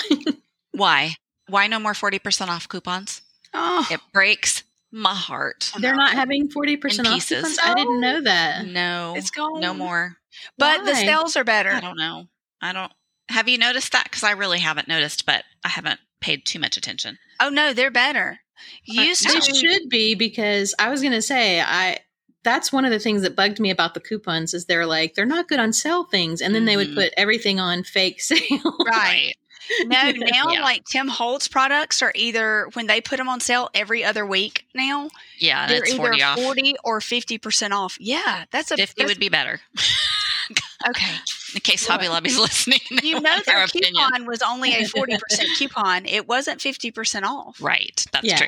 Why? 0.72 1.16
Why 1.48 1.68
no 1.68 1.80
more 1.80 1.94
40% 1.94 2.48
off 2.48 2.68
coupons? 2.68 3.22
Oh, 3.54 3.88
It 3.92 4.00
breaks 4.14 4.64
my 4.92 5.14
heart. 5.14 5.72
They're 5.80 5.96
not 5.96 6.14
having 6.14 6.50
40% 6.50 7.06
off 7.06 7.14
pieces. 7.14 7.42
coupons? 7.42 7.60
I 7.62 7.74
didn't 7.74 8.00
know 8.00 8.18
oh. 8.18 8.22
that. 8.22 8.66
No. 8.68 9.14
it's 9.18 9.32
gone. 9.32 9.60
No 9.60 9.74
more. 9.74 10.18
But 10.58 10.86
the 10.86 10.96
sales 10.96 11.36
are 11.36 11.44
better. 11.44 11.72
I 11.72 11.80
don't 11.80 11.98
know. 11.98 12.28
I 12.62 12.74
don't. 12.74 12.92
Have 13.30 13.48
you 13.48 13.58
noticed 13.58 13.92
that? 13.94 14.06
Because 14.06 14.24
I 14.24 14.32
really 14.32 14.60
haven't 14.60 14.88
noticed, 14.88 15.26
but 15.26 15.44
I 15.64 15.70
haven't 15.70 16.00
paid 16.22 16.46
too 16.46 16.60
much 16.60 16.78
attention. 16.78 17.18
Oh 17.42 17.50
no, 17.50 17.74
they're 17.74 17.92
better. 17.92 18.40
Uh, 18.90 19.02
Used 19.02 19.28
to 19.28 19.42
should 19.42 19.90
be 19.90 20.16
because 20.16 20.76
I 20.78 20.90
was 20.90 21.02
going 21.02 21.14
to 21.14 21.22
say 21.22 21.62
I 21.62 22.00
that's 22.44 22.72
one 22.74 22.86
of 22.86 22.92
the 22.92 23.00
things 23.00 23.22
that 23.22 23.36
bugged 23.36 23.60
me 23.60 23.70
about 23.70 23.94
the 23.94 24.00
coupons 24.00 24.54
is 24.54 24.66
they're 24.66 24.86
like 24.86 25.14
they're 25.16 25.26
not 25.26 25.48
good 25.48 25.60
on 25.60 25.74
sale 25.74 26.04
things 26.06 26.42
and 26.42 26.56
then 26.56 26.66
they 26.66 26.76
would 26.78 26.90
Mhm. 26.90 26.96
put 26.96 27.14
everything 27.18 27.60
on 27.60 27.84
fake 27.84 28.22
sale. 28.22 28.76
Right. 28.86 29.34
No, 29.86 30.12
now 30.16 30.50
Yeah. 30.52 30.62
like 30.64 30.84
Tim 30.86 31.08
Holtz 31.08 31.48
products 31.48 32.02
are 32.02 32.12
either 32.16 32.68
when 32.74 32.88
they 32.88 33.00
put 33.00 33.18
them 33.18 33.30
on 33.30 33.40
sale 33.40 33.70
every 33.74 34.04
other 34.04 34.26
week 34.26 34.66
now, 34.74 35.10
Yeah, 35.38 35.68
they're 35.68 35.78
it's 35.84 35.92
either 35.94 35.98
40 35.98 36.24
off. 36.24 36.40
40 36.40 36.76
or 36.84 37.00
50% 37.00 37.72
off. 37.72 37.98
Yeah, 38.00 38.46
that's 38.52 38.72
a 38.72 38.78
50 38.78 38.94
that's- 38.98 39.10
would 39.16 39.20
be 39.20 39.30
better. 39.30 39.62
okay. 40.90 41.14
In 41.54 41.62
case 41.62 41.86
Hobby 41.88 42.08
Lobby's 42.10 42.38
listening. 42.40 42.80
You 43.04 43.20
know 43.22 43.40
their 43.46 43.58
our 43.58 43.64
opinion. 43.66 43.94
coupon 43.94 44.26
was 44.26 44.42
only 44.42 44.74
a 44.74 44.84
40% 44.88 45.20
coupon. 45.58 46.06
It 46.06 46.28
wasn't 46.28 46.60
50% 46.60 47.24
off. 47.24 47.62
Right. 47.62 48.06
That's 48.12 48.26
Yeah. 48.26 48.38
true. 48.38 48.48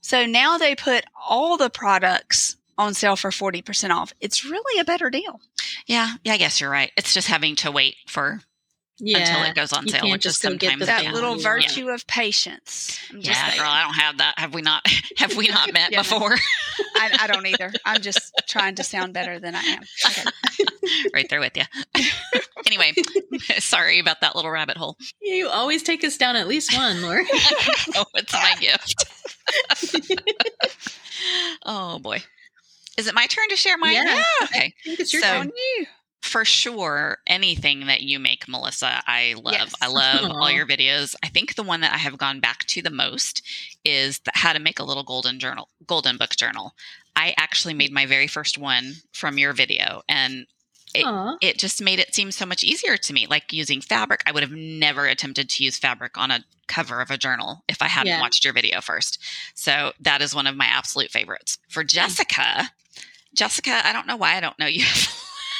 So 0.00 0.26
now 0.26 0.58
they 0.58 0.74
put 0.74 1.04
all 1.26 1.56
the 1.56 1.70
products 1.70 2.56
on 2.78 2.94
sale 2.94 3.16
for 3.16 3.30
40% 3.30 3.90
off. 3.90 4.12
It's 4.20 4.44
really 4.44 4.80
a 4.80 4.84
better 4.84 5.10
deal. 5.10 5.40
Yeah. 5.86 6.14
Yeah, 6.24 6.32
I 6.34 6.36
guess 6.38 6.60
you're 6.60 6.70
right. 6.70 6.90
It's 6.96 7.12
just 7.14 7.28
having 7.28 7.56
to 7.56 7.70
wait 7.70 7.96
for 8.06 8.40
yeah. 8.98 9.18
until 9.18 9.42
it 9.44 9.54
goes 9.54 9.72
on 9.72 9.84
You 9.86 9.90
sale, 9.92 10.10
which 10.10 10.24
is 10.26 10.34
just 10.34 10.42
go 10.42 10.48
sometimes 10.50 10.86
That 10.86 11.04
Yeah. 11.04 11.12
little 11.12 11.36
Yeah. 11.36 11.42
virtue 11.42 11.88
of 11.88 12.06
patience. 12.06 12.98
I'm 13.10 13.20
Yeah, 13.20 13.48
saying. 13.48 13.58
girl, 13.60 13.68
I 13.70 13.82
don't 13.82 13.94
have 13.94 14.18
that. 14.18 14.38
Have 14.38 14.54
we 14.54 14.62
not? 14.62 14.86
Have 15.18 15.36
we 15.36 15.48
not 15.48 15.72
met 15.72 15.92
Yeah, 15.92 16.02
before? 16.02 16.34
I, 16.96 17.18
I 17.22 17.26
don't 17.26 17.46
either. 17.46 17.72
I'm 17.84 18.00
just 18.02 18.32
trying 18.46 18.74
to 18.76 18.84
sound 18.84 19.12
better 19.14 19.38
than 19.38 19.54
I 19.54 19.60
am. 19.62 19.82
Okay. 20.06 20.24
right 21.14 21.26
there 21.28 21.40
with 21.40 21.56
you. 21.56 21.64
anyway, 22.66 22.92
sorry 23.58 23.98
about 23.98 24.20
that 24.20 24.34
little 24.36 24.50
rabbit 24.50 24.76
hole. 24.76 24.96
You 25.20 25.48
always 25.48 25.82
take 25.82 26.04
us 26.04 26.16
down 26.16 26.36
at 26.36 26.46
least 26.48 26.74
one, 26.76 27.02
Lori. 27.02 27.24
oh, 27.94 28.04
it's 28.14 28.32
my 28.32 28.54
gift. 28.60 29.04
oh 31.64 31.98
boy, 31.98 32.22
is 32.96 33.06
it 33.06 33.14
my 33.14 33.26
turn 33.26 33.48
to 33.48 33.56
share 33.56 33.76
mine? 33.78 33.94
Yeah. 33.94 34.24
Okay. 34.44 34.58
I 34.66 34.72
think 34.84 35.00
it's 35.00 35.12
your 35.12 35.22
So- 35.22 35.28
turn. 35.28 35.52
For 36.22 36.42
sure, 36.46 37.18
anything 37.26 37.86
that 37.86 38.00
you 38.00 38.18
make, 38.18 38.48
Melissa, 38.48 39.02
I 39.06 39.34
love. 39.36 39.52
Yes. 39.52 39.74
I 39.82 39.88
love 39.88 40.30
all 40.30 40.50
your 40.50 40.66
videos. 40.66 41.14
I 41.22 41.28
think 41.28 41.54
the 41.54 41.62
one 41.62 41.82
that 41.82 41.92
I 41.92 41.98
have 41.98 42.16
gone 42.16 42.40
back 42.40 42.64
to 42.68 42.80
the 42.80 42.88
most 42.90 43.42
is 43.84 44.20
the, 44.20 44.30
how 44.34 44.54
to 44.54 44.58
make 44.58 44.78
a 44.78 44.84
little 44.84 45.02
golden 45.04 45.38
journal, 45.38 45.68
golden 45.86 46.16
book 46.16 46.30
journal. 46.34 46.74
I 47.14 47.34
actually 47.36 47.74
made 47.74 47.92
my 47.92 48.06
very 48.06 48.26
first 48.26 48.56
one 48.56 48.94
from 49.12 49.36
your 49.36 49.52
video, 49.52 50.00
and 50.08 50.46
it- 50.94 51.04
it 51.42 51.58
just 51.58 51.82
made 51.82 51.98
it 51.98 52.14
seem 52.14 52.32
so 52.32 52.46
much 52.46 52.64
easier 52.64 52.96
to 52.96 53.12
me. 53.12 53.26
Like 53.26 53.52
using 53.52 53.82
fabric, 53.82 54.22
I 54.24 54.32
would 54.32 54.42
have 54.42 54.52
never 54.52 55.04
attempted 55.06 55.50
to 55.50 55.62
use 55.64 55.76
fabric 55.76 56.16
on 56.16 56.30
a 56.30 56.44
cover 56.68 57.02
of 57.02 57.10
a 57.10 57.18
journal 57.18 57.64
if 57.68 57.82
I 57.82 57.88
hadn't 57.88 58.12
Yeah. 58.12 58.20
watched 58.22 58.44
your 58.44 58.54
video 58.54 58.80
first. 58.80 59.18
So 59.54 59.92
that 60.00 60.22
is 60.22 60.34
one 60.34 60.46
of 60.46 60.56
my 60.56 60.66
absolute 60.66 61.10
favorites. 61.10 61.58
For 61.68 61.84
Jessica, 61.84 62.70
Jessica, 63.34 63.80
I 63.84 63.92
don't 63.92 64.06
know 64.06 64.16
why 64.16 64.36
I 64.36 64.40
don't 64.40 64.58
know 64.58 64.66
you 64.66 64.82
have 64.84 65.08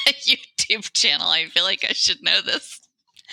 a 0.09 0.13
YouTube 0.13 0.93
channel. 0.93 1.29
I 1.29 1.47
feel 1.47 1.65
like 1.65 1.85
I 1.89 1.93
should 1.93 2.23
know 2.23 2.41
this. 2.41 2.81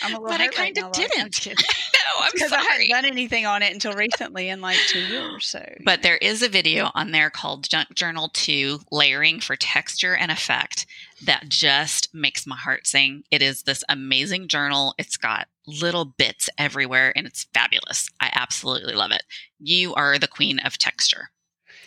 I'm 0.01 0.15
a 0.15 0.19
little 0.19 0.29
But 0.29 0.41
I 0.41 0.45
hurt 0.45 0.57
right 0.57 0.75
kinda 0.75 0.81
now, 0.81 0.91
Laura. 0.95 1.09
I'm 1.17 1.29
didn't. 1.29 1.57
No, 2.01 2.25
I'm 2.25 2.31
because 2.33 2.51
I 2.51 2.59
hadn't 2.61 2.89
done 2.89 3.05
anything 3.05 3.45
on 3.45 3.61
it 3.61 3.71
until 3.71 3.93
recently 3.93 4.49
in 4.49 4.59
like 4.59 4.77
two 4.87 4.99
years. 4.99 5.33
or 5.35 5.39
So, 5.39 5.73
But 5.85 6.01
there 6.01 6.17
is 6.17 6.41
a 6.41 6.49
video 6.49 6.89
on 6.95 7.11
there 7.11 7.29
called 7.29 7.69
Junk 7.69 7.93
Journal 7.93 8.29
2 8.33 8.79
Layering 8.91 9.39
for 9.39 9.55
Texture 9.55 10.15
and 10.15 10.31
Effect 10.31 10.85
that 11.23 11.47
just 11.47 12.13
makes 12.13 12.47
my 12.47 12.57
heart 12.57 12.87
sing. 12.87 13.23
It 13.31 13.41
is 13.41 13.63
this 13.63 13.83
amazing 13.87 14.47
journal. 14.47 14.95
It's 14.97 15.15
got 15.15 15.47
little 15.67 16.05
bits 16.05 16.49
everywhere 16.57 17.13
and 17.15 17.27
it's 17.27 17.45
fabulous. 17.53 18.09
I 18.19 18.31
absolutely 18.33 18.95
love 18.95 19.11
it. 19.11 19.23
You 19.59 19.93
are 19.93 20.17
the 20.17 20.27
queen 20.27 20.59
of 20.59 20.77
texture. 20.77 21.29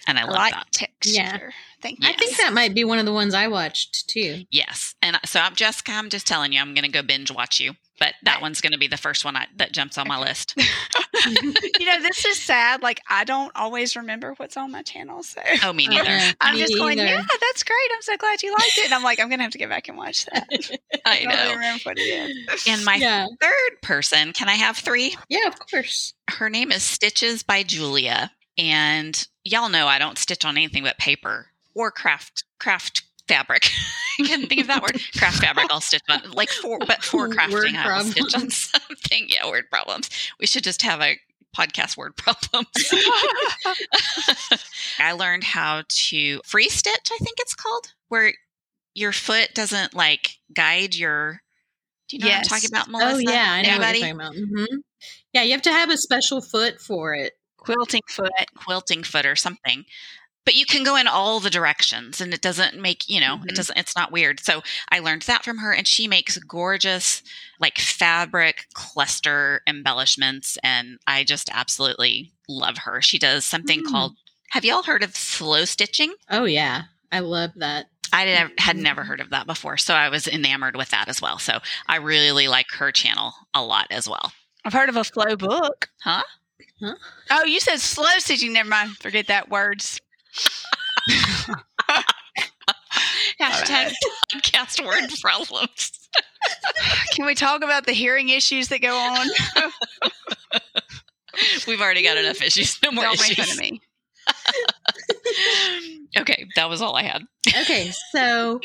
And 0.06 0.18
I 0.18 0.22
I 0.22 0.24
love 0.24 0.34
like 0.36 0.54
that. 0.54 0.72
texture. 0.72 1.12
Yeah. 1.14 1.38
Thank 1.82 2.02
you. 2.02 2.08
I 2.08 2.12
think 2.14 2.36
that 2.38 2.52
might 2.54 2.74
be 2.74 2.84
one 2.84 2.98
of 2.98 3.04
the 3.04 3.12
ones 3.12 3.34
I 3.34 3.48
watched 3.48 4.08
too. 4.08 4.44
Yes. 4.50 4.94
And 5.02 5.18
so 5.26 5.40
I'm 5.40 5.54
Jessica, 5.54 5.92
I'm 5.92 6.08
just 6.08 6.26
telling 6.26 6.52
you, 6.52 6.60
I'm 6.60 6.72
going 6.74 6.84
to 6.84 6.90
go 6.90 7.02
binge 7.02 7.30
watch 7.30 7.60
you. 7.60 7.72
But 8.00 8.14
that 8.24 8.34
Right. 8.34 8.42
one's 8.42 8.60
going 8.60 8.72
to 8.72 8.78
be 8.78 8.88
the 8.88 8.96
first 8.96 9.24
one 9.24 9.36
I, 9.36 9.46
that 9.56 9.70
jumps 9.72 9.98
on 9.98 10.08
my 10.08 10.18
list. 10.18 10.54
you 11.26 11.86
know, 11.86 12.00
this 12.02 12.24
is 12.24 12.40
sad. 12.42 12.82
Like, 12.82 13.00
I 13.08 13.22
don't 13.24 13.52
always 13.54 13.94
remember 13.96 14.34
what's 14.36 14.56
on 14.56 14.72
my 14.72 14.82
channel. 14.82 15.22
So, 15.22 15.40
Oh, 15.62 15.72
me 15.72 15.86
neither. 15.88 16.04
Yeah, 16.10 16.32
I'm 16.40 16.54
me 16.54 16.60
just 16.60 16.76
going, 16.76 16.98
either. 16.98 17.08
yeah, 17.08 17.22
that's 17.40 17.62
great. 17.62 17.76
I'm 17.94 18.02
so 18.02 18.16
glad 18.16 18.42
you 18.42 18.50
liked 18.52 18.78
it. 18.78 18.86
And 18.86 18.94
I'm 18.94 19.02
like, 19.04 19.20
I'm 19.20 19.28
going 19.28 19.38
to 19.38 19.44
have 19.44 19.52
to 19.52 19.58
get 19.58 19.68
back 19.68 19.88
and 19.88 19.96
watch 19.96 20.24
that. 20.26 20.48
I 21.06 21.18
don't 21.20 21.28
really 21.28 21.44
know. 21.48 21.54
remember 21.54 21.80
what 21.84 21.98
it 21.98 22.02
is. 22.50 22.64
And 22.66 22.84
my 22.84 22.96
yeah, 22.96 23.26
third 23.40 23.80
person, 23.82 24.32
can 24.32 24.48
I 24.48 24.54
have 24.54 24.76
three? 24.76 25.16
yeah, 25.28 25.46
of 25.46 25.54
course. 25.70 26.14
her 26.30 26.50
name 26.50 26.72
is 26.72 26.82
Stitches 26.82 27.42
by 27.44 27.62
Julia, 27.62 28.32
and 28.58 29.26
y'all 29.44 29.68
know 29.68 29.86
I 29.86 29.98
don't 29.98 30.18
stitch 30.18 30.44
on 30.44 30.56
anything 30.56 30.82
but 30.82 30.98
paper 30.98 31.46
or 31.74 31.90
craft 31.90 32.44
craft 32.58 33.02
fabric. 33.28 33.70
I 34.18 34.26
couldn't 34.26 34.46
think 34.46 34.60
of 34.60 34.66
that 34.68 34.82
word. 34.82 35.00
Craft 35.16 35.38
fabric. 35.38 35.66
I'll 35.70 35.80
stitch 35.80 36.02
on 36.08 36.30
like 36.32 36.50
for 36.50 36.78
but 36.78 37.02
for 37.02 37.28
crafting, 37.30 37.74
I 37.74 37.98
will 37.98 38.04
stitch 38.04 38.34
on 38.34 38.50
something. 38.50 39.26
Yeah, 39.28 39.48
word 39.48 39.64
problems. 39.70 40.10
We 40.38 40.46
should 40.46 40.64
just 40.64 40.82
have 40.82 41.00
a 41.00 41.18
podcast 41.56 41.96
word 41.96 42.16
problems. 42.16 42.68
I 44.98 45.12
learned 45.12 45.44
how 45.44 45.82
to 45.88 46.40
free 46.44 46.68
stitch. 46.68 47.10
I 47.12 47.18
think 47.18 47.38
it's 47.38 47.54
called 47.54 47.92
where 48.08 48.32
your 48.94 49.12
foot 49.12 49.50
doesn't 49.54 49.94
like 49.94 50.38
guide 50.52 50.94
your. 50.94 51.40
Do 52.08 52.16
you 52.18 52.22
know 52.22 52.28
Yes. 57.66 57.76
what 57.76 57.86
I'm 57.86 57.86
talking 57.86 58.04
about, 58.04 58.18
Melissa? 58.18 58.24
Yeah, 58.24 58.40
I 58.40 58.44
know 58.44 58.54
Anybody? 58.54 58.54
what 58.54 58.54
you're 58.54 58.54
talking 58.54 58.54
about. 58.54 58.54
Yeah, 58.54 58.54
you 58.54 58.54
have 58.54 58.54
to 58.54 58.54
have 58.54 58.54
a 58.54 58.54
special 58.54 58.54
foot 58.54 58.54
for 58.54 58.54
it. 58.54 58.54
Quilting 58.54 58.54
foot. 58.54 58.54
quilting 58.54 59.02
foot 59.04 59.26
or 59.26 59.36
something. 59.36 59.84
But 60.44 60.54
you 60.54 60.66
can 60.66 60.84
go 60.84 60.96
in 60.96 61.06
all 61.06 61.40
the 61.40 61.50
directions 61.50 62.20
and 62.20 62.34
it 62.34 62.42
doesn't 62.42 62.78
make, 62.78 63.08
you 63.08 63.18
know, 63.20 63.38
Mhm. 63.38 63.48
it 63.48 63.54
doesn't, 63.56 63.78
it's 63.78 63.96
not 63.96 64.12
weird. 64.12 64.40
So 64.40 64.62
I 64.90 64.98
learned 64.98 65.22
that 65.22 65.44
from 65.44 65.58
her 65.58 65.72
and 65.72 65.88
she 65.88 66.06
makes 66.06 66.36
gorgeous 66.38 67.22
like 67.60 67.78
fabric 67.78 68.66
cluster 68.74 69.62
embellishments. 69.66 70.58
And 70.62 70.98
I 71.06 71.24
just 71.24 71.48
absolutely 71.52 72.32
love 72.48 72.78
her. 72.78 73.00
She 73.00 73.18
does 73.18 73.46
something 73.46 73.80
Hmm. 73.86 73.90
called, 73.90 74.16
have 74.50 74.64
you 74.66 74.74
all 74.74 74.82
heard 74.82 75.02
of 75.02 75.16
slow 75.16 75.64
stitching? 75.64 76.14
Oh 76.30 76.44
yeah, 76.44 76.84
I 77.10 77.20
love 77.20 77.52
that. 77.56 77.86
I 78.12 78.24
did, 78.26 78.52
had 78.58 78.76
never 78.76 79.02
Mhm. 79.02 79.06
heard 79.06 79.20
of 79.20 79.30
that 79.30 79.46
before. 79.46 79.78
So 79.78 79.94
I 79.94 80.08
was 80.10 80.28
enamored 80.28 80.76
with 80.76 80.90
that 80.90 81.08
as 81.08 81.22
well. 81.22 81.38
So 81.38 81.60
I 81.88 81.96
really 81.96 82.48
like 82.48 82.70
her 82.72 82.92
channel 82.92 83.34
a 83.54 83.62
lot 83.62 83.86
as 83.90 84.06
well. 84.08 84.32
I've 84.64 84.74
heard 84.74 84.88
of 84.90 84.96
a 84.96 85.04
flow 85.04 85.36
book. 85.36 85.88
Huh? 86.02 86.22
Huh? 86.84 86.94
Oh, 87.30 87.44
you 87.44 87.60
said 87.60 87.80
slow 87.80 88.06
stitching. 88.18 88.52
Never 88.52 88.68
mind. 88.68 88.96
Forget 88.98 89.28
that 89.28 89.48
words. 89.48 90.00
Hashtag 93.40 93.92
podcast 94.32 94.84
word 94.84 95.10
problems. 95.22 95.92
Can 97.12 97.24
we 97.24 97.34
talk 97.34 97.64
about 97.64 97.86
the 97.86 97.92
hearing 97.92 98.28
issues 98.28 98.68
that 98.68 98.82
go 98.82 98.94
on? 98.94 99.26
We've 101.66 101.80
already 101.80 102.02
got 102.02 102.18
enough 102.18 102.42
issues. 102.42 102.78
No 102.82 102.90
more 102.92 103.04
Don't 103.04 103.20
make 103.20 103.38
issues. 103.38 103.54
fun 103.54 103.64
of 103.64 103.70
me. 103.72 103.80
okay, 106.18 106.46
that 106.56 106.68
was 106.68 106.82
all 106.82 106.96
I 106.96 107.02
had. 107.02 107.22
Okay, 107.48 107.92
so 108.12 108.60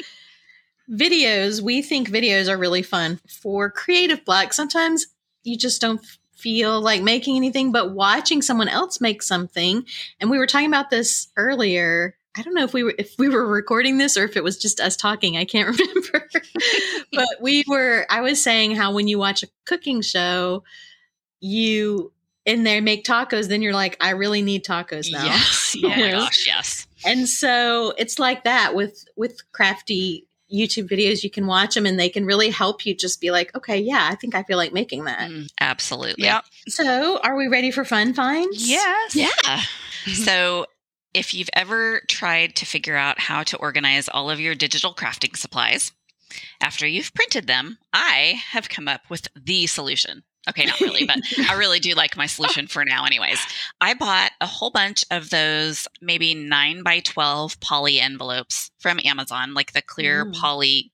videos, 0.92 1.62
we 1.62 1.82
think 1.82 2.10
videos 2.10 2.50
are 2.50 2.58
really 2.58 2.84
fun. 2.84 3.20
For 3.42 3.72
creative 3.72 4.26
block, 4.26 4.54
sometimes 4.54 5.08
you 5.44 5.58
just 5.58 5.82
don't 5.82 6.02
feel 6.40 6.82
like 6.82 7.02
making 7.02 7.36
anything, 7.36 7.72
but 7.72 7.94
watching 7.94 8.42
someone 8.42 8.70
else 8.70 9.02
make 9.02 9.22
something. 9.22 9.86
And 10.20 10.30
we 10.30 10.38
were 10.38 10.48
talking 10.48 10.68
about 10.68 10.90
this 10.90 11.28
earlier. 11.38 12.16
I 12.38 12.42
don't 12.42 12.54
know 12.54 12.64
if 12.64 12.74
we 12.74 12.84
were 12.84 12.94
if 12.98 13.16
we 13.18 13.28
were 13.28 13.46
recording 13.46 13.98
this 13.98 14.16
or 14.16 14.24
if 14.24 14.38
it 14.38 14.44
was 14.44 14.58
just 14.58 14.80
us 14.80 14.96
talking. 14.96 15.38
I 15.38 15.46
can't 15.46 15.78
remember. 15.80 16.30
but 17.12 17.28
we 17.42 17.64
were 17.68 18.06
I 18.10 18.22
was 18.22 18.42
saying 18.42 18.76
how 18.76 18.94
when 18.94 19.08
you 19.08 19.18
watch 19.18 19.44
a 19.44 19.48
cooking 19.66 20.02
show, 20.02 20.64
you 21.42 22.12
in 22.46 22.64
there 22.64 22.82
make 22.82 23.04
tacos, 23.04 23.48
then 23.48 23.62
you're 23.62 23.74
like, 23.74 23.98
I 24.00 24.12
really 24.12 24.42
need 24.42 24.64
tacos 24.64 25.12
now. 25.12 25.26
Yes. 25.26 25.58
Oh 25.84 25.90
my 25.90 26.10
gosh, 26.10 26.48
yes. 26.48 26.88
And 27.06 27.30
so 27.30 27.94
it's 27.98 28.18
like 28.18 28.44
that 28.46 28.74
with 28.74 29.06
with 29.16 29.40
crafty 29.52 30.28
YouTube 30.52 30.90
videos. 30.90 31.24
You 31.24 31.30
can 31.30 31.48
watch 31.48 31.76
them 31.76 31.86
and 31.86 32.00
they 32.00 32.10
can 32.10 32.26
really 32.26 32.50
help 32.50 32.86
you 32.86 32.96
just 32.96 33.22
be 33.22 33.32
like, 33.32 33.56
okay, 33.56 33.78
yeah, 33.78 34.08
I 34.12 34.16
think 34.16 34.36
I 34.36 34.44
feel 34.44 34.58
like 34.58 34.74
making 34.74 35.06
that. 35.06 35.30
Mm, 35.30 35.50
absolutely. 35.60 36.26
Yep. 36.26 36.46
So 36.68 37.20
are 37.20 37.36
we 37.36 37.48
ready 37.48 37.72
for 37.72 37.86
fun 37.86 38.14
finds? 38.14 38.70
Yes. 38.70 39.16
Yeah. 39.16 39.62
so 40.14 40.66
if 41.14 41.34
you've 41.34 41.50
ever 41.54 42.02
tried 42.08 42.56
to 42.58 42.66
figure 42.66 42.96
out 42.96 43.20
how 43.20 43.44
to 43.44 43.58
organize 43.58 44.10
all 44.10 44.30
of 44.30 44.40
your 44.40 44.56
digital 44.56 44.94
crafting 44.94 45.36
supplies 45.36 45.92
after 46.62 46.86
you've 46.86 47.14
printed 47.14 47.48
them, 47.48 47.78
I 47.94 48.42
have 48.52 48.70
come 48.70 48.88
up 48.88 49.02
with 49.10 49.28
the 49.36 49.68
solution. 49.68 50.24
Okay, 50.48 50.66
not 50.66 50.80
really, 50.80 51.06
but 51.06 51.20
I 51.50 51.56
really 51.56 51.80
do 51.80 51.94
like 51.94 52.16
my 52.16 52.26
solution 52.26 52.68
for 52.68 52.86
now, 52.86 53.06
anyways. 53.06 53.40
I 53.82 53.94
bought 53.94 54.32
a 54.42 54.46
whole 54.48 54.72
bunch 54.72 55.04
of 55.12 55.30
those 55.30 55.88
maybe 56.02 56.34
nine 56.34 56.82
by 56.84 57.02
12 57.02 57.60
poly 57.60 58.00
envelopes 58.00 58.72
from 58.80 59.00
Amazon, 59.04 59.54
like 59.54 59.74
the 59.74 59.82
clear 59.82 60.26
Mm. 60.26 60.36
poly, 60.36 60.92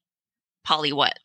poly 0.64 0.92
what? 0.92 1.20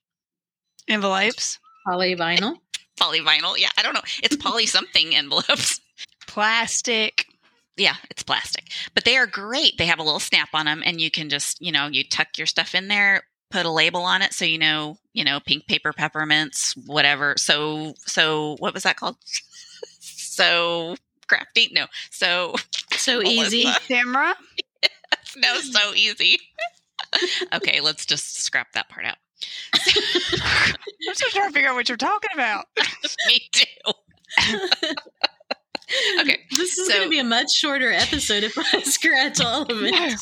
Envelopes. 0.88 1.58
Polyvinyl. 1.86 2.56
Polyvinyl. 3.00 3.56
Yeah, 3.58 3.70
I 3.78 3.82
don't 3.82 3.94
know. 3.94 4.02
It's 4.22 4.36
poly 4.40 4.66
something 4.66 5.14
envelopes. 5.16 5.80
Plastic. 6.26 7.26
Yeah, 7.76 7.96
it's 8.10 8.22
plastic. 8.22 8.70
But 8.94 9.04
they 9.04 9.16
are 9.16 9.26
great. 9.26 9.78
They 9.78 9.86
have 9.86 9.98
a 9.98 10.02
little 10.02 10.20
snap 10.20 10.50
on 10.52 10.66
them 10.66 10.82
and 10.84 11.00
you 11.00 11.10
can 11.10 11.30
just, 11.30 11.60
you 11.62 11.72
know, 11.72 11.86
you 11.86 12.04
tuck 12.04 12.36
your 12.36 12.46
stuff 12.46 12.74
in 12.74 12.88
there, 12.88 13.22
put 13.50 13.66
a 13.66 13.70
label 13.70 14.02
on 14.02 14.22
it 14.22 14.32
so 14.32 14.44
you 14.44 14.58
know, 14.58 14.96
you 15.12 15.24
know, 15.24 15.40
pink 15.40 15.66
paper 15.66 15.92
peppermints, 15.92 16.74
whatever. 16.86 17.34
So 17.36 17.94
so 18.06 18.56
what 18.58 18.74
was 18.74 18.84
that 18.84 18.96
called? 18.96 19.16
so 20.00 20.96
crafty? 21.28 21.70
No. 21.72 21.86
So 22.10 22.54
So 22.92 23.22
easy. 23.24 23.64
that? 23.64 23.82
Camera. 23.88 24.34
no, 25.36 25.56
so 25.60 25.94
easy. 25.94 26.38
okay, 27.52 27.80
let's 27.80 28.06
just 28.06 28.36
scrap 28.42 28.72
that 28.72 28.88
part 28.88 29.06
out. 29.06 29.16
I'm 29.74 31.14
still 31.14 31.30
trying 31.30 31.48
to 31.48 31.52
figure 31.52 31.70
out 31.70 31.74
what 31.74 31.88
you're 31.88 31.96
talking 31.96 32.30
about. 32.34 32.66
Me 33.26 33.40
too. 33.52 33.92
Okay. 36.20 36.38
This 36.56 36.76
is 36.76 36.86
so- 36.86 36.92
going 36.92 37.04
to 37.04 37.08
be 37.10 37.18
a 37.18 37.24
much 37.24 37.50
shorter 37.52 37.90
episode 37.90 38.42
if 38.44 38.56
I 38.58 38.80
scratch 38.82 39.40
all 39.40 39.62
of 39.62 39.68
it. 39.82 40.20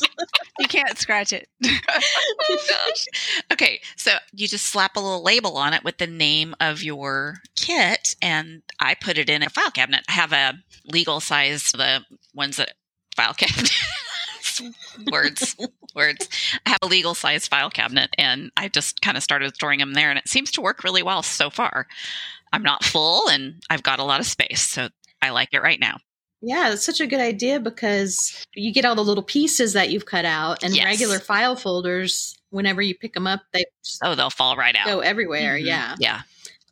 You 0.59 0.67
can't 0.67 0.97
scratch 0.97 1.33
it. 1.33 1.47
oh 1.65 2.57
gosh. 2.69 3.05
Okay, 3.51 3.81
so 3.97 4.11
you 4.33 4.47
just 4.47 4.67
slap 4.67 4.95
a 4.95 4.99
little 4.99 5.23
label 5.23 5.57
on 5.57 5.73
it 5.73 5.83
with 5.83 5.97
the 5.97 6.07
name 6.07 6.55
of 6.59 6.81
your 6.83 7.35
kit, 7.55 8.15
and 8.21 8.61
I 8.79 8.95
put 8.95 9.17
it 9.17 9.29
in 9.29 9.43
a 9.43 9.49
file 9.49 9.71
cabinet. 9.71 10.05
I 10.07 10.13
have 10.13 10.31
a 10.33 10.53
legal 10.85 11.19
size, 11.19 11.71
the 11.71 12.01
ones 12.33 12.57
that 12.57 12.73
file 13.15 13.33
cabinet. 13.33 13.71
words, 15.11 15.55
words. 15.95 16.29
I 16.65 16.69
have 16.71 16.79
a 16.81 16.87
legal 16.87 17.15
size 17.15 17.47
file 17.47 17.69
cabinet, 17.69 18.11
and 18.17 18.51
I 18.55 18.67
just 18.69 19.01
kind 19.01 19.17
of 19.17 19.23
started 19.23 19.55
storing 19.55 19.79
them 19.79 19.93
there, 19.93 20.09
and 20.09 20.19
it 20.19 20.27
seems 20.27 20.51
to 20.51 20.61
work 20.61 20.83
really 20.83 21.03
well 21.03 21.23
so 21.23 21.49
far. 21.49 21.87
I'm 22.51 22.63
not 22.63 22.83
full, 22.83 23.29
and 23.29 23.61
I've 23.69 23.83
got 23.83 23.99
a 23.99 24.03
lot 24.03 24.19
of 24.19 24.25
space, 24.25 24.61
so 24.61 24.89
I 25.21 25.29
like 25.31 25.49
it 25.53 25.61
right 25.61 25.79
now. 25.79 25.97
Yeah, 26.41 26.71
it's 26.71 26.85
such 26.85 27.01
a 27.01 27.07
good 27.07 27.19
idea 27.19 27.59
because 27.59 28.45
you 28.55 28.71
get 28.73 28.85
all 28.85 28.95
the 28.95 29.03
little 29.03 29.23
pieces 29.23 29.73
that 29.73 29.89
you've 29.89 30.05
cut 30.05 30.23
out, 30.25 30.63
and 30.63 30.73
Yes. 30.75 30.85
regular 30.85 31.19
file 31.19 31.55
folders. 31.57 32.35
Whenever 32.49 32.81
you 32.81 32.95
pick 32.95 33.13
them 33.13 33.27
up, 33.27 33.41
they 33.53 33.65
just 33.83 33.99
Oh, 34.03 34.15
they'll 34.15 34.29
fall 34.29 34.55
right 34.55 34.75
out. 34.75 34.85
go 34.87 35.01
everywhere. 35.01 35.57
Mhm. 35.59 35.65
Yeah, 35.65 35.95
Yeah. 35.99 36.21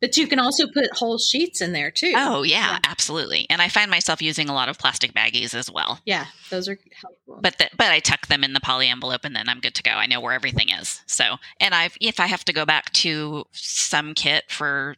but 0.02 0.16
you 0.16 0.26
can 0.26 0.39
also 0.39 0.68
put 0.68 0.88
whole 0.93 1.20
sheets 1.20 1.60
in 1.60 1.74
there 1.74 1.91
too. 1.91 2.14
Oh, 2.16 2.43
yeah, 2.43 2.72
Yeah. 2.72 2.80
absolutely. 2.86 3.45
And 3.50 3.62
I 3.62 3.68
find 3.68 3.91
myself 3.91 4.22
using 4.22 4.48
a 4.50 4.54
lot 4.54 4.70
of 4.70 4.80
plastic 4.80 5.14
baggies 5.14 5.54
as 5.54 5.70
well. 5.70 6.00
yeah, 6.06 6.28
those 6.50 6.70
are 6.70 6.80
helpful. 7.02 7.39
But 7.41 7.58
the, 7.58 7.70
but 7.76 7.91
I 7.91 8.00
tuck 8.00 8.28
them 8.28 8.43
in 8.45 8.54
the 8.54 8.62
poly 8.62 8.88
envelope 8.88 9.26
and 9.26 9.36
then 9.36 9.50
I'm 9.50 9.60
good 9.60 9.76
to 9.76 9.84
go. 9.84 9.91
I 9.91 10.06
know 10.08 10.22
where 10.22 10.34
everything 10.34 10.70
is. 10.70 11.02
So, 11.08 11.38
and 11.60 11.76
I've 11.76 11.98
if 12.00 12.20
I 12.22 12.28
have 12.28 12.45
to 12.45 12.54
go 12.54 12.66
back 12.66 12.93
to 12.93 13.45
some 13.52 14.14
kit 14.14 14.45
for 14.50 14.95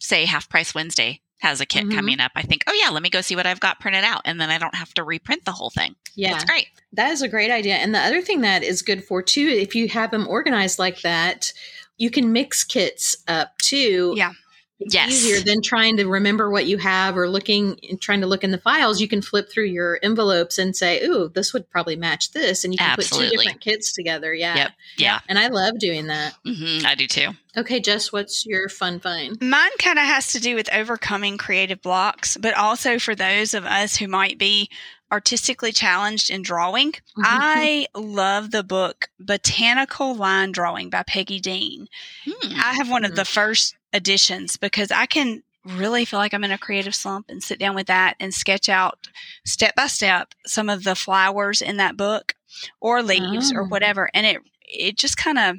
say 0.00 0.24
half 0.24 0.48
price 0.48 0.74
Wednesday 0.74 1.20
has 1.40 1.60
a 1.60 1.66
kit 1.66 1.84
Mhm. 1.86 1.94
coming 1.94 2.20
up, 2.20 2.32
I 2.36 2.42
think, 2.42 2.64
"Oh 2.66 2.72
yeah, 2.72 2.90
let 2.90 3.02
me 3.02 3.10
go 3.10 3.20
see 3.20 3.36
what 3.36 3.46
I've 3.46 3.60
got 3.60 3.80
printed 3.80 4.04
out." 4.04 4.22
And 4.24 4.40
then 4.40 4.50
I 4.50 4.58
don't 4.58 4.74
have 4.74 4.94
to 4.94 5.02
reprint 5.04 5.44
the 5.44 5.52
whole 5.52 5.70
thing. 5.70 5.96
yeah, 6.16 6.32
That's 6.32 6.44
great. 6.44 6.68
That 6.92 7.10
is 7.12 7.22
a 7.22 7.28
great 7.28 7.50
idea. 7.50 7.76
And 7.76 7.94
the 7.94 8.00
other 8.00 8.20
thing 8.20 8.40
that 8.40 8.62
is 8.64 8.82
good 8.82 9.04
for 9.04 9.22
too, 9.22 9.46
if 9.48 9.74
you 9.74 9.88
have 9.88 10.10
them 10.10 10.26
organized 10.28 10.78
like 10.78 11.02
that, 11.02 11.52
you 11.98 12.10
can 12.10 12.32
mix 12.32 12.64
kits 12.64 13.16
up 13.28 13.56
too. 13.58 14.14
Yeah. 14.16 14.32
It's 14.80 14.94
Yes. 14.94 15.10
easier 15.12 15.40
than 15.40 15.60
trying 15.62 15.98
to 15.98 16.06
remember 16.06 16.50
what 16.50 16.66
you 16.66 16.78
have 16.78 17.16
or 17.16 17.28
looking 17.28 17.78
and 17.88 18.00
trying 18.00 18.22
to 18.22 18.26
look 18.26 18.42
in 18.42 18.50
the 18.50 18.58
files. 18.58 19.00
You 19.00 19.08
can 19.08 19.20
flip 19.22 19.50
through 19.50 19.66
your 19.66 19.98
envelopes 20.02 20.58
and 20.58 20.74
say, 20.74 21.02
"Ooh, 21.04 21.30
this 21.34 21.52
would 21.52 21.68
probably 21.70 21.96
match 21.96 22.32
this," 22.32 22.64
and 22.64 22.72
you 22.72 22.78
can 22.78 22.96
put 22.96 23.04
two 23.06 23.28
different 23.28 23.60
kits 23.60 23.92
together. 23.92 24.32
Yeah, 24.34 24.56
Yep. 24.56 24.72
Yeah. 24.96 25.20
And 25.28 25.38
I 25.38 25.48
love 25.48 25.78
doing 25.78 26.06
that. 26.06 26.34
hmm 26.44 26.78
I 26.84 26.94
do 26.94 27.06
too. 27.06 27.28
Okay, 27.56 27.80
Jess, 27.80 28.12
what's 28.12 28.46
your 28.46 28.68
fun 28.68 29.00
find? 29.00 29.40
Mine 29.42 29.70
kind 29.78 29.98
of 29.98 30.04
has 30.06 30.32
to 30.32 30.40
do 30.40 30.54
with 30.54 30.72
overcoming 30.72 31.36
creative 31.36 31.82
blocks, 31.82 32.36
but 32.36 32.54
also 32.54 32.98
for 32.98 33.14
those 33.14 33.54
of 33.54 33.64
us 33.66 33.96
who 33.96 34.08
might 34.08 34.38
be 34.38 34.70
artistically 35.12 35.72
challenged 35.72 36.30
in 36.30 36.42
drawing. 36.42 36.92
Mm-hmm. 36.92 37.22
I 37.24 37.86
love 37.94 38.50
the 38.50 38.62
book 38.62 39.08
Botanical 39.18 40.14
Line 40.14 40.52
Drawing 40.52 40.90
by 40.90 41.02
Peggy 41.02 41.40
Dean. 41.40 41.88
Hmm. 42.24 42.52
I 42.56 42.74
have 42.74 42.90
one 42.90 43.04
of 43.04 43.16
the 43.16 43.24
first 43.24 43.74
editions 43.92 44.56
because 44.56 44.90
I 44.90 45.06
can 45.06 45.42
really 45.64 46.04
feel 46.04 46.18
like 46.18 46.32
I'm 46.32 46.44
in 46.44 46.52
a 46.52 46.58
creative 46.58 46.94
slump 46.94 47.26
and 47.28 47.42
sit 47.42 47.58
down 47.58 47.74
with 47.74 47.88
that 47.88 48.14
and 48.18 48.32
sketch 48.32 48.68
out 48.68 49.08
step 49.44 49.74
by 49.74 49.88
step 49.88 50.34
some 50.46 50.70
of 50.70 50.84
the 50.84 50.94
flowers 50.94 51.60
in 51.60 51.76
that 51.76 51.96
book 51.98 52.34
or 52.80 53.02
leaves 53.02 53.52
or 53.52 53.62
Oh. 53.62 53.66
whatever 53.66 54.08
and 54.14 54.24
it 54.24 54.38
it 54.62 54.96
just 54.96 55.18
kind 55.18 55.38
of 55.38 55.56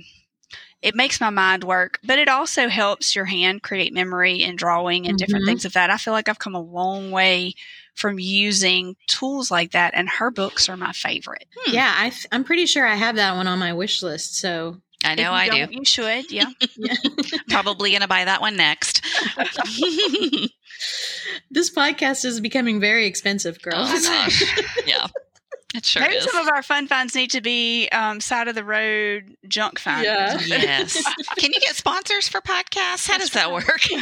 it 0.82 0.96
makes 0.96 1.22
my 1.22 1.30
mind 1.30 1.64
work 1.64 2.00
but 2.04 2.18
it 2.18 2.28
also 2.28 2.68
helps 2.68 3.16
your 3.16 3.26
hand 3.26 3.62
create 3.62 3.94
memory 3.94 4.42
and 4.44 4.58
drawing 4.58 5.08
and 5.08 5.20
different 5.20 5.44
Mhm. 5.44 5.50
things 5.50 5.66
of 5.66 5.74
that 5.74 5.92
i 5.92 5.98
feel 5.98 6.14
like 6.14 6.28
i've 6.28 6.40
come 6.40 6.56
a 6.56 6.60
long 6.62 7.12
way 7.12 7.54
from 8.02 8.18
using 8.20 8.96
tools 9.08 9.52
like 9.52 9.72
that 9.72 9.94
and 9.96 10.10
her 10.10 10.32
books 10.32 10.68
are 10.68 10.76
my 10.78 10.92
favorite 10.92 11.46
Hmm. 11.66 11.74
Yeah, 11.76 11.94
I 11.96 12.10
th- 12.10 12.26
I'm 12.32 12.44
pretty 12.44 12.66
sure 12.66 12.86
I 12.86 12.96
have 12.96 13.16
that 13.18 13.36
one 13.36 13.48
on 13.48 13.60
my 13.60 13.74
wish 13.74 14.02
list. 14.02 14.38
So 14.38 14.78
I 15.06 15.14
If 15.14 15.18
know 15.20 15.24
you 15.24 15.30
I 15.38 15.50
do. 15.50 15.58
don't, 15.60 15.74
you 15.74 15.86
should 15.86 16.32
yeah 16.32 16.46
yeah. 16.78 16.96
Probably 17.50 17.92
going 17.92 18.02
to 18.02 18.08
buy 18.08 18.26
that 18.26 18.42
one 18.42 18.56
next. 18.58 19.04
this 21.52 21.70
podcast 21.70 22.26
is 22.26 22.40
becoming 22.40 22.80
very 22.80 23.06
expensive, 23.06 23.62
girls. 23.62 23.90
Oh, 23.94 24.28
yeah. 24.86 25.08
It 25.74 25.86
sure 25.86 26.02
Maybe 26.02 26.16
is. 26.16 26.26
some 26.26 26.46
of 26.46 26.52
our 26.52 26.62
fun 26.62 26.88
finds 26.88 27.16
need 27.16 27.32
to 27.32 27.42
be 27.42 27.88
um, 27.90 28.20
side 28.20 28.48
of 28.48 28.56
the 28.56 28.64
road 28.64 29.36
junk 29.48 29.80
finds. 29.80 30.06
Yeah. 30.06 30.38
yes. 30.46 31.02
Can 31.38 31.52
you 31.54 31.60
get 31.62 31.76
sponsors 31.76 32.28
for 32.28 32.42
podcasts? 32.42 33.08
How 33.10 33.18
does 33.18 33.32
that 33.32 33.52
work? 33.52 33.66
Can 33.80 34.02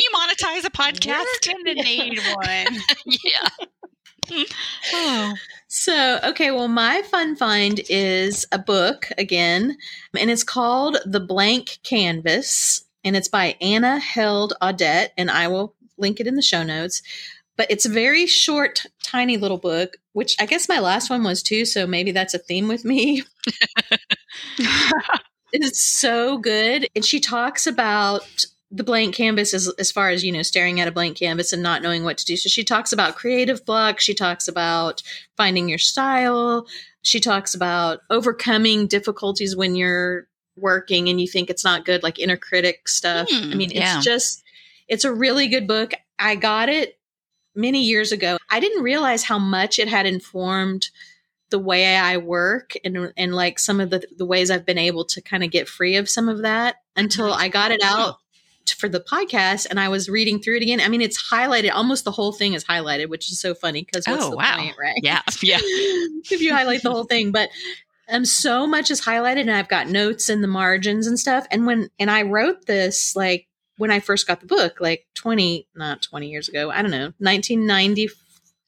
you 0.00 0.10
monetize 0.14 0.64
a 0.64 0.70
podcast? 0.70 1.24
We're 1.46 1.54
gonna 1.54 1.74
need 1.82 2.18
one. 2.34 2.82
yeah. 3.24 4.44
Oh. 4.92 5.34
So, 5.68 6.18
okay, 6.24 6.50
well, 6.50 6.68
my 6.68 7.02
fun 7.02 7.36
find 7.36 7.80
is 7.88 8.46
a 8.52 8.58
book 8.58 9.08
again, 9.18 9.76
and 10.18 10.30
it's 10.30 10.44
called 10.44 10.98
The 11.04 11.20
Blank 11.20 11.78
Canvas, 11.82 12.84
and 13.04 13.16
it's 13.16 13.28
by 13.28 13.56
Anna 13.60 13.98
Held 13.98 14.54
Audette, 14.62 15.10
and 15.16 15.30
I 15.30 15.48
will 15.48 15.74
link 15.96 16.20
it 16.20 16.26
in 16.26 16.36
the 16.36 16.42
show 16.42 16.62
notes. 16.62 17.02
But 17.56 17.70
it's 17.70 17.84
a 17.84 17.90
very 17.90 18.26
short, 18.26 18.86
tiny 19.02 19.36
little 19.36 19.58
book, 19.58 19.96
which 20.18 20.34
I 20.40 20.46
guess 20.46 20.68
my 20.68 20.80
last 20.80 21.10
one 21.10 21.22
was 21.22 21.44
too, 21.44 21.64
so 21.64 21.86
maybe 21.86 22.10
that's 22.10 22.34
a 22.34 22.38
theme 22.38 22.66
with 22.66 22.84
me. 22.84 23.22
it's 25.52 25.96
so 25.96 26.38
good. 26.38 26.88
And 26.96 27.04
she 27.04 27.20
talks 27.20 27.68
about 27.68 28.44
the 28.72 28.82
blank 28.82 29.14
canvas 29.14 29.54
as, 29.54 29.68
as 29.78 29.92
far 29.92 30.10
as, 30.10 30.24
you 30.24 30.32
know, 30.32 30.42
staring 30.42 30.80
at 30.80 30.88
a 30.88 30.92
blank 30.92 31.18
canvas 31.18 31.52
and 31.52 31.62
not 31.62 31.82
knowing 31.82 32.02
what 32.02 32.18
to 32.18 32.24
do. 32.24 32.36
So 32.36 32.48
she 32.48 32.64
talks 32.64 32.92
about 32.92 33.14
creative 33.14 33.64
block. 33.64 34.00
She 34.00 34.12
talks 34.12 34.48
about 34.48 35.04
finding 35.36 35.68
your 35.68 35.78
style. 35.78 36.66
She 37.02 37.20
talks 37.20 37.54
about 37.54 38.00
overcoming 38.10 38.88
difficulties 38.88 39.54
when 39.54 39.76
you're 39.76 40.26
working 40.56 41.08
and 41.08 41.20
you 41.20 41.28
think 41.28 41.48
it's 41.48 41.64
not 41.64 41.84
good, 41.84 42.02
like 42.02 42.18
inner 42.18 42.36
critic 42.36 42.88
stuff. 42.88 43.28
Hmm, 43.30 43.52
I 43.52 43.54
mean, 43.54 43.70
yeah. 43.70 43.98
it's 43.98 44.04
just, 44.04 44.42
it's 44.88 45.04
a 45.04 45.14
really 45.14 45.46
good 45.46 45.68
book. 45.68 45.92
I 46.18 46.34
got 46.34 46.68
it 46.68 46.97
many 47.58 47.82
years 47.82 48.12
ago. 48.12 48.38
I 48.50 48.60
didn't 48.60 48.82
realize 48.82 49.24
how 49.24 49.38
much 49.38 49.78
it 49.78 49.88
had 49.88 50.06
informed 50.06 50.88
the 51.50 51.58
way 51.58 51.96
I 51.96 52.18
work 52.18 52.74
and 52.84 53.12
and 53.16 53.34
like 53.34 53.58
some 53.58 53.80
of 53.80 53.90
the 53.90 54.02
the 54.16 54.26
ways 54.26 54.50
I've 54.50 54.66
been 54.66 54.78
able 54.78 55.04
to 55.06 55.20
kind 55.20 55.42
of 55.42 55.50
get 55.50 55.68
free 55.68 55.96
of 55.96 56.08
some 56.08 56.28
of 56.28 56.42
that 56.42 56.76
until 56.94 57.32
I 57.32 57.48
got 57.48 57.70
it 57.70 57.80
out 57.82 58.16
for 58.76 58.86
the 58.86 59.00
podcast 59.00 59.66
and 59.70 59.80
I 59.80 59.88
was 59.88 60.10
reading 60.10 60.40
through 60.40 60.56
it 60.56 60.62
again. 60.62 60.78
I 60.80 60.88
mean, 60.88 61.00
it's 61.00 61.30
highlighted. 61.32 61.72
Almost 61.72 62.04
the 62.04 62.12
whole 62.12 62.32
thing 62.32 62.52
is 62.52 62.64
highlighted, 62.64 63.08
which 63.08 63.30
is 63.32 63.40
so 63.40 63.54
funny 63.54 63.82
because 63.82 64.06
what's 64.06 64.24
Oh, 64.24 64.30
the 64.30 64.36
wow. 64.36 64.56
point, 64.58 64.76
right? 64.78 65.00
Yeah. 65.02 65.22
Yeah. 65.42 65.58
if 65.62 66.42
you 66.42 66.52
highlight 66.54 66.82
the 66.82 66.90
whole 66.90 67.04
thing, 67.04 67.32
but 67.32 67.48
um, 68.10 68.24
so 68.26 68.66
much 68.66 68.90
is 68.90 69.00
highlighted, 69.00 69.40
and 69.42 69.50
I've 69.50 69.68
got 69.68 69.88
notes 69.88 70.28
in 70.28 70.42
the 70.42 70.48
margins 70.48 71.06
and 71.06 71.18
stuff. 71.18 71.46
And 71.50 71.64
when 71.66 71.88
and 71.98 72.10
I 72.10 72.22
wrote 72.22 72.66
this 72.66 73.16
like 73.16 73.47
when 73.78 73.90
I 73.90 74.00
first 74.00 74.26
got 74.26 74.40
the 74.40 74.46
book, 74.46 74.76
like 74.80 75.06
twenty, 75.14 75.66
not 75.74 76.02
twenty 76.02 76.28
years 76.28 76.48
ago. 76.48 76.70
I 76.70 76.82
don't 76.82 76.90
know, 76.90 77.12
nineteen 77.18 77.66
ninety. 77.66 78.10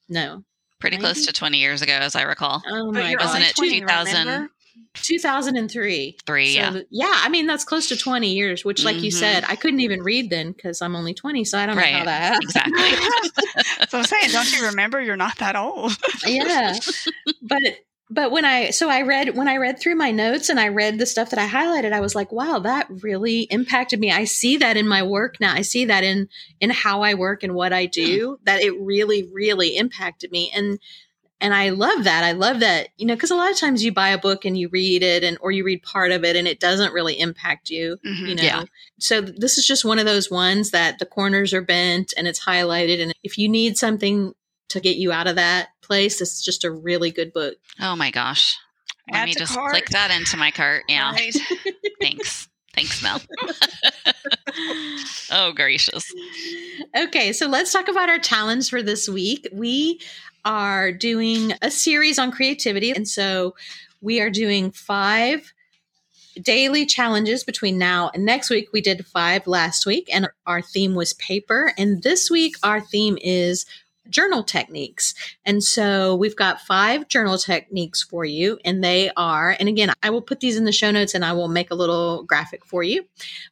No, 0.09 0.45
Pretty 0.81 0.97
close 0.97 1.27
to 1.27 1.33
20 1.33 1.59
years 1.59 1.83
ago, 1.83 1.93
as 1.93 2.17
I 2.17 2.23
recall. 2.23 2.63
oh 2.67 2.91
But 2.91 3.03
my 3.03 3.11
you're 3.11 3.19
god, 3.19 3.27
Wasn't 3.27 3.45
it 3.45 3.55
20, 3.55 3.81
2000? 3.81 4.19
remember? 4.27 4.51
2003. 4.95 6.17
Three, 6.27 6.55
So 6.55 6.61
yeah. 6.61 6.81
yeah, 6.91 7.13
I 7.13 7.29
mean 7.29 7.47
that's 7.47 7.65
close 7.65 7.89
to 7.89 7.97
20 7.97 8.33
years, 8.35 8.65
which 8.65 8.83
like 8.85 8.97
you 9.03 9.11
Mhm. 9.11 9.15
said, 9.15 9.45
I 9.47 9.57
couldn't 9.57 9.81
even 9.81 10.03
read 10.03 10.31
then 10.31 10.55
cuz 10.55 10.81
I'm 10.83 10.97
only 10.97 11.15
20, 11.15 11.45
so 11.45 11.59
I 11.59 11.67
don't 11.67 11.77
know 11.77 11.83
how 11.83 12.05
that 12.07 12.23
happened. 12.33 12.45
Exactly. 12.45 13.87
So 13.91 13.99
I'm 13.99 14.05
saying, 14.05 14.31
don't 14.33 14.53
you 14.59 14.67
remember? 14.67 15.01
You're 15.01 15.17
not 15.17 15.37
that 15.39 15.57
old. 15.57 15.93
yeah. 16.27 16.79
But 17.43 17.63
but 18.11 18.33
when 18.33 18.45
I 18.45 18.71
so 18.71 18.91
I 18.91 19.03
read 19.03 19.37
when 19.37 19.49
I 19.49 19.57
read 19.57 19.79
through 19.79 19.95
my 19.95 20.11
notes 20.11 20.49
and 20.49 20.59
I 20.59 20.69
read 20.69 20.99
the 20.99 21.07
stuff 21.07 21.31
that 21.31 21.39
I 21.39 21.47
highlighted, 21.47 21.93
I 21.93 22.01
was 22.01 22.15
like, 22.17 22.33
wow, 22.33 22.59
that 22.59 22.89
really 23.03 23.43
impacted 23.43 24.01
me. 24.01 24.11
I 24.11 24.25
see 24.25 24.57
that 24.57 24.77
in 24.77 24.89
my 24.89 25.03
work 25.05 25.39
now. 25.41 25.55
I 25.55 25.63
see 25.63 25.85
that 25.85 26.03
in 26.03 26.29
in 26.61 26.71
how 26.71 27.03
I 27.03 27.15
work 27.15 27.45
and 27.45 27.55
what 27.55 27.73
I 27.73 27.87
do, 27.87 28.39
that 28.45 28.63
it 28.63 28.79
really, 28.81 29.29
really 29.33 29.77
impacted 29.77 30.33
me. 30.33 30.51
And 30.53 30.81
and 31.41 31.55
I 31.55 31.71
love 31.71 32.05
that. 32.05 32.23
I 32.25 32.33
love 32.33 32.61
that, 32.61 32.89
you 32.99 33.07
know, 33.07 33.15
because 33.15 33.31
a 33.31 33.37
lot 33.37 33.51
of 33.51 33.57
times 33.57 33.83
you 33.83 33.93
buy 33.93 34.11
a 34.11 34.19
book 34.19 34.45
and 34.45 34.59
you 34.59 34.69
read 34.71 35.03
it 35.03 35.23
and 35.25 35.39
or 35.41 35.53
you 35.53 35.65
read 35.65 35.83
part 35.83 36.11
of 36.11 36.25
it 36.25 36.37
and 36.37 36.47
it 36.49 36.61
doesn't 36.61 36.93
really 36.93 37.19
impact 37.19 37.71
you, 37.71 37.97
Mhm. 38.05 38.29
you 38.29 38.35
know. 38.35 38.43
Yeah. 38.43 38.65
So 38.99 39.21
this 39.21 39.57
is 39.57 39.65
just 39.67 39.85
one 39.85 39.99
of 39.99 40.05
those 40.05 40.31
ones 40.31 40.73
that 40.73 40.99
the 40.99 41.07
corners 41.07 41.55
are 41.55 41.63
bent 41.63 42.13
and 42.17 42.27
it's 42.29 42.45
highlighted. 42.45 43.01
And 43.01 43.15
if 43.23 43.39
you 43.39 43.49
need 43.49 43.79
something 43.79 44.35
to 44.69 44.81
get 44.81 44.97
you 44.97 45.13
out 45.13 45.27
of 45.27 45.37
that 45.37 45.69
place, 45.91 46.21
it's 46.21 46.41
just 46.41 46.63
a 46.63 46.71
really 46.71 47.11
good 47.11 47.33
book. 47.33 47.57
Oh 47.81 47.97
my 47.97 48.13
gosh. 48.13 48.57
Let 49.11 49.23
Add 49.23 49.25
me 49.25 49.35
just 49.35 49.55
cart. 49.55 49.73
click 49.73 49.89
that 49.89 50.13
into 50.13 50.37
my 50.37 50.53
cart. 50.53 50.85
Yeah. 50.89 51.11
Right. 51.11 51.37
Thanks. 52.01 52.49
Thanks, 52.77 53.03
Mel. 53.03 53.21
oh, 55.33 55.53
gracious. 55.53 56.05
Okay, 56.97 57.33
so 57.33 57.49
let's 57.49 57.73
talk 57.73 57.89
about 57.89 58.09
our 58.09 58.21
challenge 58.21 58.71
for 58.71 58.85
this 58.85 59.09
week. 59.09 59.49
We 59.53 60.01
are 60.45 60.93
doing 60.93 61.55
a 61.61 61.73
series 61.73 62.21
on 62.21 62.31
creativity. 62.31 62.93
And 62.93 63.09
so 63.09 63.57
we 64.01 64.21
are 64.21 64.31
doing 64.31 64.71
five 64.71 65.53
daily 66.41 66.87
challenges 66.87 67.43
between 67.43 67.79
now 67.79 68.13
and 68.15 68.25
next 68.25 68.49
week. 68.49 68.69
We 68.73 68.81
did 68.81 69.05
five 69.07 69.49
last 69.49 69.87
week, 69.87 70.09
and 70.13 70.29
our 70.47 70.63
theme 70.63 70.95
was 70.95 71.15
paper. 71.15 71.73
And 71.77 72.05
this 72.05 72.31
week, 72.31 72.55
our 72.63 72.81
theme 72.81 73.19
is 73.21 73.67
journal 74.11 74.43
techniques. 74.43 75.15
And 75.45 75.63
so 75.63 76.17
we've 76.17 76.37
got 76.37 76.61
five 76.61 77.09
journal 77.09 77.39
techniques 77.39 78.03
for 78.03 78.25
you, 78.25 78.59
and 78.65 78.83
they 78.83 79.11
are, 79.17 79.57
and 79.59 79.69
again, 79.69 79.93
I 80.03 80.11
will 80.11 80.23
put 80.23 80.41
these 80.41 80.57
in 80.57 80.65
the 80.65 80.73
show 80.73 80.91
notes 80.91 81.15
and 81.15 81.25
I 81.25 81.33
will 81.33 81.49
make 81.49 81.71
a 81.71 81.77
little 81.77 82.25
graphic 82.25 82.65
for 82.65 82.83
you, 82.83 83.05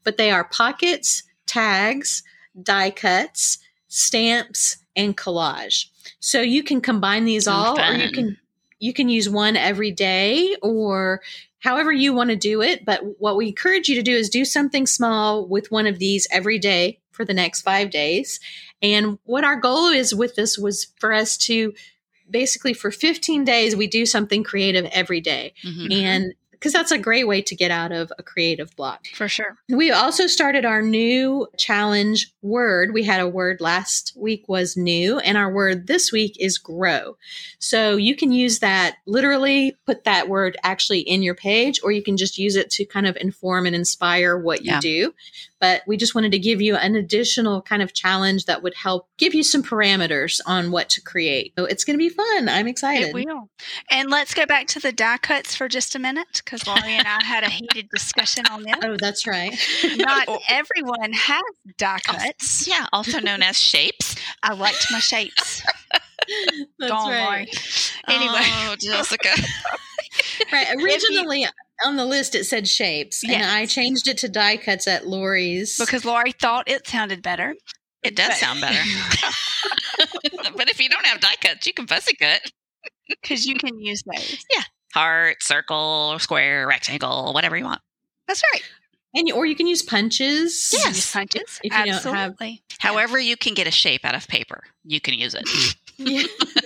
but 0.04 0.16
they 0.16 0.30
are 0.30 0.44
pockets, 0.44 1.22
tags, 1.46 2.22
die 2.62 2.90
cuts, 2.90 3.58
stamps, 3.88 4.78
and 4.96 5.16
collage. 5.16 5.86
So 6.20 6.40
you 6.40 6.62
can 6.62 6.80
combine 6.80 7.24
these 7.24 7.46
all, 7.46 7.78
or 7.78 7.94
you 7.94 8.10
can 8.12 8.36
you 8.80 8.92
can 8.92 9.08
use 9.08 9.28
one 9.28 9.56
every 9.56 9.90
day 9.90 10.56
or 10.62 11.20
however 11.60 11.92
you 11.92 12.12
want 12.12 12.30
to 12.30 12.36
do 12.36 12.62
it. 12.62 12.84
But 12.84 13.00
what 13.18 13.36
we 13.36 13.48
encourage 13.48 13.88
you 13.88 13.96
to 13.96 14.02
do 14.02 14.14
is 14.14 14.28
do 14.28 14.44
something 14.44 14.86
small 14.86 15.46
with 15.46 15.70
one 15.70 15.86
of 15.86 15.98
these 15.98 16.26
every 16.30 16.58
day 16.58 17.00
for 17.10 17.24
the 17.24 17.34
next 17.34 17.62
five 17.62 17.90
days. 17.90 18.38
And 18.82 19.18
what 19.24 19.44
our 19.44 19.56
goal 19.56 19.88
is 19.88 20.14
with 20.14 20.34
this 20.36 20.58
was 20.58 20.88
for 20.98 21.12
us 21.12 21.36
to 21.38 21.74
basically 22.30 22.74
for 22.74 22.90
15 22.90 23.44
days, 23.44 23.74
we 23.74 23.86
do 23.86 24.04
something 24.06 24.44
creative 24.44 24.84
every 24.92 25.20
day. 25.20 25.54
Mhm. 25.64 25.92
And 25.92 26.34
because 26.50 26.72
that's 26.72 26.90
a 26.90 26.98
great 26.98 27.28
way 27.28 27.40
to 27.40 27.54
get 27.54 27.70
out 27.70 27.92
of 27.92 28.12
a 28.18 28.22
creative 28.24 28.74
block. 28.74 29.06
For 29.14 29.28
sure. 29.28 29.56
We 29.68 29.92
also 29.92 30.26
started 30.26 30.64
our 30.64 30.82
new 30.82 31.46
challenge 31.56 32.32
word. 32.42 32.92
We 32.92 33.04
had 33.04 33.20
a 33.20 33.28
word 33.28 33.60
last 33.60 34.12
week 34.16 34.48
was 34.48 34.76
new, 34.76 35.20
and 35.20 35.38
our 35.38 35.52
word 35.52 35.86
this 35.86 36.10
week 36.10 36.36
is 36.40 36.58
grow. 36.58 37.16
So 37.60 37.94
you 37.96 38.16
can 38.16 38.32
use 38.32 38.58
that 38.58 38.96
literally, 39.06 39.76
put 39.86 40.02
that 40.02 40.28
word 40.28 40.56
actually 40.64 41.00
in 41.00 41.22
your 41.22 41.36
page, 41.36 41.78
or 41.84 41.92
you 41.92 42.02
can 42.02 42.16
just 42.16 42.38
use 42.38 42.56
it 42.56 42.70
to 42.70 42.84
kind 42.84 43.06
of 43.06 43.16
inform 43.20 43.64
and 43.64 43.76
inspire 43.76 44.36
what 44.36 44.64
you 44.64 44.72
Yeah. 44.72 44.80
do. 44.80 45.14
But 45.60 45.82
we 45.86 45.96
just 45.96 46.14
wanted 46.14 46.32
to 46.32 46.38
give 46.38 46.60
you 46.62 46.76
an 46.76 46.94
additional 46.94 47.62
kind 47.62 47.82
of 47.82 47.92
challenge 47.92 48.44
that 48.44 48.62
would 48.62 48.74
help 48.74 49.08
give 49.16 49.34
you 49.34 49.42
some 49.42 49.62
parameters 49.62 50.40
on 50.46 50.70
what 50.70 50.88
to 50.90 51.00
create. 51.00 51.52
So 51.58 51.64
it's 51.64 51.84
going 51.84 51.94
to 51.94 51.98
be 51.98 52.08
fun. 52.08 52.48
I'm 52.48 52.68
excited. 52.68 53.08
It 53.08 53.14
will. 53.14 53.48
And 53.90 54.08
let's 54.10 54.34
go 54.34 54.46
back 54.46 54.66
to 54.68 54.80
the 54.80 54.92
die 54.92 55.18
cuts 55.18 55.54
for 55.54 55.68
just 55.68 55.94
a 55.94 55.98
minute 55.98 56.42
because 56.44 56.66
Lori 56.66 56.92
and 56.92 57.06
I 57.06 57.22
had 57.24 57.42
a 57.44 57.50
heated 57.50 57.88
discussion 57.90 58.44
on 58.50 58.62
this. 58.62 58.74
Oh, 58.88 58.96
that's 58.98 59.26
right. 59.26 59.52
Oh. 59.84 59.94
Not 59.96 60.40
everyone 60.48 61.12
has 61.12 61.42
die 61.76 61.98
Oh, 62.08 62.12
cuts. 62.12 62.66
Yeah, 62.68 62.86
also 62.92 63.20
known 63.20 63.42
as 63.42 63.58
shapes. 63.58 64.16
I 64.42 64.54
liked 64.54 64.86
my 64.90 64.98
shapes. 65.00 65.62
That's 66.78 66.92
Gone, 66.92 67.10
right. 67.10 67.48
Lori. 68.06 68.16
Anyway. 68.16 68.42
Oh, 68.42 68.76
Jessica. 68.78 69.30
Right. 70.52 70.68
Originally 70.76 71.46
on 71.84 71.96
the 71.96 72.04
list 72.04 72.34
it 72.34 72.44
said 72.44 72.66
shapes, 72.68 73.22
and 73.24 73.42
I 73.44 73.66
changed 73.66 74.08
it 74.08 74.18
to 74.18 74.28
die 74.28 74.56
cuts 74.56 74.86
at 74.88 75.06
Lori's. 75.06 75.78
Because 75.78 76.04
Lori 76.04 76.32
thought 76.32 76.68
it 76.68 76.86
sounded 76.86 77.22
better. 77.22 77.54
It 78.02 78.14
does 78.16 78.28
But- 78.28 78.36
sound 78.36 78.60
better. 78.60 78.80
but 80.56 80.70
if 80.70 80.80
you 80.80 80.88
don't 80.88 81.06
have 81.06 81.20
die 81.20 81.34
cuts, 81.40 81.66
you 81.66 81.72
can 81.72 81.86
fussy 81.86 82.16
cut. 82.16 82.40
Because 83.08 83.46
you 83.46 83.54
can 83.56 83.78
use 83.80 84.02
those. 84.04 84.44
Yeah, 84.54 84.62
heart, 84.94 85.42
circle, 85.42 86.18
square, 86.18 86.66
rectangle, 86.66 87.32
whatever 87.32 87.56
you 87.56 87.64
want. 87.64 87.80
That's 88.26 88.42
right. 88.52 88.62
and 89.14 89.26
you, 89.26 89.34
or 89.34 89.46
you 89.46 89.56
can 89.56 89.66
use 89.66 89.82
punches. 89.82 90.70
Yes. 90.72 90.86
Use 90.88 91.12
punches. 91.12 91.60
If 91.64 91.64
you 91.64 91.70
don't 91.70 91.86
have- 91.86 91.94
Absolutely. 91.96 92.62
However, 92.78 93.18
you 93.18 93.36
can 93.36 93.54
get 93.54 93.66
a 93.66 93.70
shape 93.70 94.04
out 94.04 94.14
of 94.14 94.28
paper, 94.28 94.62
you 94.84 95.00
can 95.00 95.14
use 95.14 95.34
it. 95.34 95.48
Yeah. 95.96 96.22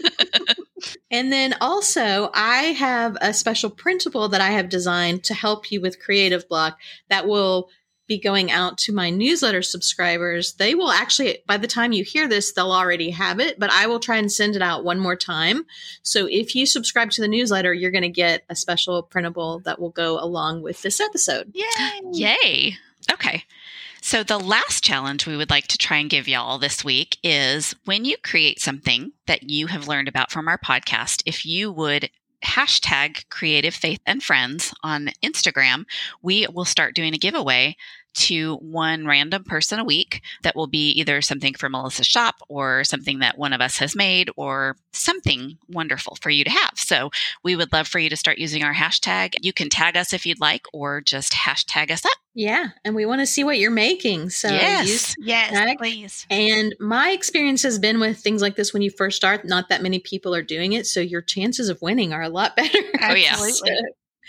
and 1.12 1.32
then 1.32 1.54
also, 1.60 2.30
I 2.34 2.72
have 2.72 3.16
a 3.20 3.32
special 3.32 3.70
printable 3.70 4.28
that 4.30 4.40
I 4.40 4.50
have 4.50 4.68
designed 4.68 5.22
to 5.24 5.34
help 5.34 5.70
you 5.70 5.80
with 5.80 6.00
creative 6.00 6.48
block 6.48 6.78
that 7.08 7.28
will 7.28 7.68
be 8.08 8.18
going 8.18 8.50
out 8.50 8.76
to 8.76 8.92
my 8.92 9.10
newsletter 9.10 9.62
subscribers. 9.62 10.54
They 10.54 10.74
will 10.74 10.90
actually, 10.90 11.38
by 11.46 11.56
the 11.56 11.68
time 11.68 11.92
you 11.92 12.04
hear 12.04 12.28
this, 12.28 12.52
they'll 12.52 12.72
already 12.72 13.10
have 13.10 13.38
it, 13.38 13.58
but 13.58 13.70
I 13.70 13.86
will 13.86 14.00
try 14.00 14.16
and 14.16 14.30
send 14.30 14.56
it 14.56 14.62
out 14.62 14.84
one 14.84 14.98
more 14.98 15.16
time. 15.16 15.66
So 16.02 16.26
if 16.28 16.54
you 16.54 16.66
subscribe 16.66 17.10
to 17.12 17.22
the 17.22 17.28
newsletter, 17.28 17.72
you're 17.72 17.90
going 17.90 18.02
to 18.02 18.08
get 18.08 18.42
a 18.48 18.56
special 18.56 19.02
printable 19.02 19.60
that 19.60 19.80
will 19.80 19.90
go 19.90 20.18
along 20.18 20.62
with 20.62 20.82
this 20.82 21.00
episode. 21.00 21.52
Yay. 21.54 22.00
Yay. 22.12 22.76
Okay. 23.10 23.44
So, 24.05 24.24
the 24.24 24.40
last 24.40 24.82
challenge 24.82 25.28
we 25.28 25.36
would 25.36 25.48
like 25.48 25.68
to 25.68 25.78
try 25.78 25.98
and 25.98 26.11
give 26.11 26.26
y'all 26.26 26.59
this 26.59 26.84
week 26.84 27.18
is 27.22 27.76
when 27.84 28.05
you 28.05 28.16
create 28.16 28.61
something 28.61 29.12
that 29.28 29.44
you 29.44 29.68
have 29.68 29.86
learned 29.86 30.09
about 30.09 30.32
from 30.32 30.48
our 30.48 30.59
podcast, 30.59 31.22
if 31.24 31.46
you 31.46 31.70
would 31.70 32.11
hashtag 32.44 33.28
creative 33.28 33.74
faith 33.74 34.00
and 34.05 34.20
friends 34.20 34.74
on 34.82 35.11
Instagram, 35.22 35.84
we 36.20 36.48
will 36.53 36.64
start 36.64 36.96
doing 36.96 37.14
a 37.14 37.18
giveaway 37.18 37.76
to 38.14 38.56
one 38.56 39.06
random 39.06 39.44
person 39.44 39.78
a 39.78 39.84
week 39.84 40.22
that 40.42 40.54
will 40.54 40.66
be 40.66 40.90
either 40.90 41.22
something 41.22 41.54
from 41.54 41.72
Melissa's 41.72 42.06
shop 42.06 42.36
or 42.48 42.84
something 42.84 43.20
that 43.20 43.38
one 43.38 43.52
of 43.52 43.60
us 43.60 43.78
has 43.78 43.96
made 43.96 44.30
or 44.36 44.76
something 44.92 45.58
wonderful 45.68 46.16
for 46.20 46.30
you 46.30 46.44
to 46.44 46.50
have. 46.50 46.72
So 46.76 47.10
we 47.42 47.56
would 47.56 47.72
love 47.72 47.88
for 47.88 47.98
you 47.98 48.10
to 48.10 48.16
start 48.16 48.38
using 48.38 48.62
our 48.62 48.74
hashtag. 48.74 49.34
You 49.40 49.52
can 49.52 49.68
tag 49.68 49.96
us 49.96 50.12
if 50.12 50.26
you'd 50.26 50.40
like 50.40 50.66
or 50.72 51.00
just 51.00 51.32
hashtag 51.32 51.90
us 51.90 52.04
up. 52.04 52.12
Yeah, 52.34 52.68
and 52.84 52.94
we 52.94 53.04
want 53.04 53.20
to 53.20 53.26
see 53.26 53.44
what 53.44 53.58
you're 53.58 53.70
making. 53.70 54.30
So 54.30 54.48
Yes. 54.48 55.14
Yes, 55.18 55.50
Tag. 55.50 55.76
please. 55.76 56.26
And 56.30 56.74
my 56.80 57.10
experience 57.10 57.62
has 57.62 57.78
been 57.78 58.00
with 58.00 58.18
things 58.18 58.40
like 58.40 58.56
this 58.56 58.72
when 58.72 58.80
you 58.80 58.90
first 58.90 59.16
start, 59.16 59.44
not 59.44 59.68
that 59.68 59.82
many 59.82 59.98
people 59.98 60.34
are 60.34 60.42
doing 60.42 60.72
it. 60.72 60.86
So 60.86 61.00
your 61.00 61.20
chances 61.20 61.68
of 61.68 61.82
winning 61.82 62.12
are 62.14 62.22
a 62.22 62.30
lot 62.30 62.56
better. 62.56 62.78
Oh, 63.02 63.14
yeah. 63.14 63.32
Absolutely. 63.32 63.70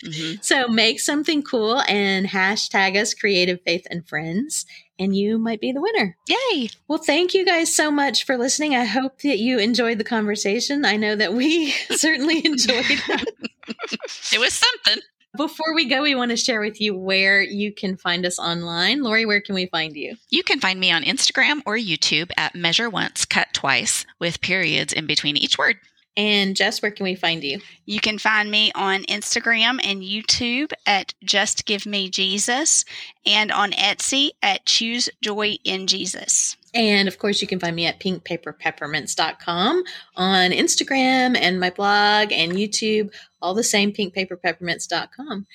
Mhm. 0.03 0.43
So 0.43 0.67
make 0.67 0.99
something 0.99 1.41
cool 1.41 1.81
and 1.87 2.27
hashtag 2.27 2.95
us 2.99 3.13
creative 3.13 3.59
faith 3.65 3.87
and 3.89 4.07
friends, 4.07 4.65
and 4.99 5.15
you 5.15 5.37
might 5.39 5.61
be 5.61 5.71
the 5.71 5.81
winner. 5.81 6.17
Yay. 6.27 6.69
Well, 6.87 6.99
thank 6.99 7.33
you 7.33 7.45
guys 7.45 7.73
so 7.73 7.89
much 7.89 8.25
for 8.25 8.37
listening. 8.37 8.75
I 8.75 8.85
hope 8.85 9.21
that 9.21 9.39
you 9.39 9.59
enjoyed 9.59 9.97
the 9.97 10.03
conversation. 10.03 10.85
I 10.85 10.97
know 10.97 11.15
that 11.15 11.33
we 11.33 11.71
certainly 11.91 12.45
enjoyed 12.45 12.85
it. 12.89 13.33
It 14.33 14.39
was 14.39 14.53
something. 14.53 15.01
Before 15.35 15.73
we 15.73 15.85
go, 15.85 16.03
we 16.03 16.13
want 16.13 16.29
to 16.29 16.37
share 16.37 16.61
with 16.61 16.79
you 16.79 16.95
where 16.95 17.41
you 17.41 17.73
can 17.73 17.97
find 17.97 18.23
us 18.23 18.37
online. 18.37 19.01
Lori, 19.01 19.25
where 19.25 19.41
can 19.41 19.55
we 19.55 19.65
find 19.65 19.95
you? 19.95 20.15
You 20.29 20.43
can 20.43 20.59
find 20.59 20.79
me 20.79 20.91
on 20.91 21.01
Instagram 21.03 21.61
or 21.65 21.75
YouTube 21.75 22.29
at 22.37 22.53
measure 22.53 22.87
once, 22.87 23.25
cut 23.25 23.47
twice 23.51 24.05
with 24.19 24.41
periods 24.41 24.93
in 24.93 25.07
between 25.07 25.35
each 25.35 25.57
word. 25.57 25.77
And 26.15 26.55
Jess, 26.55 26.81
where 26.81 26.91
can 26.91 27.05
we 27.05 27.15
find 27.15 27.43
you? 27.43 27.59
You 27.85 27.99
can 27.99 28.19
find 28.19 28.51
me 28.51 28.71
on 28.75 29.03
Instagram 29.03 29.79
and 29.83 30.03
YouTube 30.03 30.71
at 30.85 31.13
Just 31.23 31.65
Give 31.65 31.85
Me 31.85 32.09
Jesus 32.09 32.85
and 33.25 33.51
on 33.51 33.71
Etsy 33.71 34.31
at 34.43 34.65
Choose 34.65 35.09
Joy 35.21 35.57
in 35.63 35.87
Jesus. 35.87 36.55
And 36.75 37.07
of 37.07 37.19
course, 37.19 37.41
you 37.41 37.47
can 37.47 37.59
find 37.59 37.75
me 37.75 37.85
at 37.85 37.99
pinkpaperpeppermints.com 37.99 39.83
on 40.15 40.51
Instagram 40.51 41.37
and 41.37 41.59
my 41.59 41.69
blog 41.69 42.31
and 42.31 42.53
YouTube, 42.53 43.11
all 43.41 43.53
the 43.53 43.63
same 43.63 43.91
pinkpaperpeppermints.com. 43.91 45.45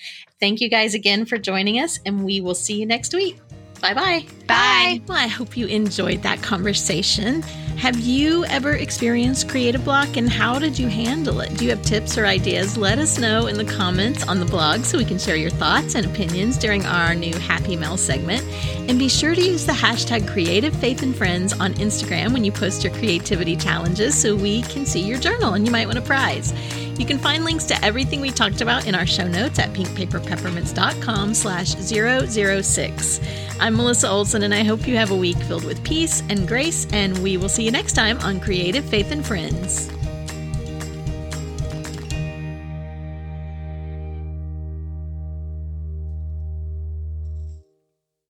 Thank 0.41 0.61
you 0.61 0.69
guys 0.69 0.95
again 0.95 1.25
for 1.25 1.39
joining 1.39 1.81
us, 1.81 1.99
and 2.07 2.25
we 2.25 2.41
will 2.41 2.55
see 2.55 2.79
you 2.79 2.87
next 2.87 3.15
week. 3.15 3.41
Bye 3.81 3.95
bye. 3.95 4.27
Bye. 4.47 5.01
Well, 5.07 5.19
I 5.19 5.29
hope 5.29 5.57
you 5.57 5.67
enjoyed 5.67 6.23
that 6.23 6.43
conversation. 6.43 7.43
Have 7.79 8.01
you 8.01 8.45
ever 8.47 8.73
experienced 8.73 9.49
creative 9.49 9.85
block 9.85 10.17
and 10.17 10.29
how 10.29 10.59
did 10.59 10.77
you 10.77 10.89
handle 10.89 11.41
it? 11.41 11.57
Do 11.57 11.65
you 11.65 11.71
have 11.71 11.83
tips 11.83 12.19
or 12.19 12.27
ideas? 12.27 12.77
Let 12.77 12.99
us 12.99 13.19
know 13.19 13.47
in 13.47 13.57
the 13.57 13.65
comments 13.65 14.27
on 14.27 14.41
the 14.41 14.47
blog 14.47 14.81
so 14.81 14.99
we 14.99 15.05
can 15.05 15.19
share 15.19 15.37
your 15.37 15.51
thoughts 15.51 15.95
and 15.95 16.05
opinions 16.05 16.59
during 16.59 16.85
our 16.87 17.15
new 17.15 17.37
Happy 17.37 17.77
Mail 17.77 17.97
segment. 17.97 18.43
And 18.89 18.99
be 18.99 19.09
sure 19.09 19.35
to 19.35 19.41
use 19.41 19.65
the 19.65 19.73
hashtag 19.73 20.27
Creative 20.27 20.75
Faith 20.75 21.03
and 21.03 21.15
Friends 21.15 21.53
on 21.53 21.75
Instagram 21.75 22.33
when 22.33 22.43
you 22.43 22.51
post 22.51 22.83
your 22.83 22.93
creativity 22.95 23.55
challenges 23.55 24.21
so 24.21 24.35
we 24.35 24.63
can 24.63 24.85
see 24.85 25.01
your 25.01 25.21
journal 25.21 25.55
and 25.55 25.65
you 25.65 25.71
might 25.71 25.87
win 25.87 25.99
a 25.99 26.03
prize. 26.03 26.53
You 26.99 27.07
can 27.07 27.19
find 27.19 27.45
links 27.45 27.65
to 27.67 27.85
everything 27.85 28.21
we 28.21 28.31
talked 28.31 28.61
about 28.61 28.87
in 28.87 28.95
our 28.95 29.07
show 29.07 29.27
notes 29.27 29.59
at 29.61 29.73
pinkpaperpeppermints.com 29.73 31.33
slash 31.33 31.69
006. 31.77 33.21
I'm 33.61 33.77
Melissa 33.77 34.11
Olson, 34.11 34.43
and 34.43 34.53
I 34.53 34.65
hope 34.65 34.87
you 34.87 34.97
have 34.97 35.13
a 35.13 35.17
week 35.17 35.37
filled 35.37 35.65
with 35.65 35.83
peace 35.85 36.23
and 36.29 36.47
grace, 36.47 36.87
and 36.93 37.17
we 37.23 37.37
will 37.37 37.49
see 37.49 37.65
you 37.65 37.71
next 37.71 37.93
time 37.93 38.19
on 38.19 38.41
Creative 38.41 38.85
Faith 38.85 39.13
and 39.13 39.25
Friends. 39.25 39.89